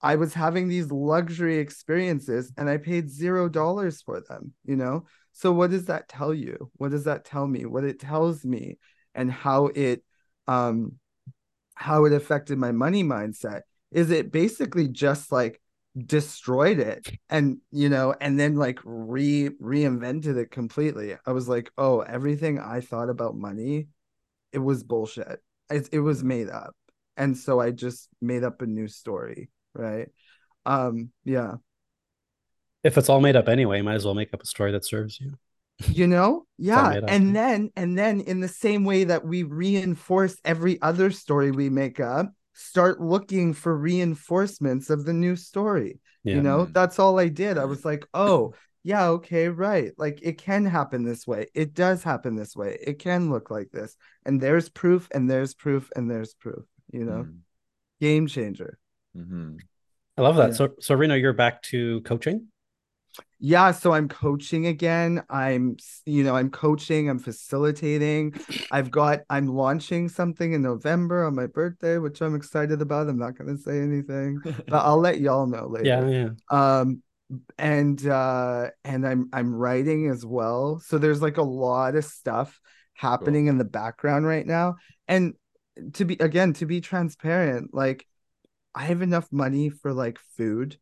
I 0.00 0.14
was 0.14 0.34
having 0.34 0.68
these 0.68 0.92
luxury 0.92 1.58
experiences 1.58 2.52
and 2.56 2.70
I 2.70 2.76
paid 2.76 3.10
zero 3.10 3.48
dollars 3.48 4.02
for 4.02 4.20
them, 4.20 4.52
you 4.64 4.76
know? 4.76 5.06
So 5.32 5.50
what 5.50 5.70
does 5.70 5.86
that 5.86 6.08
tell 6.08 6.32
you? 6.32 6.70
What 6.76 6.92
does 6.92 7.04
that 7.04 7.24
tell 7.24 7.46
me? 7.46 7.64
What 7.64 7.82
it 7.82 7.98
tells 7.98 8.44
me 8.44 8.78
and 9.16 9.32
how 9.32 9.66
it 9.74 10.04
um 10.46 10.92
how 11.74 12.04
it 12.04 12.12
affected 12.12 12.56
my 12.56 12.70
money 12.70 13.02
mindset 13.02 13.62
is 13.90 14.12
it 14.12 14.30
basically 14.30 14.86
just 14.86 15.32
like 15.32 15.60
destroyed 15.96 16.78
it. 16.78 17.10
And 17.30 17.58
you 17.70 17.88
know 17.88 18.14
and 18.20 18.38
then 18.38 18.56
like 18.56 18.80
re 18.84 19.50
reinvented 19.62 20.36
it 20.36 20.50
completely. 20.50 21.16
I 21.26 21.32
was 21.32 21.48
like 21.48 21.70
oh 21.78 22.00
everything 22.00 22.58
i 22.58 22.80
thought 22.80 23.08
about 23.10 23.36
money 23.36 23.88
it 24.52 24.58
was 24.58 24.82
bullshit. 24.82 25.40
It, 25.70 25.88
it 25.92 26.00
was 26.00 26.22
made 26.22 26.48
up. 26.48 26.74
And 27.16 27.36
so 27.36 27.60
i 27.60 27.70
just 27.70 28.08
made 28.20 28.44
up 28.44 28.62
a 28.62 28.66
new 28.66 28.88
story 28.88 29.50
right? 29.74 30.08
Um 30.66 31.10
yeah. 31.24 31.54
If 32.82 32.98
it's 32.98 33.08
all 33.08 33.20
made 33.20 33.36
up 33.36 33.48
anyway, 33.48 33.78
you 33.78 33.84
might 33.84 33.94
as 33.94 34.04
well 34.04 34.14
make 34.14 34.34
up 34.34 34.42
a 34.42 34.46
story 34.46 34.72
that 34.72 34.84
serves 34.84 35.18
you. 35.20 35.34
you 35.88 36.06
know? 36.06 36.46
Yeah. 36.58 37.00
and 37.06 37.34
then 37.34 37.70
and 37.76 37.98
then 37.98 38.20
in 38.20 38.40
the 38.40 38.48
same 38.48 38.84
way 38.84 39.04
that 39.04 39.26
we 39.26 39.42
reinforce 39.42 40.36
every 40.44 40.80
other 40.82 41.10
story 41.10 41.50
we 41.50 41.70
make 41.70 42.00
up 42.00 42.32
start 42.54 43.00
looking 43.00 43.52
for 43.52 43.76
reinforcements 43.76 44.90
of 44.90 45.04
the 45.04 45.12
new 45.12 45.36
story 45.36 46.00
Yeah. 46.22 46.36
you 46.36 46.42
know 46.42 46.66
Mhm. 46.66 46.72
that's 46.72 46.98
all 46.98 47.18
i 47.18 47.28
did 47.28 47.58
i 47.58 47.64
was 47.64 47.84
like 47.84 48.06
oh 48.14 48.54
yeah 48.82 49.08
okay 49.08 49.48
right 49.48 49.92
like 49.98 50.20
it 50.22 50.38
can 50.38 50.64
happen 50.64 51.04
this 51.04 51.26
way 51.26 51.46
it 51.54 51.74
does 51.74 52.02
happen 52.02 52.36
this 52.36 52.54
way 52.54 52.78
it 52.80 52.98
can 52.98 53.30
look 53.30 53.50
like 53.50 53.70
this 53.72 53.96
and 54.26 54.40
there's 54.40 54.68
proof 54.68 55.08
and 55.12 55.28
there's 55.28 55.54
proof 55.54 55.90
and 55.96 56.10
there's 56.10 56.34
proof 56.34 56.64
you 56.92 57.04
know 57.04 57.24
Mm. 57.24 57.38
game 58.00 58.26
changer 58.26 58.78
Mhm. 59.16 59.58
I 60.16 60.22
love 60.22 60.36
that. 60.36 60.50
Yeah. 60.50 60.54
So, 60.54 60.74
so 60.80 60.94
Reno, 60.94 61.16
you're 61.16 61.32
back 61.32 61.60
to 61.62 62.00
coaching. 62.02 62.46
Yeah 63.44 63.70
so 63.72 63.92
i'm 63.92 64.08
coaching 64.08 64.68
again. 64.68 65.22
I'm 65.28 65.76
you 66.06 66.24
know 66.24 66.34
i'm 66.34 66.50
coaching 66.50 67.10
i'm 67.10 67.18
facilitating. 67.18 68.32
I've 68.70 68.90
got 68.90 69.20
i'm 69.28 69.48
launching 69.48 70.08
something 70.08 70.54
in 70.54 70.62
november 70.62 71.26
on 71.26 71.34
my 71.34 71.46
birthday 71.46 71.98
which 71.98 72.22
i'm 72.22 72.34
excited 72.34 72.80
about. 72.80 73.06
I'm 73.06 73.18
not 73.18 73.36
going 73.36 73.54
to 73.54 73.62
say 73.62 73.80
anything 73.80 74.40
but 74.42 74.78
i'll 74.78 74.98
let 74.98 75.20
y'all 75.20 75.46
know 75.46 75.66
later. 75.70 75.84
Yeah, 75.84 76.08
yeah. 76.08 76.78
um 76.80 77.02
and 77.58 78.06
uh 78.06 78.70
and 78.82 79.06
i'm 79.06 79.28
i'm 79.34 79.54
writing 79.54 80.08
as 80.08 80.24
well. 80.24 80.80
So 80.80 80.96
there's 80.96 81.20
like 81.20 81.36
a 81.36 81.42
lot 81.42 81.96
of 81.96 82.04
stuff 82.06 82.58
happening 82.94 83.48
in 83.48 83.58
the 83.58 83.64
background 83.64 84.24
right 84.26 84.46
now. 84.46 84.76
And 85.06 85.34
to 85.92 86.06
be 86.06 86.16
again 86.18 86.54
to 86.54 86.66
be 86.66 86.80
transparent 86.80 87.74
like 87.74 88.06
i 88.76 88.84
have 88.84 89.02
enough 89.02 89.26
money 89.32 89.70
for 89.70 89.92
like 89.92 90.18
food 90.36 90.78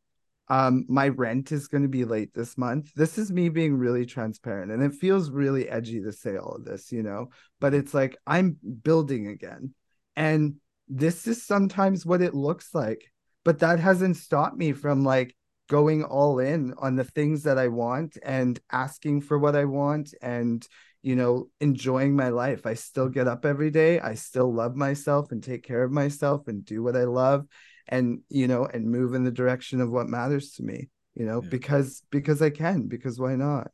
um 0.52 0.84
my 0.86 1.08
rent 1.08 1.50
is 1.50 1.66
going 1.66 1.82
to 1.82 1.88
be 1.88 2.04
late 2.04 2.34
this 2.34 2.58
month 2.58 2.92
this 2.94 3.16
is 3.16 3.32
me 3.32 3.48
being 3.48 3.74
really 3.74 4.04
transparent 4.04 4.70
and 4.70 4.82
it 4.82 4.92
feels 4.92 5.30
really 5.30 5.66
edgy 5.66 6.02
to 6.02 6.12
say 6.12 6.36
all 6.36 6.56
of 6.56 6.64
this 6.66 6.92
you 6.92 7.02
know 7.02 7.28
but 7.58 7.72
it's 7.72 7.94
like 7.94 8.18
i'm 8.26 8.58
building 8.82 9.28
again 9.28 9.72
and 10.14 10.56
this 10.88 11.26
is 11.26 11.42
sometimes 11.42 12.04
what 12.04 12.20
it 12.20 12.34
looks 12.34 12.74
like 12.74 13.02
but 13.44 13.60
that 13.60 13.80
hasn't 13.80 14.16
stopped 14.16 14.56
me 14.56 14.72
from 14.72 15.02
like 15.02 15.34
going 15.70 16.04
all 16.04 16.38
in 16.38 16.74
on 16.76 16.96
the 16.96 17.04
things 17.04 17.44
that 17.44 17.56
i 17.56 17.68
want 17.68 18.18
and 18.22 18.60
asking 18.70 19.22
for 19.22 19.38
what 19.38 19.56
i 19.56 19.64
want 19.64 20.12
and 20.20 20.68
you 21.04 21.16
know, 21.16 21.48
enjoying 21.60 22.14
my 22.14 22.28
life. 22.28 22.64
I 22.64 22.74
still 22.74 23.08
get 23.08 23.26
up 23.26 23.44
every 23.44 23.70
day. 23.72 23.98
I 23.98 24.14
still 24.14 24.54
love 24.54 24.76
myself 24.76 25.32
and 25.32 25.42
take 25.42 25.64
care 25.64 25.82
of 25.82 25.90
myself 25.90 26.46
and 26.46 26.64
do 26.64 26.80
what 26.80 26.96
I 26.96 27.02
love 27.02 27.44
and, 27.88 28.20
you 28.28 28.48
know, 28.48 28.66
and 28.66 28.90
move 28.90 29.14
in 29.14 29.24
the 29.24 29.30
direction 29.30 29.80
of 29.80 29.90
what 29.90 30.08
matters 30.08 30.52
to 30.52 30.62
me, 30.62 30.88
you 31.14 31.26
know, 31.26 31.42
yeah. 31.42 31.48
because 31.48 32.02
because 32.10 32.42
I 32.42 32.50
can, 32.50 32.88
because 32.88 33.18
why 33.18 33.36
not? 33.36 33.70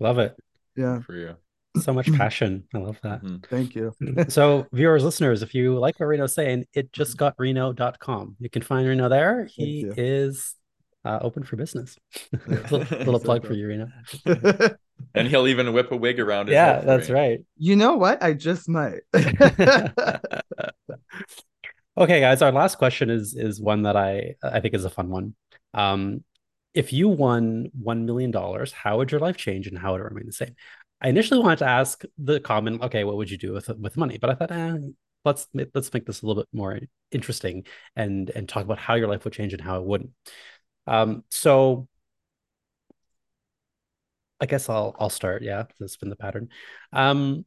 Love 0.00 0.18
it. 0.18 0.36
Yeah. 0.76 1.00
For 1.00 1.16
you. 1.16 1.36
So 1.78 1.92
much 1.92 2.12
passion. 2.16 2.64
I 2.74 2.78
love 2.78 2.98
that. 3.02 3.22
Mm-hmm. 3.22 3.36
Thank 3.48 3.74
you. 3.74 3.94
so, 4.28 4.66
viewers, 4.72 5.04
listeners, 5.04 5.42
if 5.42 5.54
you 5.54 5.78
like 5.78 5.98
what 5.98 6.06
Reno's 6.06 6.34
saying, 6.34 6.66
it 6.74 6.92
just 6.92 7.16
got 7.16 7.34
Reno.com. 7.38 8.36
You 8.38 8.50
can 8.50 8.62
find 8.62 8.86
Reno 8.86 9.08
there. 9.08 9.46
He 9.46 9.86
is 9.96 10.54
uh, 11.04 11.18
open 11.22 11.42
for 11.42 11.56
business. 11.56 11.96
little, 12.46 12.78
little 12.78 13.20
plug 13.24 13.46
for 13.46 13.54
you, 13.54 13.66
Reno 13.66 13.88
and 15.14 15.28
he'll 15.28 15.48
even 15.48 15.72
whip 15.72 15.90
a 15.90 15.96
wig 15.96 16.20
around. 16.20 16.48
It. 16.48 16.52
Yeah, 16.52 16.80
that's 16.80 17.10
right. 17.10 17.40
You 17.56 17.76
know 17.76 17.96
what? 17.96 18.22
I 18.22 18.34
just 18.34 18.68
might. 18.68 19.00
Okay, 21.96 22.20
guys. 22.20 22.42
Our 22.42 22.52
last 22.52 22.78
question 22.78 23.10
is 23.10 23.34
is 23.34 23.60
one 23.60 23.82
that 23.82 23.96
I 23.96 24.34
I 24.42 24.60
think 24.60 24.74
is 24.74 24.84
a 24.84 24.90
fun 24.90 25.08
one. 25.10 25.34
Um, 25.74 26.24
if 26.74 26.92
you 26.92 27.08
won 27.08 27.70
one 27.78 28.06
million 28.06 28.30
dollars, 28.30 28.72
how 28.72 28.98
would 28.98 29.10
your 29.10 29.20
life 29.20 29.36
change, 29.36 29.66
and 29.66 29.78
how 29.78 29.92
would 29.92 30.00
it 30.00 30.04
remain 30.04 30.26
the 30.26 30.32
same? 30.32 30.54
I 31.00 31.08
initially 31.08 31.40
wanted 31.40 31.58
to 31.60 31.66
ask 31.66 32.02
the 32.18 32.40
common, 32.40 32.80
okay, 32.82 33.04
what 33.04 33.16
would 33.16 33.30
you 33.30 33.38
do 33.38 33.52
with 33.52 33.68
with 33.68 33.96
money? 33.96 34.18
But 34.18 34.30
I 34.30 34.34
thought, 34.34 34.52
eh, 34.52 34.78
let's 35.24 35.48
let's 35.74 35.92
make 35.92 36.06
this 36.06 36.22
a 36.22 36.26
little 36.26 36.42
bit 36.42 36.48
more 36.52 36.80
interesting 37.10 37.66
and 37.96 38.30
and 38.30 38.48
talk 38.48 38.64
about 38.64 38.78
how 38.78 38.94
your 38.94 39.08
life 39.08 39.24
would 39.24 39.34
change 39.34 39.52
and 39.52 39.62
how 39.62 39.78
it 39.78 39.84
wouldn't. 39.86 40.10
Um, 40.86 41.24
so 41.30 41.88
I 44.40 44.46
guess 44.46 44.68
I'll 44.68 44.94
I'll 44.98 45.10
start. 45.10 45.42
Yeah, 45.42 45.64
that's 45.78 45.96
been 45.96 46.10
the 46.10 46.16
pattern. 46.16 46.48
Um, 46.92 47.44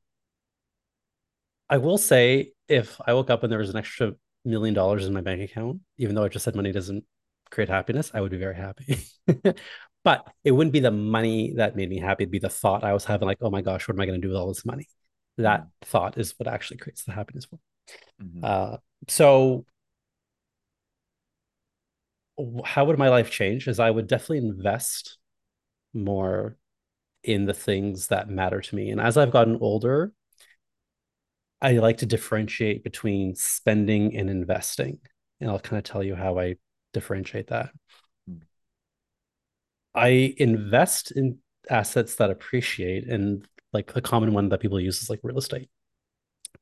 I 1.69 1.77
will 1.77 1.97
say 1.97 2.53
if 2.67 2.99
I 3.05 3.13
woke 3.13 3.29
up 3.29 3.43
and 3.43 3.51
there 3.51 3.59
was 3.59 3.69
an 3.69 3.77
extra 3.77 4.13
million 4.45 4.73
dollars 4.73 5.05
in 5.05 5.13
my 5.13 5.21
bank 5.21 5.41
account, 5.41 5.81
even 5.97 6.15
though 6.15 6.23
I 6.23 6.29
just 6.29 6.45
said 6.45 6.55
money 6.55 6.71
doesn't 6.71 7.03
create 7.51 7.69
happiness, 7.69 8.11
I 8.13 8.21
would 8.21 8.31
be 8.31 8.37
very 8.37 8.55
happy. 8.55 8.99
but 10.03 10.27
it 10.43 10.51
wouldn't 10.51 10.73
be 10.73 10.79
the 10.79 10.91
money 10.91 11.53
that 11.55 11.75
made 11.75 11.89
me 11.89 11.99
happy. 11.99 12.23
It'd 12.23 12.31
be 12.31 12.39
the 12.39 12.49
thought 12.49 12.83
I 12.83 12.93
was 12.93 13.05
having, 13.05 13.27
like, 13.27 13.39
oh 13.41 13.49
my 13.49 13.61
gosh, 13.61 13.87
what 13.87 13.95
am 13.95 14.01
I 14.01 14.05
going 14.05 14.21
to 14.21 14.25
do 14.25 14.31
with 14.31 14.37
all 14.37 14.47
this 14.47 14.65
money? 14.65 14.87
That 15.37 15.61
mm-hmm. 15.61 15.85
thought 15.85 16.17
is 16.17 16.33
what 16.37 16.47
actually 16.47 16.77
creates 16.77 17.03
the 17.03 17.11
happiness 17.11 17.45
for. 17.45 17.59
Mm-hmm. 18.21 18.39
Uh, 18.43 18.77
so 19.07 19.65
how 22.63 22.85
would 22.85 22.99
my 22.99 23.09
life 23.09 23.31
change? 23.31 23.67
Is 23.67 23.79
I 23.79 23.89
would 23.89 24.07
definitely 24.07 24.39
invest 24.39 25.17
more 25.93 26.57
in 27.23 27.45
the 27.45 27.53
things 27.53 28.07
that 28.07 28.29
matter 28.29 28.61
to 28.61 28.75
me. 28.75 28.91
And 28.91 29.01
as 29.01 29.17
I've 29.17 29.31
gotten 29.31 29.57
older, 29.59 30.13
I 31.61 31.73
like 31.73 31.97
to 31.97 32.05
differentiate 32.05 32.83
between 32.83 33.35
spending 33.35 34.15
and 34.15 34.29
investing. 34.29 34.99
And 35.39 35.49
I'll 35.49 35.59
kind 35.59 35.77
of 35.77 35.83
tell 35.83 36.03
you 36.03 36.15
how 36.15 36.37
I 36.37 36.55
differentiate 36.93 37.47
that. 37.47 37.69
Hmm. 38.27 38.37
I 39.93 40.35
invest 40.37 41.11
in 41.11 41.39
assets 41.69 42.15
that 42.15 42.29
appreciate, 42.29 43.07
and 43.07 43.47
like 43.73 43.95
a 43.95 44.01
common 44.01 44.33
one 44.33 44.49
that 44.49 44.59
people 44.59 44.79
use 44.79 45.01
is 45.01 45.09
like 45.09 45.19
real 45.23 45.37
estate. 45.37 45.69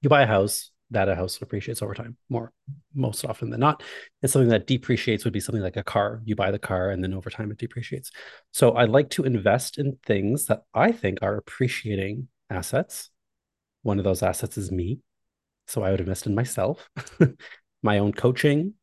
You 0.02 0.10
buy 0.10 0.24
a 0.24 0.28
house, 0.28 0.72
that 0.94 1.10
a 1.10 1.16
house 1.16 1.42
appreciates 1.42 1.82
over 1.82 1.94
time 1.94 2.16
more 2.30 2.52
most 2.94 3.26
often 3.26 3.50
than 3.50 3.60
not 3.60 3.84
and 4.22 4.32
something 4.32 4.50
that 4.50 4.68
depreciates 4.68 5.24
would 5.24 5.34
be 5.34 5.40
something 5.40 5.62
like 5.62 5.76
a 5.76 5.84
car 5.84 6.22
you 6.24 6.36
buy 6.36 6.52
the 6.52 6.60
car 6.60 6.92
and 6.92 7.04
then 7.04 7.14
over 7.14 7.30
time 7.30 7.52
it 7.52 7.58
depreciates 7.58 8.12
so 8.52 8.72
i 8.72 8.86
like 8.86 9.10
to 9.10 9.24
invest 9.24 9.78
in 9.78 9.98
things 10.06 10.46
that 10.46 10.64
i 10.74 10.92
think 10.92 11.20
are 11.22 11.36
appreciating 11.36 12.28
assets 12.50 13.10
one 13.84 14.00
of 14.00 14.04
those 14.04 14.24
assets 14.24 14.58
is 14.58 14.72
me 14.72 15.00
so 15.68 15.84
i 15.84 15.92
would 15.92 16.00
invest 16.00 16.26
in 16.26 16.36
myself 16.36 16.90
my 17.84 18.00
own 18.00 18.12
coaching 18.12 18.74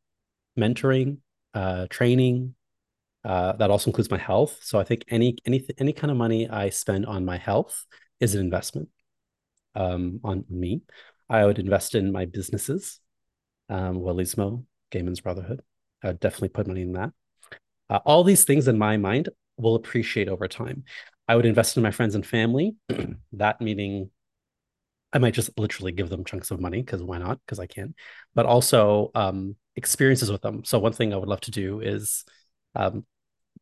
mentoring 0.57 1.17
uh, 1.53 1.85
training 1.89 2.55
uh, 3.25 3.51
that 3.53 3.69
also 3.69 3.89
includes 3.89 4.09
my 4.09 4.17
health 4.17 4.57
so 4.61 4.79
i 4.79 4.83
think 4.83 5.03
any 5.09 5.35
any 5.45 5.65
any 5.77 5.93
kind 5.93 6.09
of 6.09 6.17
money 6.17 6.49
i 6.49 6.69
spend 6.69 7.05
on 7.05 7.25
my 7.25 7.37
health 7.37 7.85
is 8.19 8.35
an 8.35 8.41
investment 8.41 8.89
um, 9.75 10.19
on 10.23 10.43
me 10.49 10.81
I 11.31 11.45
would 11.45 11.59
invest 11.59 11.95
in 11.95 12.11
my 12.11 12.25
businesses, 12.25 12.99
um, 13.69 13.99
Willismo, 14.01 14.65
Gay 14.91 15.01
Men's 15.01 15.21
Brotherhood. 15.21 15.61
I 16.03 16.07
would 16.07 16.19
definitely 16.19 16.49
put 16.49 16.67
money 16.67 16.81
in 16.81 16.91
that. 16.91 17.11
Uh, 17.89 17.99
all 18.05 18.25
these 18.25 18.43
things 18.43 18.67
in 18.67 18.77
my 18.77 18.97
mind 18.97 19.29
will 19.55 19.75
appreciate 19.75 20.27
over 20.27 20.49
time. 20.49 20.83
I 21.29 21.37
would 21.37 21.45
invest 21.45 21.77
in 21.77 21.83
my 21.83 21.91
friends 21.91 22.15
and 22.15 22.25
family. 22.25 22.75
that 23.31 23.61
meaning 23.61 24.09
I 25.13 25.19
might 25.19 25.33
just 25.33 25.57
literally 25.57 25.91
give 25.91 26.09
them 26.09 26.23
chunks 26.23 26.51
of 26.51 26.59
money 26.59 26.81
because 26.81 27.03
why 27.03 27.17
not? 27.17 27.39
Because 27.45 27.59
I 27.59 27.67
can. 27.67 27.95
But 28.33 28.45
also 28.45 29.11
um, 29.13 29.55
experiences 29.75 30.31
with 30.31 30.41
them. 30.41 30.63
So 30.63 30.79
one 30.79 30.93
thing 30.93 31.13
I 31.13 31.17
would 31.17 31.27
love 31.27 31.41
to 31.41 31.51
do 31.51 31.81
is 31.81 32.23
um, 32.75 33.05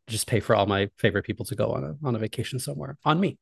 just 0.07 0.27
pay 0.27 0.39
for 0.39 0.55
all 0.55 0.65
my 0.65 0.89
favorite 0.97 1.25
people 1.25 1.45
to 1.47 1.55
go 1.55 1.71
on 1.71 1.83
a 1.83 1.95
on 2.07 2.15
a 2.15 2.19
vacation 2.19 2.59
somewhere 2.59 2.97
on 3.03 3.19
me, 3.19 3.37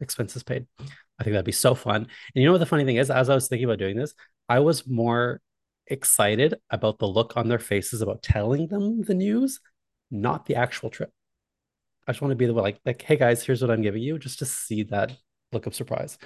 expenses 0.00 0.42
paid. 0.42 0.66
I 0.80 1.24
think 1.24 1.32
that'd 1.32 1.44
be 1.44 1.52
so 1.52 1.74
fun. 1.74 1.96
And 1.96 2.08
you 2.34 2.44
know 2.44 2.52
what 2.52 2.58
the 2.58 2.66
funny 2.66 2.84
thing 2.84 2.96
is, 2.96 3.10
as 3.10 3.28
I 3.28 3.34
was 3.34 3.48
thinking 3.48 3.64
about 3.64 3.78
doing 3.78 3.96
this, 3.96 4.14
I 4.48 4.60
was 4.60 4.86
more 4.86 5.40
excited 5.86 6.54
about 6.70 6.98
the 6.98 7.08
look 7.08 7.36
on 7.36 7.48
their 7.48 7.58
faces 7.58 8.02
about 8.02 8.22
telling 8.22 8.68
them 8.68 9.02
the 9.02 9.14
news, 9.14 9.60
not 10.10 10.46
the 10.46 10.56
actual 10.56 10.90
trip. 10.90 11.10
I 12.06 12.12
just 12.12 12.22
want 12.22 12.32
to 12.32 12.36
be 12.36 12.46
the 12.46 12.54
one 12.54 12.64
like, 12.64 12.78
like, 12.86 13.02
hey 13.02 13.16
guys, 13.16 13.44
here's 13.44 13.60
what 13.60 13.70
I'm 13.70 13.82
giving 13.82 14.02
you, 14.02 14.18
just 14.18 14.38
to 14.38 14.46
see 14.46 14.84
that 14.84 15.12
look 15.52 15.66
of 15.66 15.74
surprise. 15.74 16.18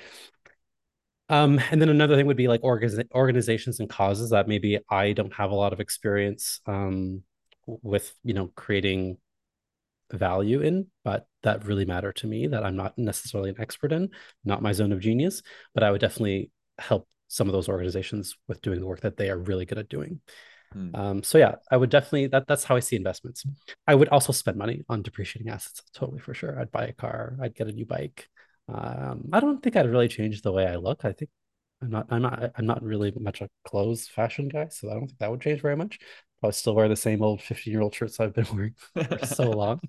Um, 1.33 1.59
and 1.70 1.80
then 1.80 1.89
another 1.89 2.14
thing 2.14 2.26
would 2.26 2.37
be 2.37 2.47
like 2.47 2.61
organiz- 2.61 3.11
organizations 3.14 3.80
and 3.80 3.89
causes 3.89 4.30
that 4.30 4.47
maybe 4.47 4.78
I 4.91 5.12
don't 5.12 5.33
have 5.33 5.51
a 5.51 5.55
lot 5.55 5.72
of 5.72 5.80
experience 5.80 6.61
um, 6.66 7.22
with, 7.66 8.14
you 8.22 8.35
know, 8.35 8.51
creating 8.55 9.16
value 10.12 10.61
in, 10.61 10.89
but 11.05 11.26
that 11.43 11.64
really 11.64 11.87
matter 11.87 12.12
to 12.12 12.26
me 12.26 12.49
that 12.49 12.64
I'm 12.64 12.76
not 12.76 12.99
necessarily 12.99 13.49
an 13.49 13.57
expert 13.59 13.93
in, 13.93 14.11
not 14.45 14.61
my 14.61 14.72
zone 14.72 14.93
of 14.93 15.01
genius, 15.01 15.43
but 15.74 15.83
I 15.83 15.91
would 15.91 16.03
definitely 16.03 16.51
help 16.78 17.09
some 17.28 17.49
of 17.49 17.55
those 17.55 17.68
organizations 17.68 18.37
with 18.47 18.61
doing 18.61 18.80
the 18.80 18.87
work 18.87 19.01
that 19.01 19.16
they 19.16 19.30
are 19.30 19.39
really 19.39 19.64
good 19.64 19.78
at 19.78 19.89
doing. 19.89 20.20
Hmm. 20.74 20.95
Um, 20.95 21.22
so 21.22 21.39
yeah, 21.39 21.55
I 21.70 21.78
would 21.78 21.89
definitely 21.89 22.26
that 22.26 22.47
that's 22.47 22.64
how 22.64 22.76
I 22.76 22.80
see 22.80 22.97
investments. 22.97 23.45
I 23.87 23.95
would 23.95 24.09
also 24.09 24.35
spend 24.35 24.59
money 24.59 24.83
on 24.91 25.01
depreciating 25.01 25.51
assets, 25.51 25.83
totally 25.95 26.20
for 26.20 26.35
sure. 26.35 26.61
I'd 26.61 26.70
buy 26.70 26.89
a 26.89 26.93
car, 26.93 27.39
I'd 27.41 27.55
get 27.55 27.68
a 27.68 27.72
new 27.72 27.87
bike. 27.87 28.28
Um, 28.69 29.29
I 29.33 29.41
don't 29.41 29.63
think 29.63 29.77
I'd 29.77 29.91
really 29.91 30.09
change 30.09 30.43
the 30.43 30.53
way 30.53 30.67
I 30.67 30.77
look. 30.77 31.05
I 31.05 31.13
think 31.13 31.31
I'm 31.83 31.91
not 31.91 32.07
I'm 32.11 32.23
not 32.23 32.53
I'm 32.57 32.67
not 32.67 32.83
really 32.83 33.13
much 33.19 33.41
a 33.41 33.49
clothes 33.65 34.09
fashion 34.09 34.49
guy, 34.49 34.69
so 34.69 34.91
I 34.91 34.95
don't 34.95 35.07
think 35.07 35.19
that 35.19 35.31
would 35.31 35.41
change 35.41 35.61
very 35.61 35.77
much. 35.77 35.99
Probably 36.41 36.55
still 36.55 36.75
wear 36.75 36.89
the 36.89 36.97
same 36.97 37.23
old 37.23 37.43
15 37.43 37.73
year 37.73 37.83
old 37.83 37.95
shirts 37.95 38.21
I've 38.21 38.35
been 38.35 38.47
wearing 38.53 38.75
for 38.95 39.27
so 39.27 39.51
long. 39.51 39.81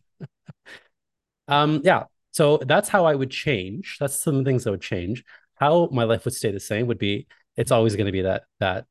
um, 1.48 1.82
yeah. 1.84 2.06
So 2.32 2.58
that's 2.58 2.90
how 2.90 3.06
I 3.06 3.14
would 3.14 3.30
change. 3.30 3.98
That's 4.00 4.20
some 4.20 4.44
things 4.44 4.64
that 4.64 4.72
would 4.72 4.82
change. 4.82 5.24
How 5.56 5.88
my 5.92 6.04
life 6.04 6.26
would 6.26 6.34
stay 6.34 6.52
the 6.52 6.60
same 6.60 6.88
would 6.88 6.98
be 6.98 7.28
it's 7.56 7.72
always 7.72 7.96
going 7.96 8.08
to 8.08 8.12
be 8.12 8.24
that 8.24 8.44
that 8.60 8.86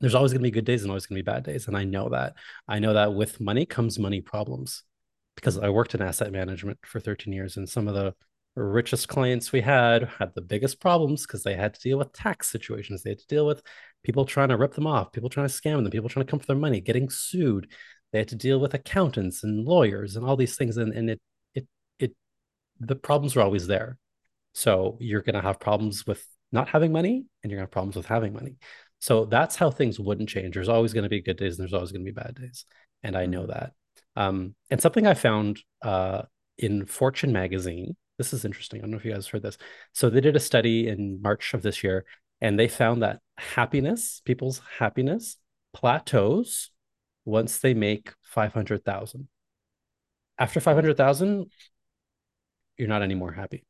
there's 0.00 0.16
always 0.16 0.32
going 0.32 0.40
to 0.40 0.46
be 0.46 0.50
good 0.50 0.64
days 0.64 0.82
and 0.82 0.90
always 0.90 1.06
going 1.06 1.16
to 1.16 1.22
be 1.22 1.30
bad 1.30 1.44
days. 1.44 1.68
And 1.68 1.76
I 1.76 1.84
know 1.84 2.08
that. 2.08 2.34
I 2.66 2.80
know 2.80 2.92
that 2.94 3.14
with 3.14 3.40
money 3.40 3.64
comes 3.64 4.00
money 4.00 4.20
problems 4.20 4.82
because 5.36 5.56
I 5.56 5.68
worked 5.68 5.94
in 5.94 6.02
asset 6.02 6.32
management 6.32 6.78
for 6.84 6.98
13 6.98 7.32
years 7.32 7.56
and 7.56 7.68
some 7.68 7.86
of 7.86 7.94
the 7.94 8.12
richest 8.54 9.08
clients 9.08 9.52
we 9.52 9.60
had 9.60 10.08
had 10.18 10.34
the 10.34 10.42
biggest 10.42 10.80
problems 10.80 11.26
because 11.26 11.42
they 11.42 11.54
had 11.54 11.74
to 11.74 11.80
deal 11.80 11.98
with 11.98 12.12
tax 12.12 12.50
situations. 12.50 13.02
They 13.02 13.10
had 13.10 13.18
to 13.20 13.26
deal 13.26 13.46
with 13.46 13.62
people 14.04 14.24
trying 14.24 14.48
to 14.48 14.56
rip 14.56 14.74
them 14.74 14.86
off, 14.86 15.12
people 15.12 15.30
trying 15.30 15.48
to 15.48 15.52
scam 15.52 15.82
them, 15.82 15.90
people 15.90 16.08
trying 16.08 16.26
to 16.26 16.30
come 16.30 16.40
for 16.40 16.46
their 16.46 16.56
money, 16.56 16.80
getting 16.80 17.08
sued. 17.08 17.70
They 18.12 18.18
had 18.18 18.28
to 18.28 18.36
deal 18.36 18.60
with 18.60 18.74
accountants 18.74 19.42
and 19.42 19.64
lawyers 19.64 20.16
and 20.16 20.26
all 20.26 20.36
these 20.36 20.56
things. 20.56 20.76
And, 20.76 20.92
and 20.92 21.10
it, 21.10 21.20
it, 21.54 21.66
it, 21.98 22.14
the 22.78 22.96
problems 22.96 23.36
are 23.36 23.40
always 23.40 23.66
there. 23.66 23.98
So 24.54 24.98
you're 25.00 25.22
going 25.22 25.34
to 25.34 25.40
have 25.40 25.58
problems 25.58 26.06
with 26.06 26.26
not 26.50 26.68
having 26.68 26.92
money 26.92 27.24
and 27.42 27.50
you're 27.50 27.58
going 27.58 27.66
to 27.66 27.70
have 27.70 27.70
problems 27.70 27.96
with 27.96 28.06
having 28.06 28.34
money. 28.34 28.56
So 28.98 29.24
that's 29.24 29.56
how 29.56 29.70
things 29.70 29.98
wouldn't 29.98 30.28
change. 30.28 30.54
There's 30.54 30.68
always 30.68 30.92
going 30.92 31.04
to 31.04 31.08
be 31.08 31.22
good 31.22 31.38
days 31.38 31.58
and 31.58 31.64
there's 31.64 31.74
always 31.74 31.90
going 31.90 32.04
to 32.04 32.12
be 32.12 32.20
bad 32.20 32.34
days. 32.34 32.66
And 33.02 33.16
I 33.16 33.26
know 33.26 33.46
that. 33.46 33.72
Um, 34.14 34.54
and 34.70 34.80
something 34.80 35.06
I 35.06 35.14
found 35.14 35.60
uh, 35.82 36.22
in 36.58 36.84
Fortune 36.84 37.32
magazine, 37.32 37.96
this 38.22 38.32
is 38.32 38.44
interesting. 38.44 38.80
I 38.80 38.82
don't 38.82 38.92
know 38.92 38.96
if 38.98 39.04
you 39.04 39.12
guys 39.12 39.26
heard 39.26 39.42
this. 39.42 39.58
So 39.92 40.08
they 40.08 40.20
did 40.20 40.36
a 40.36 40.40
study 40.40 40.88
in 40.88 41.20
March 41.20 41.54
of 41.54 41.62
this 41.62 41.82
year 41.82 42.04
And 42.40 42.58
they 42.58 42.68
found 42.68 43.02
that 43.02 43.20
happiness, 43.36 44.20
people's 44.24 44.60
happiness 44.78 45.36
plateaus 45.74 46.70
once 47.24 47.58
they 47.58 47.74
make 47.74 48.12
500,000. 48.22 49.28
After 50.38 50.60
500,000, 50.60 51.50
you're 52.76 52.88
not 52.88 53.02
any 53.02 53.14
more 53.14 53.32
happy. 53.32 53.64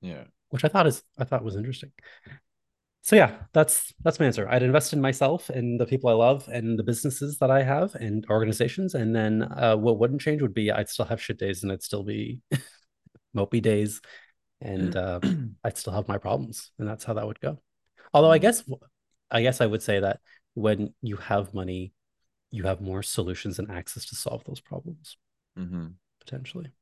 Yeah. 0.00 0.24
Which 0.50 0.64
I 0.64 0.68
thought 0.68 0.86
is 0.86 1.02
I 1.18 1.24
thought 1.24 1.44
was 1.44 1.56
interesting. 1.56 1.92
So 3.04 3.16
yeah, 3.16 3.34
that's 3.52 3.92
that's 4.04 4.20
my 4.20 4.26
answer. 4.26 4.48
I'd 4.48 4.62
invest 4.62 4.92
in 4.92 5.00
myself 5.00 5.50
and 5.50 5.80
the 5.80 5.86
people 5.86 6.08
I 6.08 6.12
love 6.12 6.48
and 6.48 6.78
the 6.78 6.84
businesses 6.84 7.38
that 7.38 7.50
I 7.50 7.62
have 7.62 7.94
and 7.96 8.24
organizations. 8.30 8.94
And 8.94 9.14
then 9.14 9.42
uh, 9.42 9.76
what 9.76 9.98
wouldn't 9.98 10.20
change 10.20 10.40
would 10.40 10.54
be 10.54 10.70
I'd 10.70 10.88
still 10.88 11.06
have 11.06 11.20
shit 11.20 11.38
days 11.38 11.62
and 11.62 11.72
I'd 11.72 11.82
still 11.82 12.04
be 12.04 12.40
mopey 13.36 13.62
days 13.62 14.00
and 14.60 14.96
uh, 14.96 15.20
I'd 15.64 15.78
still 15.78 15.92
have 15.92 16.08
my 16.08 16.18
problems. 16.18 16.72
And 16.78 16.88
that's 16.88 17.04
how 17.04 17.14
that 17.14 17.26
would 17.26 17.40
go. 17.40 17.60
Although 18.14 18.32
I 18.32 18.38
guess 18.38 18.64
I 19.30 19.42
guess 19.42 19.60
I 19.60 19.66
would 19.66 19.82
say 19.82 20.00
that 20.00 20.20
when 20.54 20.94
you 21.02 21.16
have 21.16 21.54
money, 21.54 21.92
you 22.50 22.64
have 22.64 22.80
more 22.80 23.02
solutions 23.02 23.58
and 23.58 23.70
access 23.70 24.06
to 24.06 24.16
solve 24.16 24.44
those 24.44 24.60
problems 24.60 25.16
Mm-hmm. 25.58 25.94
potentially. 26.20 26.72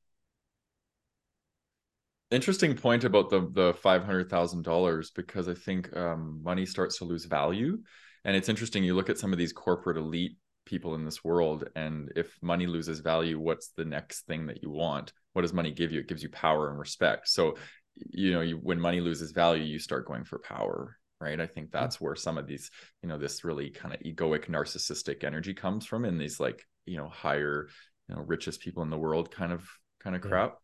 Interesting 2.31 2.77
point 2.77 3.03
about 3.03 3.29
the 3.29 3.49
the 3.53 3.75
five 3.75 4.05
hundred 4.05 4.31
thousand 4.31 4.63
dollars 4.63 5.11
because 5.11 5.49
I 5.49 5.55
think 5.55 5.95
um, 5.97 6.41
money 6.45 6.65
starts 6.65 6.99
to 6.99 7.05
lose 7.05 7.25
value, 7.25 7.79
and 8.25 8.37
it's 8.37 8.49
interesting. 8.49 8.85
You 8.85 8.95
look 8.95 9.11
at 9.11 9.19
some 9.19 9.33
of 9.33 9.39
these 9.39 9.53
corporate 9.53 9.97
elite 9.97 10.37
people 10.71 10.95
in 10.95 11.05
this 11.05 11.25
world, 11.25 11.69
and 11.75 12.13
if 12.15 12.39
money 12.41 12.67
loses 12.67 13.01
value, 13.01 13.39
what's 13.39 13.73
the 13.77 13.85
next 13.85 14.27
thing 14.27 14.47
that 14.47 14.63
you 14.63 14.71
want? 14.71 15.13
What 15.33 15.43
does 15.43 15.53
money 15.53 15.73
give 15.73 15.91
you? 15.93 16.01
It 16.01 16.09
gives 16.09 16.23
you 16.23 16.31
power 16.31 16.71
and 16.71 16.79
respect. 16.79 17.29
So, 17.29 17.57
you 17.97 18.33
know, 18.33 18.41
you, 18.41 18.57
when 18.57 18.81
money 18.81 19.01
loses 19.01 19.33
value, 19.33 19.65
you 19.65 19.79
start 19.81 20.07
going 20.07 20.25
for 20.25 20.39
power, 20.39 20.97
right? 21.21 21.41
I 21.41 21.47
think 21.47 21.71
that's 21.71 22.01
where 22.01 22.15
some 22.15 22.39
of 22.39 22.47
these, 22.47 22.71
you 23.03 23.09
know, 23.09 23.19
this 23.19 23.45
really 23.45 23.71
kind 23.71 23.95
of 23.95 24.01
egoic, 24.01 24.47
narcissistic 24.47 25.25
energy 25.25 25.55
comes 25.55 25.85
from, 25.85 26.05
in 26.05 26.17
these 26.17 26.41
like, 26.41 26.65
you 26.87 26.97
know, 26.97 27.09
higher, 27.09 27.69
you 28.09 28.15
know, 28.15 28.23
richest 28.23 28.61
people 28.61 28.83
in 28.83 28.91
the 28.91 28.99
world 28.99 29.31
kind 29.31 29.53
of 29.53 29.69
kind 30.03 30.17
of 30.17 30.23
crap. 30.23 30.57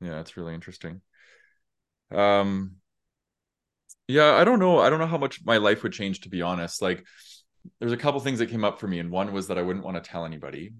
Yeah, 0.00 0.20
it's 0.20 0.36
really 0.36 0.54
interesting. 0.54 1.02
Um, 2.10 2.76
yeah, 4.08 4.32
I 4.34 4.44
don't 4.44 4.58
know. 4.58 4.78
I 4.78 4.90
don't 4.90 4.98
know 4.98 5.06
how 5.06 5.18
much 5.18 5.44
my 5.44 5.58
life 5.58 5.82
would 5.82 5.92
change, 5.92 6.22
to 6.22 6.28
be 6.28 6.42
honest. 6.42 6.82
Like, 6.82 7.04
there's 7.78 7.92
a 7.92 7.96
couple 7.96 8.20
things 8.20 8.38
that 8.38 8.50
came 8.50 8.64
up 8.64 8.80
for 8.80 8.88
me, 8.88 8.98
and 8.98 9.10
one 9.10 9.32
was 9.32 9.48
that 9.48 9.58
I 9.58 9.62
wouldn't 9.62 9.84
want 9.84 10.02
to 10.02 10.10
tell 10.10 10.24
anybody 10.24 10.72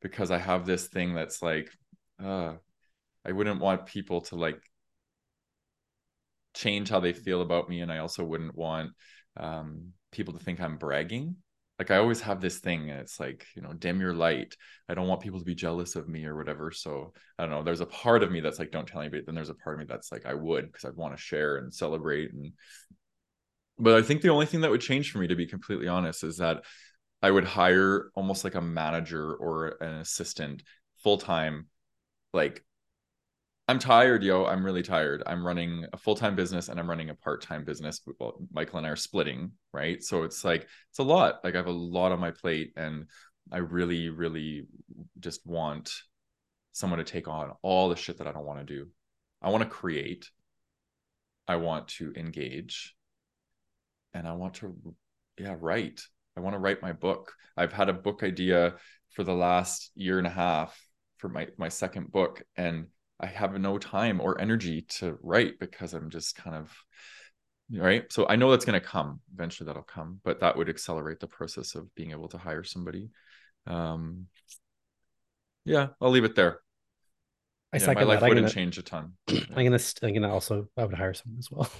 because 0.00 0.30
I 0.30 0.38
have 0.38 0.66
this 0.66 0.88
thing 0.88 1.14
that's 1.14 1.42
like, 1.42 1.70
uh, 2.22 2.54
I 3.24 3.32
wouldn't 3.32 3.60
want 3.60 3.86
people 3.86 4.22
to 4.22 4.36
like 4.36 4.60
change 6.54 6.88
how 6.88 7.00
they 7.00 7.12
feel 7.12 7.42
about 7.42 7.68
me, 7.68 7.80
and 7.80 7.92
I 7.92 7.98
also 7.98 8.24
wouldn't 8.24 8.54
want 8.54 8.92
um, 9.36 9.92
people 10.12 10.34
to 10.34 10.44
think 10.44 10.60
I'm 10.60 10.76
bragging. 10.76 11.36
Like 11.78 11.90
I 11.90 11.96
always 11.96 12.20
have 12.20 12.42
this 12.42 12.58
thing, 12.58 12.90
and 12.90 13.00
it's 13.00 13.18
like, 13.18 13.46
you 13.56 13.62
know, 13.62 13.72
dim 13.72 14.00
your 14.00 14.12
light. 14.12 14.54
I 14.88 14.94
don't 14.94 15.08
want 15.08 15.22
people 15.22 15.38
to 15.38 15.44
be 15.46 15.54
jealous 15.54 15.96
of 15.96 16.08
me 16.08 16.26
or 16.26 16.36
whatever. 16.36 16.70
So 16.70 17.14
I 17.38 17.44
don't 17.44 17.52
know. 17.52 17.62
There's 17.62 17.80
a 17.80 17.86
part 17.86 18.22
of 18.22 18.30
me 18.30 18.40
that's 18.40 18.58
like, 18.58 18.70
don't 18.70 18.86
tell 18.86 19.00
anybody. 19.00 19.22
Then 19.24 19.34
there's 19.34 19.48
a 19.48 19.54
part 19.54 19.76
of 19.76 19.80
me 19.80 19.86
that's 19.88 20.12
like, 20.12 20.26
I 20.26 20.34
would 20.34 20.66
because 20.66 20.84
I'd 20.84 20.96
want 20.96 21.16
to 21.16 21.22
share 21.22 21.56
and 21.56 21.72
celebrate. 21.72 22.34
And 22.34 22.52
but 23.80 23.94
I 23.94 24.02
think 24.02 24.22
the 24.22 24.28
only 24.28 24.46
thing 24.46 24.60
that 24.60 24.70
would 24.70 24.80
change 24.80 25.10
for 25.10 25.18
me, 25.18 25.26
to 25.28 25.36
be 25.36 25.46
completely 25.46 25.88
honest, 25.88 26.22
is 26.22 26.36
that 26.38 26.62
I 27.22 27.30
would 27.30 27.44
hire 27.44 28.10
almost 28.14 28.44
like 28.44 28.54
a 28.54 28.60
manager 28.60 29.34
or 29.34 29.76
an 29.80 29.94
assistant 29.94 30.62
full 31.02 31.18
time. 31.18 31.66
Like, 32.32 32.64
I'm 33.68 33.78
tired, 33.78 34.22
yo. 34.22 34.46
I'm 34.46 34.64
really 34.64 34.82
tired. 34.82 35.22
I'm 35.26 35.46
running 35.46 35.86
a 35.92 35.96
full 35.96 36.14
time 36.14 36.34
business 36.34 36.68
and 36.68 36.80
I'm 36.80 36.88
running 36.88 37.10
a 37.10 37.14
part 37.14 37.42
time 37.42 37.64
business. 37.64 38.00
Well, 38.18 38.40
Michael 38.52 38.78
and 38.78 38.86
I 38.86 38.90
are 38.90 38.96
splitting, 38.96 39.52
right? 39.72 40.02
So 40.02 40.24
it's 40.24 40.44
like, 40.44 40.66
it's 40.90 40.98
a 40.98 41.04
lot. 41.04 41.40
Like, 41.44 41.54
I 41.54 41.58
have 41.58 41.66
a 41.66 41.72
lot 41.72 42.12
on 42.12 42.20
my 42.20 42.32
plate 42.32 42.72
and 42.76 43.06
I 43.52 43.58
really, 43.58 44.08
really 44.08 44.66
just 45.18 45.46
want 45.46 45.92
someone 46.72 46.98
to 46.98 47.04
take 47.04 47.28
on 47.28 47.52
all 47.62 47.88
the 47.88 47.96
shit 47.96 48.18
that 48.18 48.26
I 48.26 48.32
don't 48.32 48.46
want 48.46 48.66
to 48.66 48.74
do. 48.74 48.88
I 49.42 49.50
want 49.50 49.62
to 49.62 49.68
create. 49.68 50.30
I 51.46 51.56
want 51.56 51.88
to 51.88 52.12
engage. 52.16 52.94
And 54.14 54.26
I 54.26 54.32
want 54.32 54.54
to, 54.54 54.76
yeah, 55.38 55.56
write. 55.58 56.02
I 56.36 56.40
want 56.40 56.54
to 56.54 56.60
write 56.60 56.82
my 56.82 56.92
book. 56.92 57.32
I've 57.56 57.72
had 57.72 57.88
a 57.88 57.94
book 57.94 58.22
idea 58.22 58.74
for 59.10 59.24
the 59.24 59.34
last 59.34 59.90
year 59.94 60.18
and 60.18 60.26
a 60.26 60.30
half 60.30 60.78
for 61.18 61.28
my 61.28 61.48
my 61.58 61.68
second 61.68 62.10
book, 62.10 62.42
and 62.56 62.86
I 63.18 63.26
have 63.26 63.58
no 63.60 63.78
time 63.78 64.20
or 64.20 64.40
energy 64.40 64.82
to 64.98 65.18
write 65.22 65.58
because 65.58 65.92
I'm 65.92 66.10
just 66.10 66.36
kind 66.36 66.56
of 66.56 66.74
right. 67.70 68.10
So 68.10 68.26
I 68.28 68.36
know 68.36 68.50
that's 68.50 68.64
going 68.64 68.80
to 68.80 68.86
come 68.86 69.20
eventually. 69.34 69.66
That'll 69.66 69.82
come, 69.82 70.20
but 70.24 70.40
that 70.40 70.56
would 70.56 70.68
accelerate 70.68 71.20
the 71.20 71.26
process 71.26 71.74
of 71.74 71.94
being 71.94 72.12
able 72.12 72.28
to 72.28 72.38
hire 72.38 72.64
somebody. 72.64 73.10
Um, 73.66 74.26
yeah, 75.64 75.88
I'll 76.00 76.10
leave 76.10 76.24
it 76.24 76.34
there. 76.34 76.60
I 77.72 77.78
yeah, 77.78 77.92
my 77.92 78.02
life 78.02 78.22
wouldn't 78.22 78.38
gonna, 78.38 78.50
change 78.50 78.78
a 78.78 78.82
ton. 78.82 79.12
I'm 79.28 79.64
gonna, 79.64 79.78
I'm 80.02 80.14
gonna 80.14 80.32
also, 80.32 80.66
I 80.76 80.84
would 80.84 80.96
hire 80.96 81.14
someone 81.14 81.38
as 81.38 81.50
well. 81.50 81.70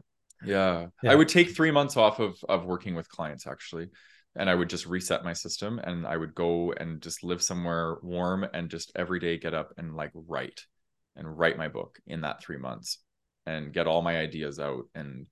Yeah. 0.44 0.86
Yeah. 1.02 1.12
I 1.12 1.14
would 1.14 1.28
take 1.28 1.54
three 1.54 1.70
months 1.70 1.96
off 1.96 2.18
of 2.18 2.36
of 2.48 2.64
working 2.64 2.94
with 2.94 3.08
clients 3.08 3.46
actually. 3.46 3.88
And 4.36 4.48
I 4.48 4.54
would 4.54 4.70
just 4.70 4.86
reset 4.86 5.24
my 5.24 5.32
system 5.32 5.80
and 5.80 6.06
I 6.06 6.16
would 6.16 6.34
go 6.34 6.72
and 6.72 7.02
just 7.02 7.24
live 7.24 7.42
somewhere 7.42 7.96
warm 8.02 8.46
and 8.54 8.70
just 8.70 8.92
every 8.94 9.18
day 9.18 9.38
get 9.38 9.54
up 9.54 9.72
and 9.76 9.96
like 9.96 10.12
write 10.14 10.64
and 11.16 11.36
write 11.36 11.58
my 11.58 11.66
book 11.66 11.98
in 12.06 12.20
that 12.20 12.40
three 12.40 12.56
months 12.56 12.98
and 13.46 13.72
get 13.72 13.88
all 13.88 14.02
my 14.02 14.16
ideas 14.18 14.60
out. 14.60 14.84
And 14.94 15.26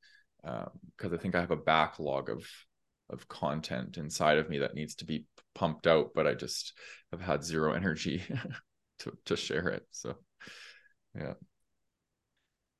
uh, 0.44 0.66
because 0.96 1.12
I 1.12 1.16
think 1.16 1.34
I 1.36 1.40
have 1.40 1.52
a 1.52 1.56
backlog 1.56 2.28
of 2.28 2.46
of 3.10 3.26
content 3.28 3.96
inside 3.96 4.38
of 4.38 4.50
me 4.50 4.58
that 4.58 4.74
needs 4.74 4.96
to 4.96 5.06
be 5.06 5.24
pumped 5.54 5.86
out, 5.86 6.10
but 6.14 6.26
I 6.26 6.34
just 6.34 6.74
have 7.12 7.20
had 7.20 7.44
zero 7.44 7.72
energy 7.74 8.22
to 9.00 9.12
to 9.26 9.36
share 9.36 9.68
it. 9.68 9.86
So 9.92 10.16
yeah. 11.14 11.34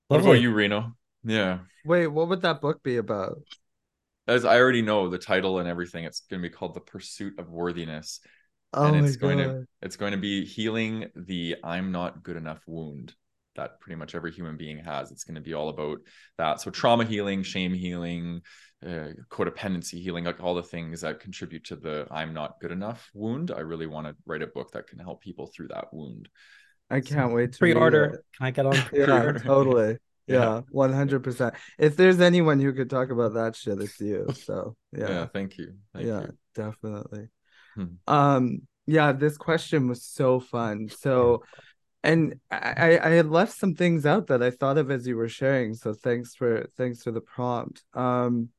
What 0.09 0.21
about 0.21 0.41
you, 0.41 0.53
Reno? 0.53 0.98
Yeah. 1.25 1.61
Wait, 1.85 2.07
what 2.07 2.29
would 2.29 2.43
that 2.43 2.61
book 2.61 2.83
be 2.83 2.97
about? 2.97 3.39
as 4.29 4.45
I 4.45 4.61
already 4.61 4.83
know 4.83 5.09
the 5.09 5.19
title 5.19 5.59
and 5.59 5.69
everything, 5.69 6.05
it's 6.05 6.21
going 6.21 6.43
to 6.43 6.49
be 6.49 6.55
called 6.55 6.75
The 6.75 6.81
Pursuit 6.81 7.39
of 7.39 7.49
Worthiness. 7.49 8.21
Oh 8.75 8.85
and 8.85 9.01
my 9.01 9.07
it's 9.07 9.17
going 9.17 9.39
to 9.39 9.65
it's 9.81 9.97
going 9.97 10.13
to 10.13 10.19
be 10.19 10.45
healing 10.45 11.07
the 11.17 11.57
I'm 11.65 11.91
not 11.91 12.23
good 12.23 12.37
enough 12.37 12.61
wound 12.67 13.15
that 13.57 13.81
pretty 13.81 13.97
much 13.97 14.15
every 14.15 14.31
human 14.31 14.59
being 14.59 14.79
has. 14.85 15.11
It's 15.11 15.25
going 15.25 15.37
to 15.37 15.41
be 15.41 15.55
all 15.55 15.71
about 15.71 15.99
that. 16.37 16.61
So 16.61 16.71
trauma 16.71 17.05
healing, 17.05 17.43
shame 17.43 17.73
healing, 17.73 18.43
uh, 18.87 19.09
codependency 19.31 20.01
healing, 20.01 20.25
like 20.25 20.41
all 20.43 20.55
the 20.55 20.63
things 20.63 21.01
that 21.01 21.19
contribute 21.19 21.65
to 21.65 21.77
the 21.77 22.07
I'm 22.11 22.35
not 22.35 22.61
good 22.61 22.71
enough 22.71 23.11
wound. 23.15 23.51
I 23.51 23.61
really 23.61 23.87
want 23.87 24.07
to 24.07 24.15
write 24.27 24.43
a 24.43 24.47
book 24.47 24.73
that 24.73 24.87
can 24.87 24.99
help 24.99 25.23
people 25.23 25.47
through 25.47 25.69
that 25.69 25.87
wound. 25.93 26.29
I 26.91 27.01
can't 27.01 27.35
wait 27.35 27.55
to 27.55 27.65
read 27.65 27.73
Pre-order. 27.73 28.23
Can 28.37 28.47
I 28.47 28.51
get 28.51 28.67
on? 28.67 28.75
Yeah, 28.93 29.07
Pre-order. 29.07 29.39
totally. 29.41 29.99
Yeah. 30.29 30.63
One 30.71 30.93
hundred 30.93 31.23
percent. 31.23 31.55
If 31.79 31.97
there's 31.97 32.21
anyone 32.21 32.61
who 32.61 32.73
could 32.73 32.91
talk 32.91 33.11
about 33.11 33.35
that 33.35 33.57
shit, 33.57 33.81
it's 33.81 34.01
you. 34.01 34.27
So 34.35 34.77
Yeah, 34.93 35.09
yeah, 35.09 35.27
thank 35.27 35.59
you. 35.59 35.75
Thank 35.95 36.07
yeah, 36.07 36.21
you. 36.23 36.39
definitely. 36.55 37.29
Hmm. 37.75 37.85
Um, 38.07 38.63
yeah, 38.87 39.13
this 39.13 39.37
question 39.37 39.89
was 39.89 40.03
so 40.03 40.41
fun. 40.41 40.89
So, 40.89 41.45
and 42.03 42.41
I 42.51 42.99
I 43.03 43.11
had 43.11 43.29
left 43.29 43.57
some 43.57 43.75
things 43.75 44.07
out 44.07 44.29
that 44.29 44.43
I 44.43 44.51
thought 44.51 44.79
of 44.79 44.91
as 44.91 45.07
you 45.07 45.17
were 45.17 45.29
sharing. 45.29 45.75
So 45.75 45.93
thanks 45.93 46.35
for 46.35 46.69
thanks 46.77 47.03
for 47.03 47.11
the 47.11 47.21
prompt. 47.21 47.85
Um, 47.95 48.51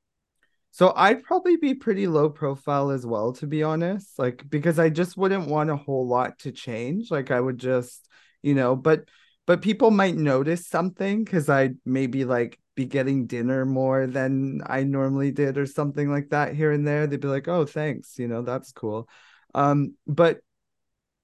so 0.71 0.93
I'd 0.95 1.23
probably 1.23 1.57
be 1.57 1.73
pretty 1.73 2.07
low 2.07 2.29
profile 2.29 2.91
as 2.91 3.05
well, 3.05 3.33
to 3.33 3.47
be 3.47 3.63
honest. 3.63 4.19
Like 4.19 4.43
because 4.47 4.77
I 4.79 4.89
just 4.89 5.17
wouldn't 5.17 5.49
want 5.49 5.71
a 5.71 5.75
whole 5.75 6.07
lot 6.07 6.39
to 6.39 6.51
change. 6.51 7.09
Like 7.09 7.31
I 7.31 7.39
would 7.39 7.57
just, 7.57 8.07
you 8.43 8.53
know, 8.53 8.75
but 8.75 9.05
but 9.49 9.63
people 9.63 9.89
might 9.89 10.15
notice 10.15 10.67
something 10.67 11.23
because 11.23 11.49
I'd 11.49 11.75
maybe 11.83 12.23
like 12.23 12.59
be 12.75 12.85
getting 12.85 13.25
dinner 13.25 13.65
more 13.65 14.05
than 14.05 14.61
I 14.63 14.83
normally 14.83 15.31
did 15.31 15.57
or 15.57 15.65
something 15.65 16.07
like 16.11 16.29
that 16.29 16.53
here 16.53 16.71
and 16.71 16.87
there. 16.87 17.07
They'd 17.07 17.19
be 17.19 17.29
like, 17.29 17.47
"Oh, 17.47 17.65
thanks," 17.65 18.19
you 18.19 18.27
know, 18.27 18.43
that's 18.43 18.71
cool. 18.71 19.09
Um, 19.55 19.95
but 20.05 20.41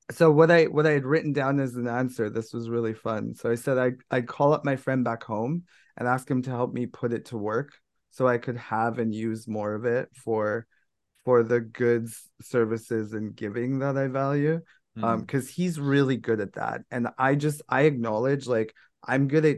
so 0.09 0.31
what 0.31 0.49
I 0.49 0.63
what 0.63 0.87
I 0.87 0.93
had 0.93 1.05
written 1.05 1.33
down 1.33 1.59
as 1.59 1.75
an 1.75 1.87
answer, 1.87 2.31
this 2.31 2.51
was 2.51 2.67
really 2.67 2.95
fun. 2.95 3.35
So 3.35 3.51
I 3.51 3.53
said 3.53 3.77
I 3.77 3.91
I'd 4.09 4.27
call 4.27 4.53
up 4.53 4.65
my 4.65 4.75
friend 4.75 5.03
back 5.03 5.23
home 5.23 5.65
and 5.95 6.07
ask 6.07 6.27
him 6.27 6.41
to 6.41 6.49
help 6.49 6.73
me 6.73 6.87
put 6.87 7.13
it 7.13 7.25
to 7.25 7.37
work 7.37 7.73
so 8.09 8.27
I 8.27 8.39
could 8.39 8.57
have 8.57 8.97
and 8.97 9.13
use 9.13 9.47
more 9.47 9.75
of 9.75 9.85
it 9.85 10.09
for 10.15 10.65
for 11.25 11.43
the 11.43 11.59
goods, 11.59 12.27
services, 12.41 13.13
and 13.13 13.35
giving 13.35 13.79
that 13.79 13.97
I 13.97 14.07
value 14.07 14.61
Hmm. 14.95 15.03
um 15.03 15.21
because 15.21 15.49
he's 15.49 15.79
really 15.79 16.17
good 16.17 16.39
at 16.39 16.53
that 16.53 16.81
and 16.91 17.07
i 17.17 17.35
just 17.35 17.61
i 17.69 17.81
acknowledge 17.83 18.47
like 18.47 18.73
i'm 19.03 19.27
good 19.27 19.45
at 19.45 19.57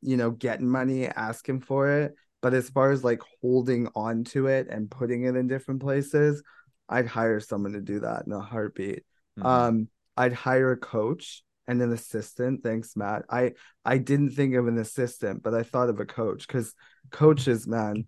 you 0.00 0.16
know 0.16 0.30
getting 0.30 0.68
money 0.68 1.06
asking 1.06 1.60
for 1.60 1.88
it 2.00 2.14
but 2.40 2.54
as 2.54 2.68
far 2.70 2.90
as 2.90 3.04
like 3.04 3.20
holding 3.40 3.88
on 3.94 4.24
to 4.24 4.46
it 4.46 4.68
and 4.68 4.90
putting 4.90 5.24
it 5.24 5.36
in 5.36 5.46
different 5.46 5.80
places 5.80 6.42
i'd 6.88 7.06
hire 7.06 7.40
someone 7.40 7.72
to 7.72 7.80
do 7.80 8.00
that 8.00 8.24
in 8.26 8.32
a 8.32 8.40
heartbeat 8.40 9.04
Mhm. 9.38 9.46
um 9.46 9.88
i'd 10.16 10.32
hire 10.32 10.72
a 10.72 10.76
coach 10.76 11.42
and 11.68 11.80
an 11.80 11.92
assistant. 11.92 12.62
Thanks, 12.64 12.96
Matt. 12.96 13.24
I 13.30 13.52
I 13.84 13.98
didn't 13.98 14.30
think 14.30 14.54
of 14.56 14.66
an 14.66 14.78
assistant, 14.78 15.44
but 15.44 15.54
I 15.54 15.62
thought 15.62 15.88
of 15.88 16.00
a 16.00 16.04
coach 16.04 16.46
because 16.46 16.74
coaches, 17.12 17.68
man, 17.68 18.06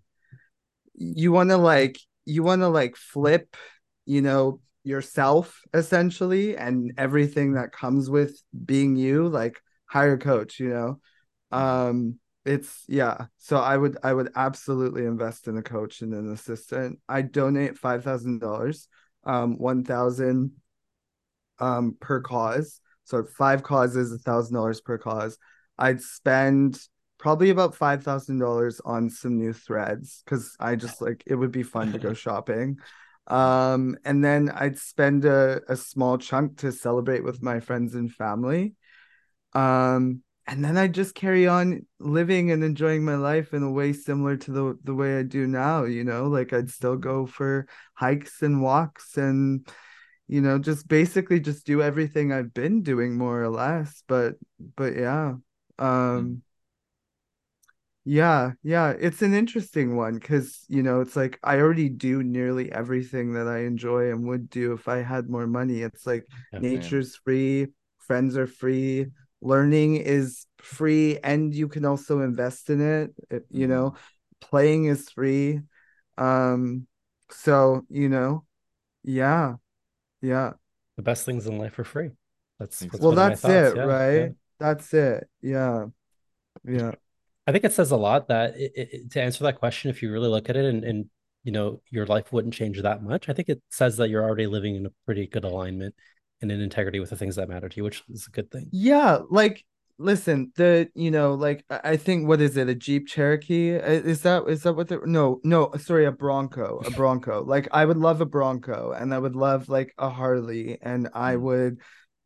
you 0.93 1.31
want 1.31 1.49
to 1.49 1.57
like 1.57 1.97
you 2.25 2.43
want 2.43 2.61
to 2.61 2.67
like 2.67 2.95
flip, 2.95 3.55
you 4.05 4.21
know, 4.21 4.59
yourself 4.85 5.61
essentially 5.73 6.55
and 6.57 6.93
everything 6.97 7.53
that 7.53 7.71
comes 7.71 8.09
with 8.09 8.41
being 8.65 8.95
you, 8.95 9.27
like 9.27 9.59
hire 9.85 10.13
a 10.13 10.17
coach, 10.17 10.59
you 10.59 10.69
know. 10.69 10.99
Um 11.51 12.19
it's 12.45 12.83
yeah. 12.87 13.25
So 13.37 13.57
i 13.57 13.75
would 13.75 13.97
i 14.03 14.13
would 14.13 14.31
absolutely 14.35 15.05
invest 15.05 15.47
in 15.47 15.57
a 15.57 15.63
coach 15.63 16.01
and 16.01 16.13
an 16.13 16.31
assistant. 16.31 16.99
I 17.09 17.21
donate 17.21 17.77
five 17.77 18.03
thousand 18.03 18.39
dollars 18.39 18.87
um 19.23 19.57
one 19.57 19.83
thousand 19.83 20.51
um 21.59 21.97
per 21.99 22.21
cause. 22.21 22.79
So 23.05 23.23
five 23.23 23.63
causes 23.63 24.11
a 24.11 24.17
thousand 24.17 24.55
dollars 24.55 24.81
per 24.81 24.97
cause. 24.97 25.37
I'd 25.77 26.01
spend 26.01 26.79
probably 27.17 27.49
about 27.49 27.75
five 27.75 28.03
thousand 28.03 28.39
dollars 28.39 28.79
on 28.85 29.09
some 29.09 29.37
new 29.37 29.53
threads 29.53 30.21
because 30.23 30.55
i 30.59 30.75
just 30.75 31.01
like 31.01 31.23
it 31.25 31.35
would 31.35 31.51
be 31.51 31.63
fun 31.63 31.91
to 31.91 31.97
go 31.97 32.13
shopping 32.25 32.77
um 33.27 33.97
and 34.05 34.23
then 34.23 34.49
i'd 34.55 34.77
spend 34.77 35.25
a, 35.25 35.61
a 35.67 35.75
small 35.75 36.17
chunk 36.17 36.57
to 36.57 36.71
celebrate 36.71 37.23
with 37.23 37.41
my 37.41 37.59
friends 37.59 37.95
and 37.95 38.11
family 38.13 38.75
um 39.53 40.21
and 40.47 40.63
then 40.63 40.77
I 40.77 40.87
just 40.87 41.15
carry 41.15 41.47
on 41.47 41.87
living 41.99 42.51
and 42.51 42.63
enjoying 42.63 43.03
my 43.03 43.15
life 43.15 43.53
in 43.53 43.63
a 43.63 43.71
way 43.71 43.93
similar 43.93 44.37
to 44.37 44.51
the 44.51 44.79
the 44.83 44.93
way 44.93 45.17
I 45.17 45.23
do 45.23 45.47
now, 45.47 45.85
you 45.85 46.03
know, 46.03 46.27
like 46.27 46.53
I'd 46.53 46.69
still 46.69 46.97
go 46.97 47.25
for 47.25 47.67
hikes 47.95 48.43
and 48.43 48.61
walks 48.61 49.17
and 49.17 49.67
you 50.27 50.41
know, 50.41 50.59
just 50.59 50.87
basically 50.87 51.39
just 51.39 51.65
do 51.65 51.81
everything 51.81 52.31
I've 52.31 52.53
been 52.53 52.83
doing 52.83 53.17
more 53.17 53.41
or 53.41 53.49
less, 53.49 54.03
but 54.07 54.35
but 54.75 54.95
yeah. 54.95 55.35
Um 55.79 56.41
yeah, 58.05 58.51
yeah, 58.63 58.91
it's 58.91 59.21
an 59.23 59.33
interesting 59.33 59.95
one 59.95 60.19
cuz 60.19 60.65
you 60.69 60.83
know, 60.83 61.01
it's 61.01 61.15
like 61.15 61.39
I 61.43 61.57
already 61.59 61.89
do 61.89 62.23
nearly 62.23 62.71
everything 62.71 63.33
that 63.33 63.47
I 63.47 63.59
enjoy 63.65 64.11
and 64.11 64.27
would 64.27 64.49
do 64.49 64.73
if 64.73 64.87
I 64.87 64.97
had 65.01 65.29
more 65.29 65.47
money. 65.47 65.81
It's 65.81 66.05
like 66.05 66.27
nature's 66.59 67.15
free, 67.15 67.67
friends 67.99 68.37
are 68.37 68.47
free, 68.47 69.07
learning 69.41 69.97
is 69.97 70.45
free 70.61 71.17
and 71.23 71.53
you 71.55 71.67
can 71.67 71.85
also 71.85 72.21
invest 72.21 72.69
in 72.69 72.81
it 72.81 73.11
it- 73.29 73.45
you 73.51 73.67
know 73.67 73.95
playing 74.41 74.85
is 74.85 75.09
free 75.11 75.61
um 76.17 76.87
so 77.31 77.85
you 77.89 78.09
know 78.09 78.45
yeah 79.03 79.55
yeah 80.21 80.53
The 80.97 81.01
best 81.03 81.25
things 81.25 81.47
in 81.47 81.57
life 81.57 81.79
are 81.79 81.83
free. 81.85 82.11
That's, 82.59 82.85
Well, 82.91 82.99
that's 83.01 83.13
well 83.13 83.13
that's 83.13 83.45
thoughts. 83.45 83.73
it 83.73 83.75
Yeah, 83.75 83.91
right 84.11 84.29
yeah. 84.29 84.29
that's 84.59 84.93
it 84.93 85.29
yeah 85.41 85.85
yeah 86.65 86.93
I 87.47 87.51
think 87.51 87.63
it 87.63 87.73
says 87.73 87.91
a 87.91 87.97
lot 87.97 88.27
that 88.29 88.55
it, 88.57 88.71
it, 88.75 89.11
to 89.11 89.21
answer 89.21 89.43
that 89.43 89.59
question, 89.59 89.89
if 89.91 90.01
you 90.01 90.11
really 90.11 90.29
look 90.29 90.49
at 90.49 90.55
it 90.55 90.65
and, 90.65 90.83
and 90.83 91.05
you 91.43 91.51
know 91.51 91.81
your 91.91 92.05
life 92.07 92.31
wouldn't 92.33 92.53
change 92.53 92.81
that 92.81 93.03
much, 93.03 93.29
I 93.29 93.33
think 93.33 93.49
it 93.49 93.61
says 93.69 93.97
that 93.97 94.09
you're 94.09 94.23
already 94.23 94.47
living 94.47 94.75
in 94.75 94.85
a 94.85 94.91
pretty 95.05 95.27
good 95.27 95.43
alignment 95.43 95.95
and 96.41 96.51
in 96.51 96.59
integrity 96.61 96.99
with 96.99 97.11
the 97.11 97.15
things 97.15 97.35
that 97.37 97.47
matter 97.49 97.69
to 97.69 97.77
you, 97.77 97.83
which 97.83 98.03
is 98.09 98.27
a 98.27 98.31
good 98.31 98.51
thing. 98.51 98.67
yeah 98.71 99.19
like 99.29 99.63
listen 99.97 100.51
the 100.57 100.89
you 100.93 101.09
know 101.09 101.35
like 101.35 101.63
i 101.69 101.95
think 101.95 102.27
what 102.27 102.41
is 102.41 102.57
it 102.57 102.67
a 102.67 102.75
jeep 102.75 103.07
cherokee 103.07 103.69
is 103.69 104.23
that 104.23 104.43
is 104.49 104.63
that 104.63 104.73
what 104.73 104.89
the 104.89 104.99
no 105.05 105.39
no 105.45 105.71
sorry 105.77 106.03
a 106.05 106.11
bronco 106.11 106.81
a 106.85 106.91
bronco 106.99 107.41
like 107.45 107.65
i 107.71 107.85
would 107.85 107.95
love 107.95 108.19
a 108.19 108.25
bronco 108.25 108.91
and 108.91 109.13
i 109.13 109.17
would 109.17 109.37
love 109.37 109.69
like 109.69 109.93
a 109.97 110.09
harley 110.09 110.77
and 110.81 111.07
i 111.13 111.35
Mm. 111.35 111.41
would 111.41 111.79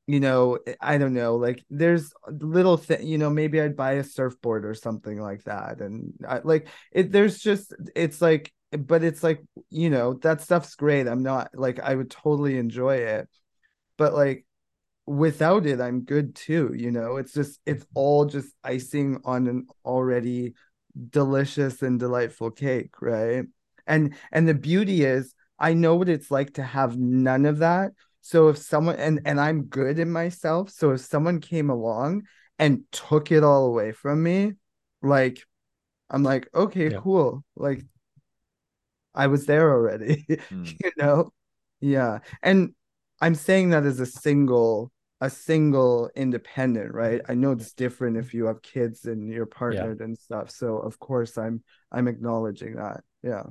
you 0.09 0.19
know 0.19 0.57
eh, 0.65 0.73
i 0.81 0.97
don't 0.97 1.13
know 1.13 1.35
like 1.35 1.63
there's 1.69 2.11
little 2.27 2.77
thing 2.77 3.05
you 3.05 3.19
know 3.19 3.29
maybe 3.29 3.61
i'd 3.61 3.75
buy 3.75 3.93
a 3.93 4.03
surfboard 4.03 4.65
or 4.65 4.73
something 4.73 5.21
like 5.21 5.43
that 5.43 5.81
and 5.81 6.13
I, 6.27 6.39
like 6.43 6.67
it 6.91 7.11
there's 7.11 7.37
just 7.37 7.75
it's 7.95 8.19
like 8.19 8.51
but 8.71 9.03
it's 9.03 9.21
like 9.21 9.43
you 9.69 9.91
know 9.91 10.15
that 10.15 10.41
stuff's 10.41 10.73
great 10.73 11.07
i'm 11.07 11.21
not 11.21 11.51
like 11.53 11.79
i 11.79 11.93
would 11.93 12.09
totally 12.09 12.57
enjoy 12.57 12.95
it 12.95 13.29
but 13.97 14.15
like 14.15 14.47
without 15.05 15.67
it 15.67 15.79
i'm 15.79 16.01
good 16.01 16.33
too 16.33 16.73
you 16.75 16.89
know 16.89 17.17
it's 17.17 17.33
just 17.33 17.59
it's 17.67 17.85
all 17.93 18.25
just 18.25 18.51
icing 18.63 19.19
on 19.25 19.45
an 19.45 19.67
already 19.85 20.55
delicious 21.11 21.83
and 21.83 21.99
delightful 21.99 22.49
cake 22.49 22.99
right? 22.99 23.45
And 23.85 24.15
and 24.31 24.47
the 24.47 24.55
beauty 24.55 25.03
is 25.03 25.35
i 25.59 25.73
know 25.73 25.95
what 25.97 26.09
it's 26.09 26.31
like 26.31 26.55
to 26.55 26.63
have 26.63 26.97
none 26.97 27.45
of 27.45 27.59
that 27.59 27.91
so 28.29 28.49
if 28.49 28.59
someone 28.59 28.95
and 28.97 29.21
and 29.25 29.41
i'm 29.41 29.63
good 29.63 29.97
in 29.97 30.11
myself 30.11 30.69
so 30.69 30.91
if 30.91 31.01
someone 31.01 31.39
came 31.39 31.71
along 31.71 32.21
and 32.59 32.83
took 32.91 33.31
it 33.31 33.43
all 33.43 33.65
away 33.65 33.91
from 33.91 34.21
me 34.21 34.53
like 35.01 35.41
i'm 36.11 36.21
like 36.21 36.47
okay 36.53 36.89
Yeah. 36.91 36.99
cool 36.99 37.43
like 37.55 37.81
i 39.15 39.25
was 39.25 39.47
there 39.47 39.71
already 39.71 40.25
Mm. 40.51 40.77
you 40.83 40.91
know? 40.97 41.33
Yeah. 41.81 42.19
And 42.43 42.75
i'm 43.19 43.33
saying 43.33 43.71
that 43.71 43.85
as 43.85 43.99
a 43.99 44.05
single 44.05 44.91
a 45.21 45.29
single 45.29 46.11
independent 46.15 46.93
right? 46.93 47.21
I 47.27 47.33
know 47.33 47.51
it's 47.53 47.73
different 47.73 48.17
if 48.17 48.33
you 48.35 48.45
have 48.45 48.61
kids 48.61 49.05
and 49.05 49.27
you're 49.27 49.47
partnered 49.47 50.01
and 50.01 50.15
stuff 50.17 50.51
so 50.51 50.77
of 50.77 50.99
course 50.99 51.35
i'm 51.37 51.63
i'm 51.91 52.07
acknowledging 52.07 52.75
that 52.75 53.01
yeah 53.23 53.43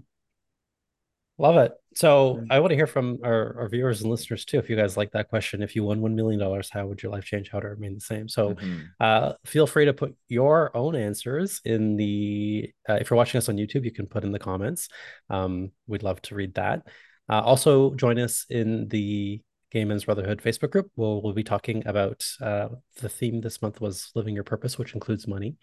Love 1.41 1.57
it. 1.57 1.72
So 1.95 2.45
I 2.51 2.61
want 2.61 2.70
to 2.70 2.76
hear 2.76 2.86
from 2.86 3.18
our, 3.24 3.61
our 3.61 3.68
viewers 3.68 4.03
and 4.03 4.11
listeners 4.11 4.45
too. 4.45 4.59
If 4.59 4.68
you 4.68 4.76
guys 4.76 4.97
like 4.97 5.12
that 5.12 5.28
question, 5.28 5.62
if 5.62 5.74
you 5.74 5.84
won 5.84 6.01
$1 6.01 6.14
million, 6.14 6.62
how 6.70 6.86
would 6.86 7.03
your 7.03 7.12
life 7.12 7.24
change? 7.24 7.49
How 7.51 7.61
to 7.61 7.68
remain 7.68 7.95
the 7.95 8.01
same? 8.01 8.28
So 8.28 8.55
Mhm. 8.55 8.84
uh, 9.01 9.32
feel 9.45 9.66
free 9.66 9.84
to 9.84 9.93
put 9.93 10.16
your 10.28 10.76
own 10.76 10.95
answers 10.95 11.61
in 11.64 11.97
the, 11.97 12.72
uh, 12.89 12.95
if 12.95 13.11
you're 13.11 13.16
watching 13.16 13.39
us 13.39 13.49
on 13.49 13.57
YouTube, 13.57 13.84
you 13.84 13.93
can 13.93 14.07
put 14.07 14.24
in 14.24 14.32
the 14.32 14.39
comments. 14.39 14.89
Um, 15.30 15.70
we'd 15.86 16.03
love 16.03 16.20
to 16.22 16.34
read 16.34 16.55
that. 16.55 16.86
Uh, 17.28 17.41
also 17.41 17.95
join 17.95 18.18
us 18.18 18.47
in 18.49 18.89
the 18.89 19.41
Gay 19.70 19.84
Men's 19.84 20.05
Brotherhood 20.05 20.41
Facebook 20.43 20.70
group. 20.70 20.91
We'll, 20.97 21.20
we'll 21.20 21.34
be 21.34 21.45
talking 21.45 21.86
about 21.86 22.24
uh, 22.41 22.68
the 23.01 23.09
theme 23.09 23.41
this 23.41 23.61
month 23.61 23.80
was 23.80 24.11
living 24.14 24.34
your 24.34 24.45
purpose, 24.45 24.78
which 24.78 24.95
includes 24.95 25.26
money 25.28 25.57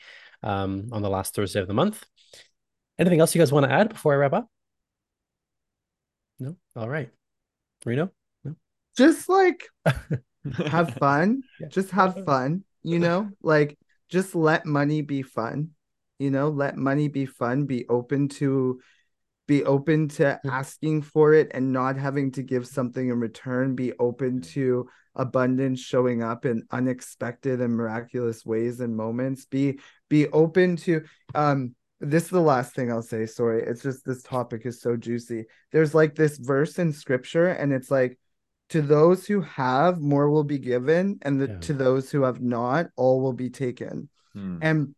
um, 0.43 0.89
on 0.91 1.01
the 1.01 1.09
last 1.09 1.33
Thursday 1.33 1.59
of 1.59 1.67
the 1.67 1.73
month. 1.73 2.03
Anything 2.99 3.19
else 3.19 3.33
you 3.35 3.39
guys 3.39 3.51
want 3.51 3.65
to 3.65 3.71
add 3.71 3.89
before 3.89 4.13
I 4.13 4.17
wrap 4.17 4.33
up? 4.33 4.47
No? 6.39 6.55
All 6.75 6.89
right. 6.89 7.09
Reno? 7.85 8.11
No. 8.43 8.55
Just 8.97 9.29
like 9.29 9.63
have 10.67 10.93
fun 10.95 11.43
Yeah. 11.59 11.67
just 11.69 11.91
have 11.91 12.23
fun 12.25 12.63
you 12.83 12.99
know 12.99 13.29
like 13.41 13.77
just 14.09 14.35
let 14.35 14.65
money 14.65 15.01
be 15.01 15.23
fun 15.23 15.71
you 16.19 16.29
know 16.29 16.49
let 16.49 16.77
money 16.77 17.07
be 17.07 17.25
fun 17.25 17.65
be 17.65 17.87
open 17.89 18.29
to 18.29 18.79
be 19.47 19.63
open 19.63 20.07
to 20.09 20.39
asking 20.45 21.01
for 21.01 21.33
it 21.33 21.49
and 21.53 21.71
not 21.73 21.97
having 21.97 22.31
to 22.31 22.43
give 22.43 22.67
something 22.67 23.09
in 23.09 23.19
return 23.19 23.75
be 23.75 23.93
open 23.99 24.41
to 24.41 24.87
abundance 25.15 25.79
showing 25.79 26.21
up 26.21 26.45
in 26.45 26.63
unexpected 26.71 27.61
and 27.61 27.75
miraculous 27.75 28.45
ways 28.45 28.79
and 28.81 28.95
moments 28.95 29.45
be 29.45 29.79
be 30.09 30.27
open 30.27 30.75
to 30.75 31.03
um 31.33 31.73
this 31.99 32.23
is 32.23 32.29
the 32.29 32.41
last 32.41 32.73
thing 32.75 32.91
I'll 32.91 33.01
say 33.01 33.25
sorry 33.25 33.63
it's 33.63 33.81
just 33.83 34.05
this 34.05 34.21
topic 34.23 34.65
is 34.65 34.81
so 34.81 34.95
juicy 34.97 35.45
there's 35.71 35.95
like 35.95 36.15
this 36.15 36.37
verse 36.37 36.77
in 36.79 36.91
scripture 36.91 37.47
and 37.47 37.71
it's 37.73 37.89
like 37.89 38.17
to 38.69 38.81
those 38.81 39.25
who 39.27 39.41
have 39.41 40.01
more 40.01 40.29
will 40.29 40.43
be 40.43 40.57
given 40.57 41.19
and 41.21 41.39
the, 41.39 41.47
Yeah. 41.47 41.59
to 41.59 41.73
those 41.73 42.11
who 42.11 42.23
have 42.23 42.41
not 42.41 42.87
all 42.95 43.21
will 43.21 43.33
be 43.33 43.49
taken 43.49 44.09
Mm. 44.35 44.59
and 44.61 44.95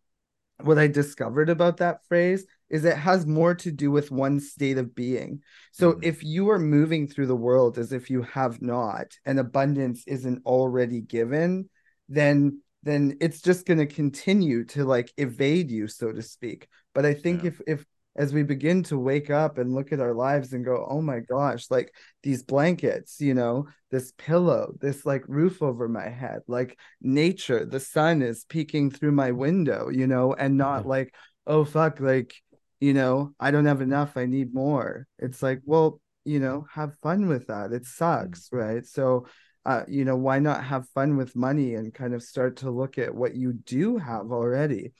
what 0.63 0.79
I 0.79 0.87
discovered 0.87 1.49
about 1.49 1.77
that 1.77 2.03
phrase 2.07 2.43
is 2.69 2.83
it 2.83 2.97
has 2.97 3.27
more 3.27 3.53
to 3.53 3.71
do 3.71 3.91
with 3.91 4.09
one 4.09 4.39
state 4.39 4.79
of 4.79 4.95
being. 4.95 5.41
So 5.71 5.93
Mhm. 5.93 5.99
if 6.03 6.23
you 6.23 6.49
are 6.49 6.57
moving 6.57 7.07
through 7.07 7.27
the 7.27 7.35
world 7.35 7.77
as 7.77 7.91
if 7.91 8.09
you 8.09 8.23
have 8.23 8.59
not 8.59 9.15
and 9.23 9.39
abundance 9.39 10.03
isn't 10.07 10.43
already 10.47 11.01
given, 11.01 11.69
then 12.09 12.61
then 12.87 13.17
it's 13.21 13.41
just 13.41 13.65
going 13.65 13.79
to 13.79 13.85
continue 13.85 14.63
to 14.65 14.85
like 14.85 15.11
evade 15.17 15.69
you 15.71 15.87
so 15.87 16.11
to 16.11 16.21
speak. 16.21 16.67
But 16.93 17.05
I 17.05 17.13
think 17.13 17.43
Yeah. 17.43 17.49
if 17.49 17.61
if 17.67 17.85
as 18.15 18.33
we 18.33 18.41
begin 18.43 18.81
to 18.83 18.97
wake 18.97 19.29
up 19.29 19.59
and 19.59 19.73
look 19.75 19.91
at 19.93 19.99
our 19.99 20.13
lives 20.13 20.53
and 20.53 20.65
go, 20.65 20.85
"Oh 20.89 21.01
my 21.01 21.19
gosh, 21.19 21.69
like 21.69 21.93
these 22.23 22.41
blankets, 22.43 23.21
you 23.21 23.33
know, 23.35 23.67
this 23.91 24.11
pillow, 24.17 24.73
this 24.81 25.05
like 25.05 25.23
roof 25.27 25.61
over 25.61 25.87
my 25.87 26.09
head, 26.09 26.41
like 26.47 26.79
nature, 27.01 27.63
the 27.65 27.79
sun 27.79 28.21
is 28.23 28.45
peeking 28.45 28.89
through 28.91 29.11
my 29.11 29.31
window, 29.31 29.89
you 29.89 30.07
know, 30.07 30.33
and 30.33 30.57
not 30.57 30.83
Yeah. 30.83 30.89
like, 30.89 31.15
oh 31.45 31.63
fuck, 31.63 31.99
like, 31.99 32.33
you 32.79 32.93
know, 32.93 33.33
I 33.39 33.51
don't 33.51 33.65
have 33.65 33.81
enough, 33.81 34.17
I 34.17 34.25
need 34.25 34.53
more. 34.53 35.07
It's 35.19 35.41
like, 35.43 35.61
well, 35.65 36.01
you 36.25 36.39
know, 36.39 36.65
have 36.73 36.97
fun 36.99 37.27
with 37.27 37.47
that. 37.47 37.71
It 37.71 37.83
mm-hmm. 37.83 37.85
sucks, 37.85 38.49
right? 38.51 38.85
So, 38.85 39.27
uh, 39.67 39.83
you 39.87 40.05
know, 40.05 40.15
why 40.15 40.39
not 40.39 40.63
have 40.63 40.87
fun 40.89 41.17
with 41.17 41.35
money 41.35 41.75
and 41.75 41.93
kind 41.93 42.13
of 42.13 42.23
start 42.23 42.55
to 42.57 42.71
look 42.71 42.97
at 42.97 43.13
what 43.13 43.35
you 43.35 43.51
do 43.51 43.97
have 43.97 44.31
already? 44.31 44.93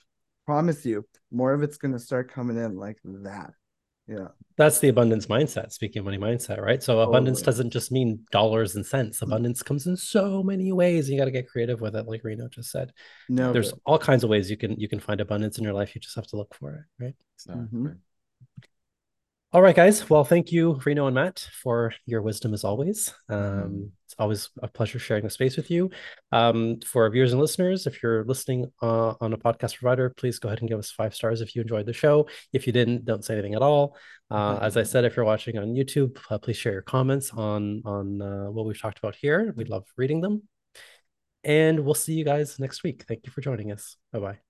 Promise 0.44 0.84
you, 0.84 1.06
more 1.30 1.54
of 1.54 1.62
it's 1.62 1.78
going 1.78 1.94
to 1.94 1.98
start 1.98 2.30
coming 2.30 2.58
in 2.58 2.76
like 2.76 2.98
that. 3.04 3.50
Yeah. 4.06 4.28
That's 4.56 4.78
the 4.78 4.88
abundance 4.88 5.26
mindset, 5.26 5.72
speaking 5.72 6.00
of 6.00 6.04
money 6.04 6.18
mindset, 6.18 6.60
right? 6.60 6.82
So 6.82 7.00
abundance 7.00 7.38
Totally. 7.38 7.52
doesn't 7.52 7.70
just 7.70 7.92
mean 7.92 8.26
dollars 8.30 8.76
and 8.76 8.84
cents. 8.84 9.22
Abundance 9.22 9.62
comes 9.62 9.86
in 9.86 9.96
so 9.96 10.42
many 10.42 10.72
ways. 10.72 11.08
You 11.08 11.18
got 11.18 11.26
to 11.26 11.30
get 11.30 11.48
creative 11.48 11.80
with 11.80 11.96
it, 11.96 12.06
like 12.06 12.24
Reno 12.24 12.48
just 12.48 12.70
said. 12.70 12.92
No, 13.28 13.52
There's 13.52 13.72
all 13.86 13.98
kinds 13.98 14.24
of 14.24 14.30
ways 14.30 14.50
you 14.50 14.56
can 14.56 14.76
you 14.76 14.88
can 14.88 15.00
find 15.00 15.20
abundance 15.20 15.58
in 15.58 15.64
your 15.64 15.74
life. 15.74 15.94
You 15.94 16.00
just 16.00 16.16
have 16.16 16.26
to 16.28 16.36
look 16.36 16.54
for 16.54 16.74
it, 16.74 17.04
right? 17.04 17.14
Exactly. 17.36 17.78
Mhm. 17.78 17.98
All 19.50 19.62
right, 19.62 19.74
guys. 19.74 20.10
Well, 20.10 20.24
thank 20.24 20.52
you, 20.52 20.78
Reno 20.84 21.06
and 21.06 21.14
Matt, 21.14 21.48
for 21.62 21.94
your 22.04 22.20
wisdom 22.20 22.52
as 22.52 22.64
always. 22.64 23.14
Um, 23.30 23.38
Mhm. 23.38 23.90
It's 24.04 24.14
always 24.18 24.50
a 24.62 24.68
pleasure 24.68 24.98
sharing 24.98 25.24
the 25.24 25.30
space 25.30 25.56
with 25.56 25.70
you. 25.70 25.90
Um, 26.32 26.80
for 26.80 27.04
our 27.04 27.10
viewers 27.10 27.32
and 27.32 27.40
listeners, 27.40 27.86
if 27.86 28.02
you're 28.02 28.24
listening 28.24 28.70
uh, 28.82 29.14
on 29.20 29.32
a 29.32 29.38
podcast 29.38 29.78
provider, 29.78 30.10
please 30.10 30.38
go 30.38 30.48
ahead 30.48 30.60
and 30.60 30.68
give 30.68 30.78
us 30.78 30.90
five 30.90 31.14
stars 31.14 31.40
if 31.40 31.54
you 31.56 31.62
enjoyed 31.62 31.86
the 31.86 31.94
show. 31.94 32.28
If 32.52 32.66
you 32.66 32.74
didn't, 32.74 33.06
don't 33.06 33.24
say 33.24 33.34
anything 33.34 33.54
at 33.54 33.62
all. 33.62 33.96
Uh, 34.30 34.58
as 34.60 34.76
I 34.76 34.82
said, 34.82 35.04
if 35.06 35.16
you're 35.16 35.24
watching 35.24 35.56
on 35.56 35.74
YouTube, 35.74 36.18
uh, 36.30 36.36
please 36.38 36.56
share 36.58 36.72
your 36.72 36.82
comments 36.82 37.30
on 37.32 37.82
on 37.86 38.20
uh, 38.20 38.50
what 38.50 38.66
we've 38.66 38.80
talked 38.80 38.98
about 38.98 39.14
here. 39.16 39.54
We'd 39.56 39.70
love 39.70 39.86
reading 39.96 40.20
them. 40.20 40.42
And 41.44 41.80
we'll 41.80 41.94
see 41.94 42.12
you 42.14 42.24
guys 42.24 42.58
next 42.58 42.82
week. 42.82 43.04
Thank 43.08 43.24
you 43.24 43.32
for 43.32 43.40
joining 43.40 43.72
us. 43.72 43.96
Bye 44.12 44.18
bye. 44.18 44.47